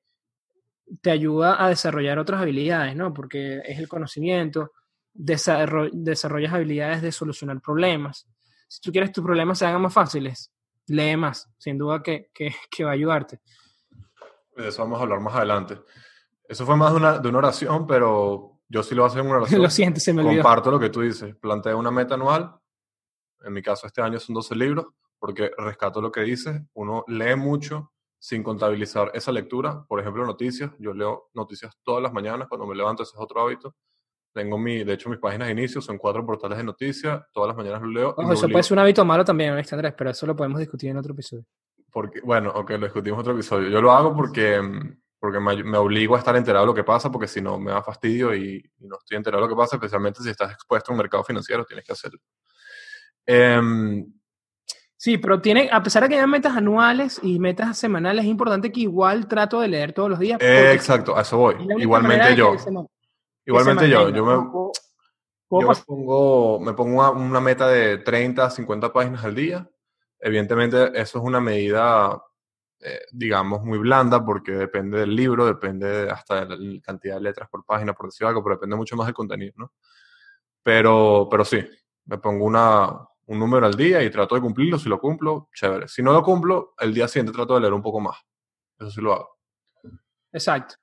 te 1.02 1.10
ayuda 1.10 1.62
a 1.62 1.68
desarrollar 1.68 2.20
otras 2.20 2.40
habilidades, 2.40 2.94
¿no? 2.94 3.12
Porque 3.12 3.60
es 3.64 3.78
el 3.80 3.88
conocimiento, 3.88 4.70
desarro- 5.12 5.90
desarrollas 5.92 6.54
habilidades 6.54 7.02
de 7.02 7.10
solucionar 7.10 7.60
problemas. 7.60 8.28
Si 8.68 8.80
tú 8.80 8.92
quieres 8.92 9.10
que 9.10 9.14
tus 9.14 9.24
problemas 9.24 9.58
se 9.58 9.66
hagan 9.66 9.82
más 9.82 9.92
fáciles, 9.92 10.52
lee 10.86 11.16
más, 11.16 11.50
sin 11.58 11.76
duda 11.76 12.04
que, 12.04 12.30
que, 12.32 12.54
que 12.70 12.84
va 12.84 12.90
a 12.90 12.94
ayudarte. 12.94 13.40
De 14.56 14.68
eso 14.68 14.82
vamos 14.82 15.00
a 15.00 15.02
hablar 15.02 15.20
más 15.20 15.34
adelante. 15.34 15.76
Eso 16.48 16.66
fue 16.66 16.76
más 16.76 16.92
de 16.92 16.96
una, 16.96 17.18
de 17.18 17.28
una 17.28 17.38
oración, 17.38 17.86
pero 17.86 18.60
yo 18.68 18.82
sí 18.82 18.94
lo 18.94 19.04
hacer 19.04 19.20
en 19.20 19.26
una 19.26 19.36
oración. 19.38 19.62
Lo 19.62 19.70
siento, 19.70 20.00
se 20.00 20.12
me 20.12 20.22
olvidó. 20.22 20.42
Comparto 20.42 20.70
lo 20.70 20.80
que 20.80 20.90
tú 20.90 21.00
dices. 21.00 21.34
Planteo 21.36 21.78
una 21.78 21.90
meta 21.90 22.14
anual. 22.14 22.56
En 23.44 23.52
mi 23.52 23.62
caso, 23.62 23.86
este 23.86 24.02
año 24.02 24.18
son 24.18 24.34
12 24.34 24.56
libros, 24.56 24.86
porque 25.18 25.50
rescato 25.56 26.00
lo 26.00 26.10
que 26.10 26.22
dices. 26.22 26.60
Uno 26.74 27.04
lee 27.06 27.36
mucho 27.36 27.92
sin 28.18 28.42
contabilizar 28.42 29.10
esa 29.14 29.30
lectura. 29.30 29.84
Por 29.86 30.00
ejemplo, 30.00 30.24
noticias. 30.24 30.70
Yo 30.78 30.92
leo 30.92 31.30
noticias 31.34 31.76
todas 31.82 32.02
las 32.02 32.12
mañanas 32.12 32.48
cuando 32.48 32.66
me 32.66 32.74
levanto, 32.74 33.02
ese 33.02 33.12
es 33.14 33.20
otro 33.20 33.42
hábito. 33.42 33.74
Tengo 34.32 34.58
mi, 34.58 34.84
de 34.84 34.92
hecho, 34.92 35.08
mis 35.08 35.18
páginas 35.18 35.48
de 35.48 35.52
inicio 35.52 35.80
son 35.80 35.96
cuatro 35.96 36.24
portales 36.26 36.58
de 36.58 36.64
noticias. 36.64 37.22
Todas 37.32 37.48
las 37.48 37.56
mañanas 37.56 37.80
lo 37.82 37.88
leo. 37.88 38.14
Ojo, 38.16 38.32
eso 38.32 38.48
puede 38.48 38.62
ser 38.64 38.74
un 38.74 38.80
hábito 38.80 39.04
malo 39.04 39.24
también, 39.24 39.56
¿viste, 39.56 39.74
Andrés? 39.74 39.94
Pero 39.96 40.10
eso 40.10 40.26
lo 40.26 40.36
podemos 40.36 40.58
discutir 40.58 40.90
en 40.90 40.98
otro 40.98 41.12
episodio. 41.12 41.44
Porque, 41.90 42.20
bueno, 42.20 42.50
ok, 42.54 42.72
lo 42.72 42.86
discutimos 42.86 43.16
en 43.16 43.20
otro 43.20 43.32
episodio. 43.32 43.70
Yo 43.70 43.80
lo 43.80 43.92
hago 43.92 44.14
porque, 44.14 44.60
mm, 44.60 44.98
porque 45.26 45.40
me, 45.40 45.62
me 45.64 45.78
obligo 45.78 46.14
a 46.14 46.18
estar 46.20 46.36
enterado 46.36 46.64
de 46.64 46.68
lo 46.68 46.74
que 46.74 46.84
pasa, 46.84 47.10
porque 47.10 47.26
si 47.26 47.40
no 47.40 47.58
me 47.58 47.72
da 47.72 47.82
fastidio 47.82 48.34
y, 48.34 48.62
y 48.78 48.86
no 48.86 48.96
estoy 48.98 49.16
enterado 49.16 49.42
de 49.42 49.48
lo 49.48 49.54
que 49.56 49.58
pasa, 49.60 49.76
especialmente 49.76 50.22
si 50.22 50.30
estás 50.30 50.52
expuesto 50.52 50.90
a 50.90 50.94
un 50.94 50.98
mercado 50.98 51.24
financiero, 51.24 51.64
tienes 51.64 51.84
que 51.84 51.92
hacerlo. 51.92 52.20
Em, 53.26 54.06
Sí, 54.98 55.18
pero 55.18 55.40
tiene, 55.42 55.68
a 55.70 55.82
pesar 55.82 56.02
de 56.02 56.08
que 56.08 56.14
haya 56.14 56.26
metas 56.26 56.56
anuales 56.56 57.20
y 57.22 57.38
metas 57.38 57.76
semanales, 57.76 58.24
es 58.24 58.30
importante 58.30 58.72
que 58.72 58.80
igual 58.80 59.28
trato 59.28 59.60
de 59.60 59.68
leer 59.68 59.92
todos 59.92 60.08
los 60.08 60.18
días. 60.18 60.38
eh, 60.40 60.72
exacto, 60.72 61.16
a 61.16 61.20
eso 61.20 61.36
voy. 61.36 61.54
es 61.54 61.82
Igualmente 61.82 62.34
yo. 62.34 62.58
se 62.58 62.70
Igualmente 63.44 63.88
yo. 63.90 64.08
Yo 64.08 64.24
me, 64.24 64.34
Puedo- 64.50 64.72
puedo 65.48 65.62
yo 65.62 65.68
me 65.68 65.74
pasar- 65.74 65.84
pongo, 65.84 66.60
me 66.60 66.72
pongo 66.72 66.98
una, 67.00 67.10
una 67.10 67.40
meta 67.40 67.68
de 67.68 67.98
30, 67.98 68.48
50 68.50 68.90
páginas 68.92 69.22
al 69.24 69.34
día. 69.34 69.68
Evidentemente, 70.18 70.86
eso 70.98 71.18
es 71.18 71.24
una 71.24 71.40
medida, 71.40 72.20
eh, 72.80 73.00
digamos, 73.12 73.62
muy 73.64 73.78
blanda 73.78 74.24
porque 74.24 74.52
depende 74.52 74.98
del 75.00 75.14
libro, 75.16 75.46
depende 75.46 76.10
hasta 76.10 76.44
de 76.44 76.56
la 76.56 76.80
cantidad 76.82 77.14
de 77.16 77.20
letras 77.22 77.48
por 77.48 77.64
página, 77.64 77.92
por 77.94 78.06
decir 78.06 78.26
algo, 78.26 78.42
pero 78.42 78.56
depende 78.56 78.76
mucho 78.76 78.96
más 78.96 79.06
del 79.06 79.14
contenido, 79.14 79.52
¿no? 79.56 79.72
Pero, 80.62 81.28
pero 81.30 81.44
sí, 81.44 81.64
me 82.06 82.18
pongo 82.18 82.44
una, 82.44 82.88
un 83.26 83.38
número 83.38 83.66
al 83.66 83.74
día 83.74 84.02
y 84.02 84.10
trato 84.10 84.34
de 84.34 84.40
cumplirlo. 84.40 84.78
Si 84.78 84.88
lo 84.88 84.98
cumplo, 85.00 85.48
chévere. 85.54 85.88
Si 85.88 86.02
no 86.02 86.12
lo 86.12 86.22
cumplo, 86.22 86.74
el 86.78 86.92
día 86.92 87.06
siguiente 87.08 87.32
trato 87.32 87.54
de 87.54 87.60
leer 87.60 87.72
un 87.72 87.82
poco 87.82 88.00
más. 88.00 88.16
Eso 88.78 88.90
sí 88.90 89.00
lo 89.00 89.12
hago. 89.14 89.38
Exacto. 90.32 90.74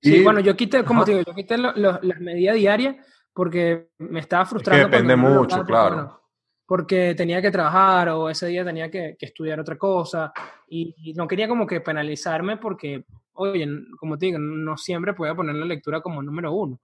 Sí, 0.00 0.16
Y- 0.18 0.24
bueno, 0.24 0.40
yo 0.40 0.56
quité, 0.56 0.84
como 0.84 1.04
te 1.04 1.12
digo, 1.12 1.24
yo 1.26 1.34
quité 1.34 1.58
lo- 1.58 1.72
lo- 1.72 1.98
las 2.00 2.20
medidas 2.20 2.54
diarias 2.54 2.96
porque 3.32 3.90
me 3.98 4.20
estaba 4.20 4.44
Es 4.44 4.48
que 4.48 4.50
frustrando. 4.54 4.86
depende 4.88 5.16
no 5.16 5.22
mucho, 5.22 5.64
claro. 5.64 5.94
bueno, 5.96 6.22
porque 6.68 7.14
tenía 7.14 7.40
que 7.40 7.50
trabajar 7.50 8.10
o 8.10 8.28
ese 8.28 8.46
día 8.46 8.62
tenía 8.62 8.90
que, 8.90 9.16
estudiar 9.18 9.58
otra 9.58 9.78
cosa 9.78 10.30
y, 10.68 11.14
no 11.16 11.26
quería 11.26 11.48
como 11.48 11.66
que 11.66 11.80
penalizarme 11.80 12.58
porque, 12.58 13.06
oye, 13.32 13.66
como 13.98 14.18
te 14.18 14.26
digo, 14.26 14.38
no 14.38 14.76
siempre 14.76 15.14
puedo 15.14 15.34
poner 15.34 15.54
la 15.54 15.64
lectura 15.64 16.02
como 16.02 16.22
número 16.22 16.52
uno. 16.52 16.78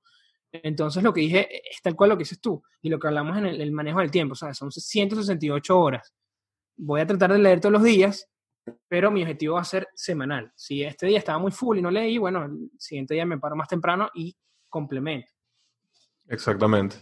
Entonces 0.51 1.03
lo 1.03 1.13
que 1.13 1.21
dije 1.21 1.61
es 1.71 1.83
tal 1.83 1.95
cual 1.95 2.11
lo 2.11 2.17
que 2.17 2.23
dices 2.23 2.41
tú 2.41 2.63
y 2.81 2.89
lo 2.89 2.99
que 2.99 3.09
hablamos 3.09 3.37
en 3.37 3.45
el, 3.45 3.73
manejo 3.73 3.99
del 3.99 4.11
tiempo, 4.11 4.35
sea, 4.35 4.55
Son 4.55 4.73
168 4.73 5.79
horas. 5.79 6.15
Voy 6.77 7.03
a 7.03 7.07
tratar 7.07 7.35
de 7.35 7.39
leer 7.41 7.61
todos 7.61 7.75
los 7.75 7.83
días, 7.83 8.27
pero 8.89 9.11
mi 9.11 9.21
objetivo 9.21 9.57
va 9.57 9.61
a 9.61 9.65
ser 9.65 9.89
semanal. 9.95 10.51
Si 10.57 10.83
este 10.83 11.09
día 11.09 11.19
estaba 11.19 11.39
muy 11.39 11.53
full 11.53 11.77
y 11.77 11.83
no 11.83 11.91
leí, 11.91 12.17
bueno, 12.17 12.47
el 12.47 12.71
siguiente 12.79 13.13
día 13.13 13.27
me 13.27 13.39
paro 13.39 13.55
más 13.55 13.69
temprano 13.69 14.09
y 14.15 14.35
complemento. 14.71 15.31
Exactamente. 16.27 16.97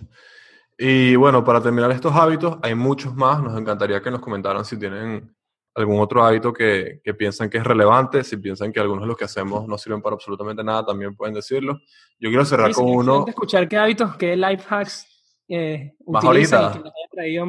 Y 0.84 1.14
bueno, 1.14 1.44
para 1.44 1.62
terminar 1.62 1.92
estos 1.92 2.12
hábitos, 2.12 2.58
hay 2.60 2.74
muchos 2.74 3.14
más. 3.14 3.40
Nos 3.40 3.56
encantaría 3.56 4.02
que 4.02 4.10
nos 4.10 4.20
comentaran 4.20 4.64
si 4.64 4.76
tienen 4.76 5.32
algún 5.76 6.00
otro 6.00 6.24
hábito 6.24 6.52
que, 6.52 7.00
que, 7.04 7.14
piensan 7.14 7.48
que 7.48 7.58
es 7.58 7.64
relevante, 7.64 8.24
si 8.24 8.36
piensan 8.36 8.72
que 8.72 8.80
algunos 8.80 9.04
de 9.04 9.06
los 9.06 9.16
que 9.16 9.26
hacemos 9.26 9.68
no 9.68 9.78
sirven 9.78 10.02
para 10.02 10.14
absolutamente 10.14 10.64
nada, 10.64 10.84
también 10.84 11.14
pueden 11.14 11.36
decirlo. 11.36 11.78
Yo 12.18 12.30
quiero 12.30 12.44
cerrar 12.44 12.72
con 12.72 12.88
uno. 12.88 13.24
escuchar 13.28 13.68
qué 13.68 13.76
hábitos, 13.76 14.16
qué 14.16 14.36
life 14.36 14.64
hacks 14.68 15.06
eh, 15.46 15.94
utilizan 16.00 16.64
y 16.64 16.72
que 16.72 16.78
les 16.78 16.86
haya 16.86 17.08
traído 17.12 17.46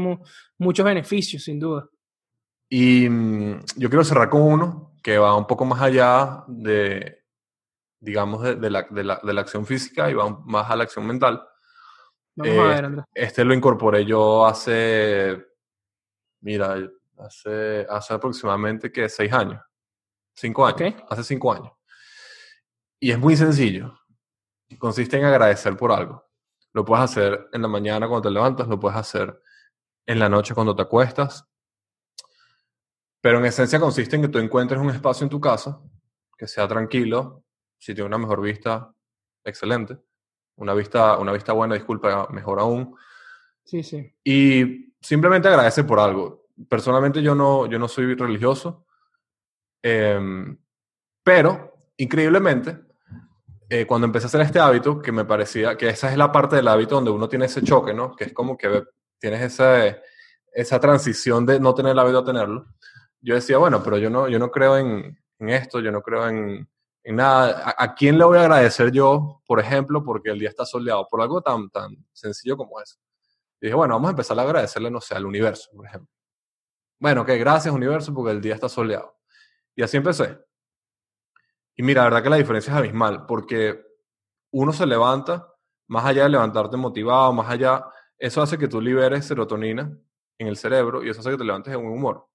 muchos 0.59 0.85
beneficios, 0.85 1.43
sin 1.43 1.59
duda. 1.59 1.89
Y 2.69 3.09
mm, 3.09 3.61
yo 3.77 3.89
quiero 3.89 4.03
cerrar 4.03 4.29
con 4.29 4.43
uno 4.43 4.93
que 5.01 5.17
va 5.17 5.35
un 5.35 5.47
poco 5.47 5.65
más 5.65 5.81
allá 5.81 6.43
de, 6.47 7.23
digamos, 7.99 8.43
de, 8.43 8.57
de, 8.57 8.69
la, 8.69 8.85
de, 8.91 9.03
la, 9.03 9.19
de 9.23 9.33
la 9.33 9.41
acción 9.41 9.65
física 9.65 10.11
y 10.11 10.13
va 10.13 10.39
más 10.45 10.69
a 10.69 10.75
la 10.75 10.83
acción 10.83 11.07
mental 11.07 11.41
Vamos 12.35 12.57
a 12.57 12.67
ver, 12.67 12.85
Andrés. 12.85 13.05
Este 13.13 13.45
lo 13.45 13.53
incorporé 13.53 14.05
yo 14.05 14.45
hace, 14.45 15.45
mira, 16.41 16.77
hace, 17.19 17.85
hace 17.89 18.13
aproximadamente 18.13 18.91
que 18.91 19.07
seis 19.07 19.31
años, 19.31 19.61
cinco 20.33 20.65
años, 20.65 20.95
hace 21.09 21.23
cinco 21.23 21.53
años. 21.53 21.71
Y 22.99 23.11
es 23.11 23.19
muy 23.19 23.35
sencillo. 23.35 23.99
Consiste 24.79 25.17
en 25.17 25.25
agradecer 25.25 25.77
por 25.77 25.91
algo. 25.91 26.25
Lo 26.71 26.83
puedes 26.83 27.03
hacer 27.03 27.49
en 27.51 27.61
la 27.61 27.67
mañana 27.67 28.07
cuando 28.07 28.27
te 28.29 28.33
levantas, 28.33 28.67
lo 28.67 28.79
puedes 28.79 28.97
hacer 28.97 29.39
en 30.07 30.17
la 30.17 30.27
noche 30.27 30.55
cuando 30.55 30.75
te 30.75 30.81
acuestas. 30.81 31.47
Pero 33.21 33.37
en 33.37 33.45
esencia 33.45 33.79
consiste 33.79 34.15
en 34.15 34.23
que 34.23 34.27
tú 34.27 34.39
encuentres 34.39 34.81
un 34.81 34.89
espacio 34.89 35.23
en 35.23 35.29
tu 35.29 35.39
casa 35.39 35.79
que 36.35 36.47
sea 36.47 36.67
tranquilo, 36.67 37.45
si 37.77 37.93
tiene 37.93 38.07
una 38.07 38.17
mejor 38.17 38.41
vista, 38.41 38.91
excelente 39.43 39.99
una 40.57 40.73
vista, 40.73 41.17
una 41.17 41.31
vista 41.31 41.53
buena, 41.53 41.75
disculpa, 41.75 42.27
mejor 42.31 42.59
aún. 42.59 42.95
Sí, 43.63 43.83
sí. 43.83 44.13
Y 44.23 44.93
simplemente 45.01 45.47
agradece 45.47 45.83
por 45.83 45.99
algo. 45.99 46.47
Personalmente 46.69 47.21
yo 47.21 47.35
no, 47.35 47.65
yo 47.65 47.79
no 47.79 47.87
soy 47.87 48.13
religioso, 48.15 48.85
em, 49.81 50.57
pero 51.23 51.73
increíblemente, 51.97 52.79
eh, 53.69 53.85
cuando 53.85 54.05
empecé 54.05 54.25
a 54.25 54.27
hacer 54.27 54.41
este 54.41 54.59
hábito, 54.59 55.01
que 55.01 55.11
me 55.11 55.25
parecía 55.25 55.75
que 55.77 55.89
esa 55.89 56.11
es 56.11 56.17
la 56.17 56.31
parte 56.31 56.55
del 56.55 56.67
hábito 56.67 56.95
donde 56.95 57.11
uno 57.11 57.27
tiene 57.27 57.45
ese 57.45 57.63
choque, 57.63 57.93
¿no? 57.93 58.15
Que 58.15 58.25
es 58.25 58.33
como 58.33 58.57
que 58.57 58.83
tienes 59.19 59.41
esa, 59.41 59.97
esa 60.51 60.79
transición 60.79 61.45
de 61.45 61.59
no 61.59 61.73
tener 61.73 61.93
el 61.93 61.99
hábito 61.99 62.19
a 62.19 62.25
tenerlo. 62.25 62.67
Yo 63.21 63.35
decía, 63.35 63.57
bueno, 63.57 63.81
pero 63.83 63.97
yo 63.97 64.09
no, 64.09 64.27
yo 64.27 64.37
no 64.37 64.51
creo 64.51 64.77
en, 64.77 65.17
en 65.39 65.49
esto, 65.49 65.79
yo 65.79 65.91
no 65.91 66.01
creo 66.01 66.27
en, 66.27 66.67
nada, 67.11 67.75
¿a, 67.77 67.93
quién 67.95 68.17
le 68.17 68.23
voy 68.23 68.37
a 68.37 68.41
agradecer 68.41 68.91
yo, 68.91 69.41
por 69.45 69.59
ejemplo, 69.59 70.03
porque 70.03 70.29
el 70.29 70.39
día 70.39 70.49
está 70.49 70.65
soleado? 70.65 71.07
Por 71.09 71.21
algo 71.21 71.41
tan, 71.41 71.69
tan 71.69 71.91
sencillo 72.13 72.55
como 72.55 72.79
eso. 72.79 72.97
Y 73.59 73.65
dije, 73.67 73.75
bueno, 73.75 73.95
vamos 73.95 74.07
a 74.07 74.11
empezar 74.11 74.39
a 74.39 74.43
agradecerle, 74.43 74.89
no 74.89 75.01
sé, 75.01 75.15
al 75.15 75.25
universo, 75.25 75.69
por 75.75 75.85
ejemplo. 75.85 76.09
Bueno, 76.99 77.25
que 77.25 77.37
gracias 77.37 77.73
universo 77.73 78.13
porque 78.13 78.31
el 78.31 78.41
día 78.41 78.55
está 78.55 78.69
soleado. 78.69 79.17
Y 79.75 79.83
así 79.83 79.97
empecé. 79.97 80.39
Y 81.75 81.83
mira, 81.83 82.03
la 82.03 82.09
verdad 82.09 82.23
que 82.23 82.29
la 82.29 82.37
diferencia 82.37 82.71
es 82.71 82.77
abismal, 82.77 83.25
porque 83.25 83.83
uno 84.51 84.71
se 84.71 84.85
levanta, 84.85 85.53
más 85.87 86.05
allá 86.05 86.23
de 86.23 86.29
levantarte 86.29 86.77
motivado, 86.77 87.33
más 87.33 87.49
allá, 87.49 87.85
eso 88.17 88.41
hace 88.41 88.57
que 88.57 88.67
tú 88.67 88.79
liberes 88.79 89.25
serotonina 89.25 89.97
en 90.37 90.47
el 90.47 90.55
cerebro 90.55 91.03
y 91.03 91.09
eso 91.09 91.19
hace 91.19 91.31
que 91.31 91.37
te 91.37 91.43
levantes 91.43 91.73
en 91.73 91.85
un 91.85 91.91
humor. 91.91 92.27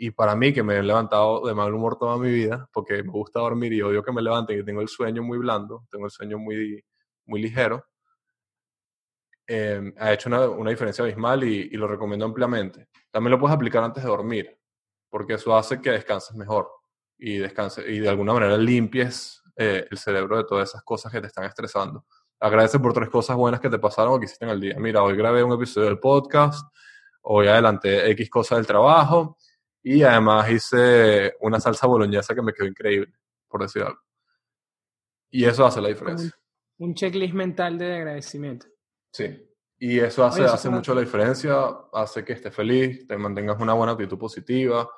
Y 0.00 0.12
para 0.12 0.36
mí, 0.36 0.52
que 0.52 0.62
me 0.62 0.76
he 0.76 0.82
levantado 0.82 1.44
de 1.46 1.54
mal 1.54 1.74
humor 1.74 1.98
toda 1.98 2.16
mi 2.16 2.30
vida, 2.30 2.68
porque 2.72 3.02
me 3.02 3.10
gusta 3.10 3.40
dormir 3.40 3.72
y 3.72 3.82
odio 3.82 4.02
que 4.02 4.12
me 4.12 4.22
levante 4.22 4.54
y 4.56 4.64
tengo 4.64 4.80
el 4.80 4.88
sueño 4.88 5.22
muy 5.24 5.38
blando, 5.38 5.86
tengo 5.90 6.04
el 6.04 6.12
sueño 6.12 6.38
muy, 6.38 6.82
muy 7.26 7.42
ligero, 7.42 7.84
em, 9.46 9.92
ha 9.98 10.12
hecho 10.12 10.28
una, 10.28 10.48
una, 10.48 10.70
diferencia 10.70 11.02
abismal 11.02 11.42
y, 11.42 11.68
y, 11.72 11.76
lo 11.76 11.88
recomiendo 11.88 12.24
ampliamente. 12.24 12.88
También 13.10 13.32
lo 13.32 13.40
puedes 13.40 13.56
aplicar 13.56 13.82
antes 13.82 14.04
de 14.04 14.08
dormir, 14.08 14.56
porque 15.10 15.34
eso 15.34 15.56
hace 15.56 15.80
que 15.80 15.90
descanses 15.90 16.36
mejor 16.36 16.70
y, 17.18 17.38
descanse, 17.38 17.82
y 17.90 17.98
de 17.98 18.08
alguna 18.08 18.34
manera 18.34 18.56
limpies 18.56 19.42
eh, 19.56 19.84
el 19.90 19.98
cerebro 19.98 20.36
de 20.36 20.44
todas 20.44 20.68
esas 20.68 20.84
cosas 20.84 21.10
que 21.10 21.20
te 21.20 21.26
están 21.26 21.44
estresando. 21.44 22.06
Agradece 22.38 22.78
por 22.78 22.92
tres 22.92 23.08
cosas 23.08 23.36
buenas 23.36 23.60
que 23.60 23.68
te 23.68 23.80
pasaron 23.80 24.14
o 24.14 24.20
que 24.20 24.26
hiciste 24.26 24.44
en 24.44 24.52
el 24.52 24.60
día. 24.60 24.76
Mira, 24.78 25.02
hoy 25.02 25.16
grabé 25.16 25.42
un 25.42 25.52
episodio 25.52 25.88
del 25.88 25.98
podcast, 25.98 26.64
hoy 27.22 27.48
adelanté 27.48 28.08
X 28.12 28.30
cosas 28.30 28.58
del 28.58 28.66
trabajo, 28.68 29.36
y 29.82 30.02
además 30.02 30.50
hice 30.50 31.34
una 31.40 31.60
salsa 31.60 31.86
boloñesa 31.86 32.34
que 32.34 32.42
me 32.42 32.52
quedó 32.52 32.66
increíble, 32.66 33.12
por 33.48 33.62
decir 33.62 33.82
algo. 33.82 34.00
Y 35.30 35.44
eso 35.44 35.64
hace 35.66 35.80
la 35.80 35.88
diferencia. 35.88 36.30
Un, 36.78 36.94
checklist 36.94 37.34
mental 37.34 37.78
de 37.78 37.96
agradecimiento. 37.96 38.66
Sí. 39.12 39.44
Y 39.78 39.98
eso 40.00 40.24
hace, 40.24 40.44
hace 40.44 40.68
mucho 40.68 40.94
la 40.94 41.02
diferencia, 41.02 41.54
hace 41.92 42.24
que 42.24 42.32
estés 42.32 42.54
feliz, 42.54 43.06
te 43.06 43.16
mantengas 43.16 43.60
una 43.60 43.74
buena 43.74 43.92
actitud 43.92 44.18
positiva. 44.18 44.88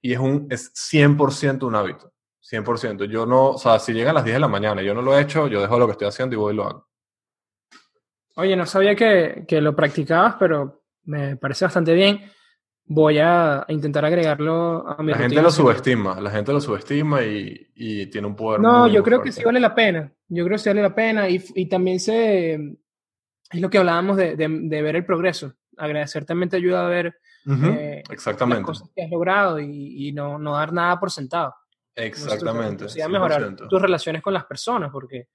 Y 0.00 0.12
es, 0.12 0.18
un, 0.18 0.46
es 0.50 0.72
100% 0.74 1.62
un 1.62 1.74
hábito. 1.74 2.12
100%. 2.42 3.06
Yo 3.06 3.24
no, 3.24 3.50
o 3.50 3.58
sea, 3.58 3.78
si 3.78 3.92
llegan 3.92 4.10
a 4.10 4.14
las 4.14 4.24
10 4.24 4.36
de 4.36 4.40
la 4.40 4.48
mañana 4.48 4.82
y 4.82 4.86
yo 4.86 4.94
no 4.94 5.00
lo 5.00 5.16
he 5.16 5.22
hecho, 5.22 5.48
yo 5.48 5.62
dejo 5.62 5.78
lo 5.78 5.86
que 5.86 5.92
estoy 5.92 6.08
haciendo 6.08 6.34
y 6.34 6.38
voy 6.38 6.52
y 6.52 6.56
lo 6.56 6.64
hago. 6.64 6.88
Oye, 8.36 8.56
no 8.56 8.66
sabía 8.66 8.94
que, 8.94 9.44
que 9.48 9.60
lo 9.60 9.74
practicabas, 9.74 10.36
pero 10.38 10.82
me 11.04 11.36
parece 11.36 11.64
bastante 11.64 11.94
bien 11.94 12.20
voy 12.86 13.18
a 13.18 13.64
intentar 13.68 14.04
agregarlo 14.04 14.86
a 14.86 15.02
mi 15.02 15.12
La 15.12 15.18
gente 15.18 15.40
lo 15.40 15.50
subestima, 15.50 16.20
la 16.20 16.30
gente 16.30 16.52
lo 16.52 16.60
subestima 16.60 17.22
y, 17.22 17.70
y 17.74 18.06
tiene 18.06 18.26
un 18.26 18.36
poder. 18.36 18.60
No, 18.60 18.86
yo 18.88 19.02
creo 19.02 19.22
que 19.22 19.32
sí 19.32 19.42
vale 19.42 19.60
la 19.60 19.74
pena. 19.74 20.12
Yo 20.28 20.44
creo 20.44 20.56
que 20.56 20.62
sí 20.62 20.68
vale 20.68 20.82
la 20.82 20.94
pena 20.94 21.28
y, 21.28 21.42
y 21.54 21.66
también 21.66 22.00
se. 22.00 22.54
Es 22.54 23.60
lo 23.60 23.70
que 23.70 23.78
hablábamos 23.78 24.16
de, 24.16 24.36
de, 24.36 24.82
ver 24.82 24.96
el 24.96 25.04
progreso. 25.04 25.54
Agradecer 25.76 26.24
también 26.24 26.48
te 26.48 26.56
ayuda 26.56 26.84
a 26.84 26.88
ver 26.88 27.14
eh, 27.46 28.02
Exactamente. 28.10 28.62
las 28.62 28.66
cosas 28.66 28.90
que 28.94 29.02
has 29.02 29.10
logrado 29.10 29.60
y, 29.60 30.08
y 30.08 30.12
no, 30.12 30.38
no, 30.38 30.54
dar 30.56 30.72
nada 30.72 30.98
por 30.98 31.10
sentado. 31.10 31.54
Exactamente. 31.94 32.86
Y 32.96 33.08
mejorar 33.08 33.54
tus 33.54 33.80
relaciones 33.80 34.22
con 34.22 34.34
las 34.34 34.44
personas 34.44 34.90
porque 34.90 35.28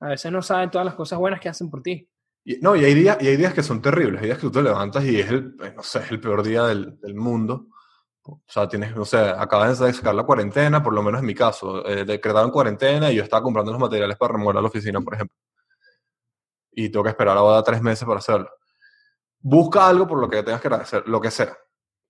a 0.00 0.08
veces 0.08 0.32
no 0.32 0.42
saben 0.42 0.70
todas 0.70 0.84
las 0.84 0.94
cosas 0.94 1.18
buenas 1.18 1.40
que 1.40 1.48
hacen 1.48 1.70
por 1.70 1.82
ti. 1.82 2.08
Y, 2.48 2.58
no, 2.60 2.76
y 2.76 2.84
hay, 2.84 2.94
días, 2.94 3.18
y 3.20 3.26
hay 3.26 3.36
días 3.36 3.52
que 3.52 3.62
son 3.64 3.82
terribles, 3.82 4.20
hay 4.20 4.28
días 4.28 4.38
que 4.38 4.46
tú 4.46 4.52
te 4.52 4.62
levantas 4.62 5.04
y 5.04 5.18
es 5.18 5.28
el, 5.28 5.56
eh, 5.64 5.72
no 5.76 5.82
sé, 5.82 6.04
el 6.10 6.20
peor 6.20 6.44
día 6.44 6.62
del, 6.62 6.96
del 7.00 7.16
mundo. 7.16 7.66
O 8.22 8.40
sea, 8.46 8.68
tienes, 8.68 8.94
no 8.94 9.04
sé, 9.04 9.18
acabas 9.18 9.80
de 9.80 9.92
sacar 9.92 10.14
la 10.14 10.22
cuarentena, 10.22 10.80
por 10.80 10.92
lo 10.94 11.02
menos 11.02 11.20
en 11.20 11.26
mi 11.26 11.34
caso, 11.34 11.84
eh, 11.84 12.04
decretaron 12.04 12.52
cuarentena 12.52 13.10
y 13.10 13.16
yo 13.16 13.24
estaba 13.24 13.42
comprando 13.42 13.72
los 13.72 13.80
materiales 13.80 14.16
para 14.16 14.34
remodelar 14.34 14.62
la 14.62 14.68
oficina, 14.68 15.00
por 15.00 15.14
ejemplo. 15.14 15.36
Y 16.70 16.88
tengo 16.88 17.02
que 17.02 17.10
esperar 17.10 17.36
ahora 17.36 17.64
tres 17.64 17.82
meses 17.82 18.06
para 18.06 18.18
hacerlo. 18.20 18.48
Busca 19.40 19.88
algo 19.88 20.06
por 20.06 20.20
lo 20.20 20.28
que 20.30 20.44
tengas 20.44 20.60
que 20.60 20.68
hacer, 20.68 21.08
lo 21.08 21.20
que 21.20 21.32
sea. 21.32 21.56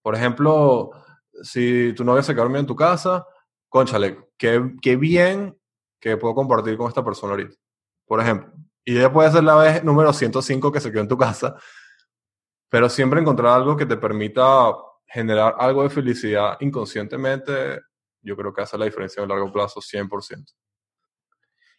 Por 0.02 0.14
ejemplo, 0.14 0.90
si 1.42 1.94
tu 1.94 2.04
novia 2.04 2.22
se 2.22 2.34
quedó 2.34 2.42
dormida 2.42 2.60
en 2.60 2.66
tu 2.66 2.76
casa, 2.76 3.26
conchale, 3.70 4.28
qué, 4.36 4.74
qué 4.82 4.96
bien 4.96 5.58
que 5.98 6.18
puedo 6.18 6.34
compartir 6.34 6.76
con 6.76 6.88
esta 6.88 7.02
persona 7.02 7.32
ahorita. 7.32 7.56
Por 8.06 8.20
ejemplo, 8.20 8.52
y 8.88 8.96
ella 8.96 9.12
puede 9.12 9.32
ser 9.32 9.42
la 9.42 9.56
vez 9.56 9.82
número 9.82 10.12
105 10.12 10.70
que 10.70 10.80
se 10.80 10.92
quedó 10.92 11.02
en 11.02 11.08
tu 11.08 11.18
casa, 11.18 11.56
pero 12.70 12.88
siempre 12.88 13.20
encontrar 13.20 13.54
algo 13.54 13.76
que 13.76 13.84
te 13.84 13.96
permita 13.96 14.72
generar 15.04 15.56
algo 15.58 15.82
de 15.82 15.90
felicidad 15.90 16.56
inconscientemente, 16.60 17.80
yo 18.22 18.36
creo 18.36 18.54
que 18.54 18.62
hace 18.62 18.78
la 18.78 18.84
diferencia 18.84 19.22
a 19.22 19.26
largo 19.26 19.52
plazo 19.52 19.80
100%. 19.80 20.46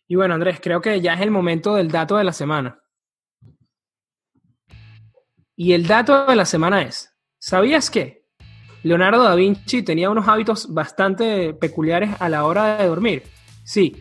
Y 0.10 0.16
bueno, 0.16 0.34
Andrés, 0.34 0.60
creo 0.62 0.82
que 0.82 1.00
ya 1.00 1.14
es 1.14 1.22
el 1.22 1.32
momento 1.32 1.76
del 1.76 1.90
dato 1.90 2.18
de 2.18 2.26
la 2.26 2.34
semana. 2.34 2.82
Y 5.56 5.72
el 5.72 5.88
dato 5.88 6.26
de 6.26 6.36
la 6.36 6.46
semana 6.46 6.82
es, 6.82 7.14
¿sabías 7.40 7.90
que 7.90 8.26
Leonardo 8.84 9.24
da 9.24 9.36
Vinci 9.36 9.82
tenía 9.82 10.10
unos 10.10 10.28
hábitos 10.28 10.74
bastante 10.74 11.54
peculiares 11.54 12.20
a 12.20 12.28
la 12.28 12.44
hora 12.44 12.78
de 12.78 12.88
dormir? 12.88 13.24
Sí, 13.64 13.96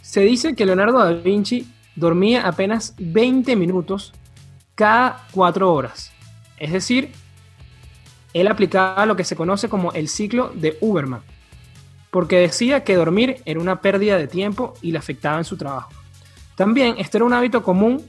se 0.00 0.22
dice 0.22 0.56
que 0.56 0.66
Leonardo 0.66 0.98
da 0.98 1.12
Vinci 1.12 1.72
dormía 1.96 2.46
apenas 2.46 2.94
20 2.98 3.56
minutos 3.56 4.12
cada 4.74 5.26
4 5.32 5.72
horas. 5.72 6.12
Es 6.58 6.72
decir, 6.72 7.12
él 8.34 8.48
aplicaba 8.48 9.06
lo 9.06 9.16
que 9.16 9.24
se 9.24 9.36
conoce 9.36 9.68
como 9.68 9.92
el 9.92 10.08
ciclo 10.08 10.52
de 10.54 10.78
Uberman, 10.80 11.22
porque 12.10 12.36
decía 12.36 12.84
que 12.84 12.96
dormir 12.96 13.36
era 13.44 13.60
una 13.60 13.80
pérdida 13.80 14.16
de 14.16 14.28
tiempo 14.28 14.74
y 14.80 14.92
le 14.92 14.98
afectaba 14.98 15.38
en 15.38 15.44
su 15.44 15.56
trabajo. 15.56 15.90
También 16.56 16.96
este 16.98 17.18
era 17.18 17.24
un 17.24 17.32
hábito 17.32 17.62
común 17.62 18.06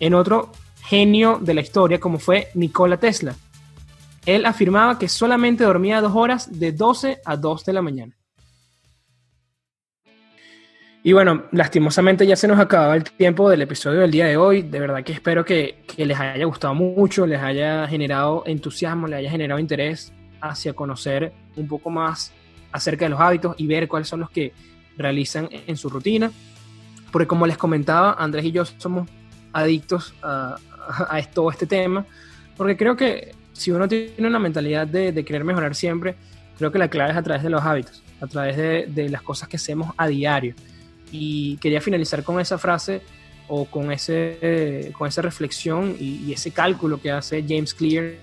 en 0.00 0.14
otro 0.14 0.52
genio 0.82 1.38
de 1.40 1.54
la 1.54 1.60
historia 1.60 2.00
como 2.00 2.18
fue 2.18 2.48
Nikola 2.54 2.96
Tesla. 2.96 3.36
Él 4.26 4.46
afirmaba 4.46 4.98
que 4.98 5.08
solamente 5.08 5.64
dormía 5.64 6.00
dos 6.00 6.12
horas 6.14 6.58
de 6.58 6.72
12 6.72 7.20
a 7.24 7.36
2 7.36 7.64
de 7.64 7.72
la 7.72 7.82
mañana. 7.82 8.16
Y 11.04 11.12
bueno, 11.12 11.44
lastimosamente 11.50 12.26
ya 12.26 12.36
se 12.36 12.46
nos 12.46 12.60
acababa 12.60 12.94
el 12.94 13.02
tiempo 13.02 13.50
del 13.50 13.62
episodio 13.62 14.00
del 14.00 14.12
día 14.12 14.26
de 14.26 14.36
hoy. 14.36 14.62
De 14.62 14.78
verdad 14.78 15.02
que 15.02 15.12
espero 15.12 15.44
que, 15.44 15.84
les 15.96 16.18
haya 16.18 16.44
gustado 16.44 16.74
mucho, 16.74 17.26
les 17.26 17.40
haya 17.42 17.88
generado 17.88 18.44
entusiasmo, 18.46 19.08
les 19.08 19.18
haya 19.18 19.30
generado 19.30 19.58
interés 19.58 20.12
hacia 20.40 20.74
conocer 20.74 21.32
un 21.56 21.66
poco 21.66 21.90
más 21.90 22.32
acerca 22.70 23.06
de 23.06 23.08
los 23.10 23.20
hábitos 23.20 23.56
y 23.58 23.66
ver 23.66 23.88
cuáles 23.88 24.06
son 24.06 24.20
los 24.20 24.30
que 24.30 24.52
realizan 24.96 25.48
en 25.50 25.76
su 25.76 25.88
rutina. 25.88 26.30
Porque 27.10 27.26
como 27.26 27.48
les 27.48 27.58
comentaba, 27.58 28.14
Andrés 28.14 28.44
y 28.44 28.52
yo 28.52 28.64
somos 28.64 29.08
adictos 29.52 30.14
a, 30.22 30.56
a, 30.88 31.22
todo 31.22 31.50
este 31.50 31.66
tema, 31.66 32.06
porque 32.56 32.76
creo 32.76 32.96
que 32.96 33.34
si 33.52 33.72
uno 33.72 33.88
tiene 33.88 34.26
una 34.26 34.38
mentalidad 34.38 34.86
de, 34.86 35.10
de, 35.10 35.24
querer 35.24 35.44
mejorar 35.44 35.74
siempre, 35.74 36.14
creo 36.56 36.70
que 36.70 36.78
la 36.78 36.88
clave 36.88 37.10
es 37.10 37.16
a 37.16 37.22
través 37.22 37.42
de 37.42 37.50
los 37.50 37.62
hábitos, 37.62 38.02
a 38.20 38.26
través 38.28 38.56
de, 38.56 38.86
de 38.86 39.10
las 39.10 39.20
cosas 39.20 39.48
que 39.48 39.56
hacemos 39.56 39.92
a 39.98 40.06
diario. 40.06 40.54
Y 41.12 41.58
quería 41.58 41.80
finalizar 41.80 42.24
con 42.24 42.40
esa 42.40 42.58
frase 42.58 43.02
o 43.48 43.66
con, 43.66 43.92
ese, 43.92 44.92
con 44.96 45.06
esa 45.06 45.22
reflexión 45.22 45.94
y, 46.00 46.24
y 46.24 46.32
ese 46.32 46.50
cálculo 46.50 47.00
que 47.00 47.10
hace 47.12 47.44
James 47.46 47.74
Clear 47.74 48.14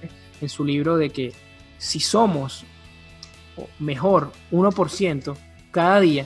en 0.42 0.50
su 0.50 0.66
libro 0.66 0.98
de 0.98 1.10
que 1.12 1.34
si 1.78 2.00
somos 2.00 2.66
mejor 3.80 4.32
1% 4.52 5.36
cada 5.72 6.00
día, 6.00 6.26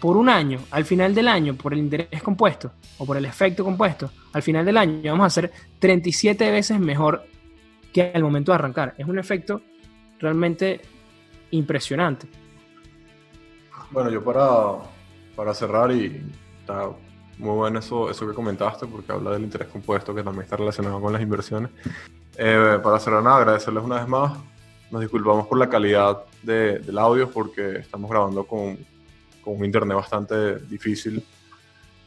por 0.00 0.16
un 0.16 0.28
año, 0.28 0.60
al 0.70 0.84
final 0.84 1.14
del 1.14 1.28
año, 1.28 1.54
por 1.54 1.72
el 1.72 1.80
interés 1.80 2.22
compuesto 2.22 2.72
o 2.98 3.06
por 3.06 3.16
el 3.16 3.24
efecto 3.24 3.64
compuesto, 3.64 4.10
al 4.32 4.42
final 4.42 4.64
del 4.64 4.76
año 4.76 5.10
vamos 5.10 5.26
a 5.26 5.30
ser 5.30 5.52
37 5.80 6.50
veces 6.50 6.78
mejor 6.78 7.24
que 7.92 8.12
al 8.14 8.22
momento 8.22 8.52
de 8.52 8.56
arrancar. 8.56 8.94
Es 8.96 9.06
un 9.06 9.18
efecto 9.18 9.62
realmente 10.20 10.80
impresionante. 11.50 12.28
Bueno, 13.90 14.10
yo 14.10 14.22
para, 14.22 14.76
para 15.38 15.54
cerrar, 15.54 15.92
y 15.92 16.20
está 16.58 16.90
muy 17.38 17.54
bueno 17.54 17.78
eso, 17.78 18.10
eso 18.10 18.26
que 18.26 18.34
comentaste, 18.34 18.88
porque 18.88 19.12
habla 19.12 19.30
del 19.30 19.44
interés 19.44 19.68
compuesto 19.68 20.12
que 20.12 20.24
también 20.24 20.42
está 20.42 20.56
relacionado 20.56 21.00
con 21.00 21.12
las 21.12 21.22
inversiones. 21.22 21.70
Eh, 22.36 22.80
para 22.82 22.98
cerrar, 22.98 23.22
nada, 23.22 23.36
agradecerles 23.36 23.84
una 23.84 24.00
vez 24.00 24.08
más. 24.08 24.36
Nos 24.90 25.00
disculpamos 25.00 25.46
por 25.46 25.56
la 25.56 25.68
calidad 25.68 26.24
de, 26.42 26.80
del 26.80 26.98
audio, 26.98 27.30
porque 27.30 27.76
estamos 27.76 28.10
grabando 28.10 28.44
con 28.44 28.76
con 29.48 29.56
un 29.56 29.64
internet 29.64 29.96
bastante 29.96 30.58
difícil 30.58 31.24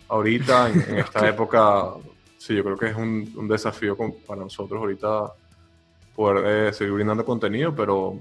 ahorita, 0.10 0.70
en, 0.70 0.82
en 0.82 0.98
esta 1.00 1.28
época, 1.30 1.94
sí, 2.38 2.56
yo 2.56 2.64
creo 2.66 2.78
que 2.78 2.88
es 2.88 2.96
un, 2.96 3.34
un 3.36 3.48
desafío 3.48 3.96
con, 3.96 4.14
para 4.28 4.42
nosotros 4.42 4.80
ahorita 4.82 5.32
poder 6.14 6.68
eh, 6.68 6.74
seguir 6.74 6.94
brindando 6.94 7.24
contenido, 7.24 7.74
pero, 7.74 8.20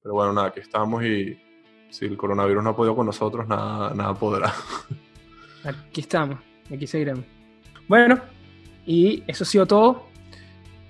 pero 0.00 0.14
bueno, 0.14 0.32
nada, 0.32 0.48
aquí 0.48 0.60
estamos 0.60 1.02
y 1.04 1.36
si 1.90 2.04
el 2.04 2.16
coronavirus 2.16 2.62
no 2.62 2.70
ha 2.70 2.76
podido 2.76 2.96
con 2.96 3.06
nosotros, 3.06 3.46
nada, 3.48 3.92
nada 3.94 4.14
podrá. 4.14 4.52
Aquí 5.64 6.00
estamos, 6.00 6.38
aquí 6.72 6.86
seguiremos. 6.86 7.24
Bueno, 7.88 8.20
y 8.86 9.24
eso 9.26 9.42
ha 9.42 9.46
sido 9.46 9.66
todo. 9.66 10.06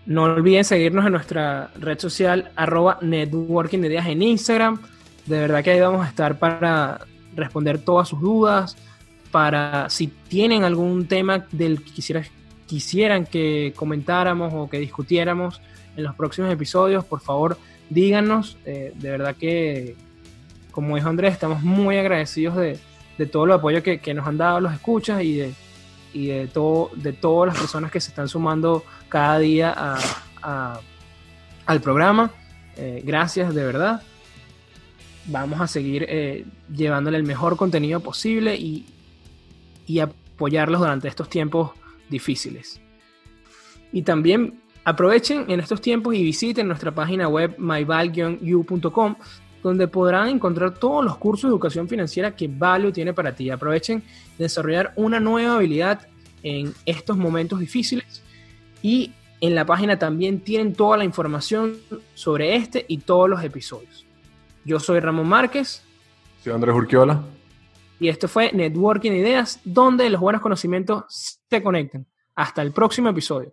No 0.05 0.25
olviden 0.25 0.65
seguirnos 0.65 1.07
en 1.07 1.13
nuestra 1.13 1.71
red 1.81 1.99
social 1.99 2.53
arroba 2.57 2.99
networking 3.01 3.81
de 3.81 3.97
en 3.97 4.21
Instagram. 4.21 4.79
De 5.25 5.41
verdad 5.41 5.65
que 5.65 5.71
ahí 5.71 5.81
vamos 5.81 6.05
a 6.05 6.09
estar 6.11 6.39
para 6.39 7.01
responder 7.35 7.79
todas 7.79 8.09
sus 8.09 8.21
dudas, 8.21 8.77
para 9.31 9.89
si 9.89 10.09
tienen 10.09 10.63
algún 10.63 11.09
tema 11.09 11.47
del 11.53 11.83
que 11.83 11.93
quisiera, 11.93 12.23
quisieran 12.67 13.25
que 13.25 13.73
comentáramos 13.75 14.53
o 14.55 14.69
que 14.69 14.79
discutiéramos 14.79 15.63
en 15.97 16.05
los 16.05 16.15
próximos 16.15 16.53
episodios, 16.53 17.03
por 17.07 17.21
favor 17.21 17.57
díganos. 17.91 18.59
Eh, 18.65 18.93
de 18.95 19.11
verdad 19.11 19.37
que, 19.37 19.97
como 20.77 20.95
dijo 20.95 21.09
Andrés, 21.09 21.33
estamos 21.33 21.62
muy 21.62 21.97
agradecidos 21.97 22.55
de, 22.55 22.79
de 23.16 23.24
todo 23.24 23.47
el 23.47 23.53
apoyo 23.53 23.83
que, 23.83 23.99
que, 23.99 24.12
nos 24.12 24.27
han 24.27 24.37
dado 24.37 24.61
los 24.61 24.74
escuchas 24.74 25.22
y 25.22 25.39
de, 25.39 25.55
y 26.12 26.27
de, 26.27 26.49
todo, 26.49 26.91
de 26.95 27.14
todas 27.14 27.49
las 27.55 27.59
personas 27.59 27.91
que 27.91 27.99
se 27.99 28.11
están 28.11 28.29
sumando 28.29 28.85
cada 29.09 29.39
día 29.39 29.74
a, 29.74 30.79
al 31.64 31.81
programa. 31.81 32.31
Eh, 32.77 33.03
gracias 33.07 33.55
de 33.55 33.64
verdad 33.64 34.03
vamos 35.24 35.62
a 35.62 35.66
seguir 35.66 36.05
eh, 36.11 36.45
llevándole 36.70 37.16
el 37.16 37.24
mejor 37.24 37.57
contenido 37.57 38.01
posible 38.01 38.55
y, 38.55 38.85
y, 39.87 40.01
apoyarlos 40.01 40.81
durante 40.83 41.09
estos 41.09 41.31
tiempos 41.31 41.70
difíciles. 42.11 42.83
Y 43.93 44.03
también 44.03 44.61
aprovechen 44.85 45.47
en 45.49 45.59
estos 45.59 45.81
tiempos 45.81 46.14
y 46.14 46.22
visiten 46.22 46.68
nuestra 46.68 46.95
página 46.95 47.29
web 47.29 47.57
myval-u.com 47.57 49.16
donde 49.67 49.89
podrán 49.89 50.29
encontrar 50.29 50.75
todos 50.75 51.05
los 51.05 51.17
cursos 51.17 51.49
de 51.49 51.53
educación 51.53 51.89
financiera 51.89 52.37
que 52.37 52.47
Value 52.47 52.93
tiene 52.93 53.12
para 53.12 53.35
ti. 53.35 53.51
Aprovechen 53.51 54.01
de 54.39 54.45
desarrollar 54.45 54.93
una 54.95 55.19
nueva 55.19 55.57
habilidad 55.57 56.07
en 56.45 56.73
estos 56.85 57.17
momentos 57.17 57.59
difíciles 57.59 58.23
y 58.81 59.12
en 59.41 59.57
la 59.57 59.67
página 59.67 59.99
también 59.99 60.39
tienen 60.39 60.73
toda 60.73 60.97
la 60.97 61.05
información 61.05 61.79
sobre 62.14 62.55
este 62.55 62.85
y 62.87 62.99
todos 62.99 63.29
los 63.29 63.43
episodios. 63.43 64.07
Yo 64.64 64.79
soy 64.79 65.01
Ramón 65.01 65.29
Márquez. 65.29 65.83
Soy 66.45 66.53
Andrés 66.53 66.75
Urquiola. 66.75 67.25
Y 67.99 68.09
esto 68.09 68.29
fue 68.29 68.53
Networking 68.53 69.12
Ideas, 69.12 69.61
donde 69.64 70.09
los 70.11 70.21
buenos 70.21 70.43
conocimientos 70.43 71.41
se 71.51 71.61
conectan. 71.61 72.07
Hasta 72.37 72.62
el 72.62 72.71
próximo 72.71 73.09
episodio. 73.09 73.53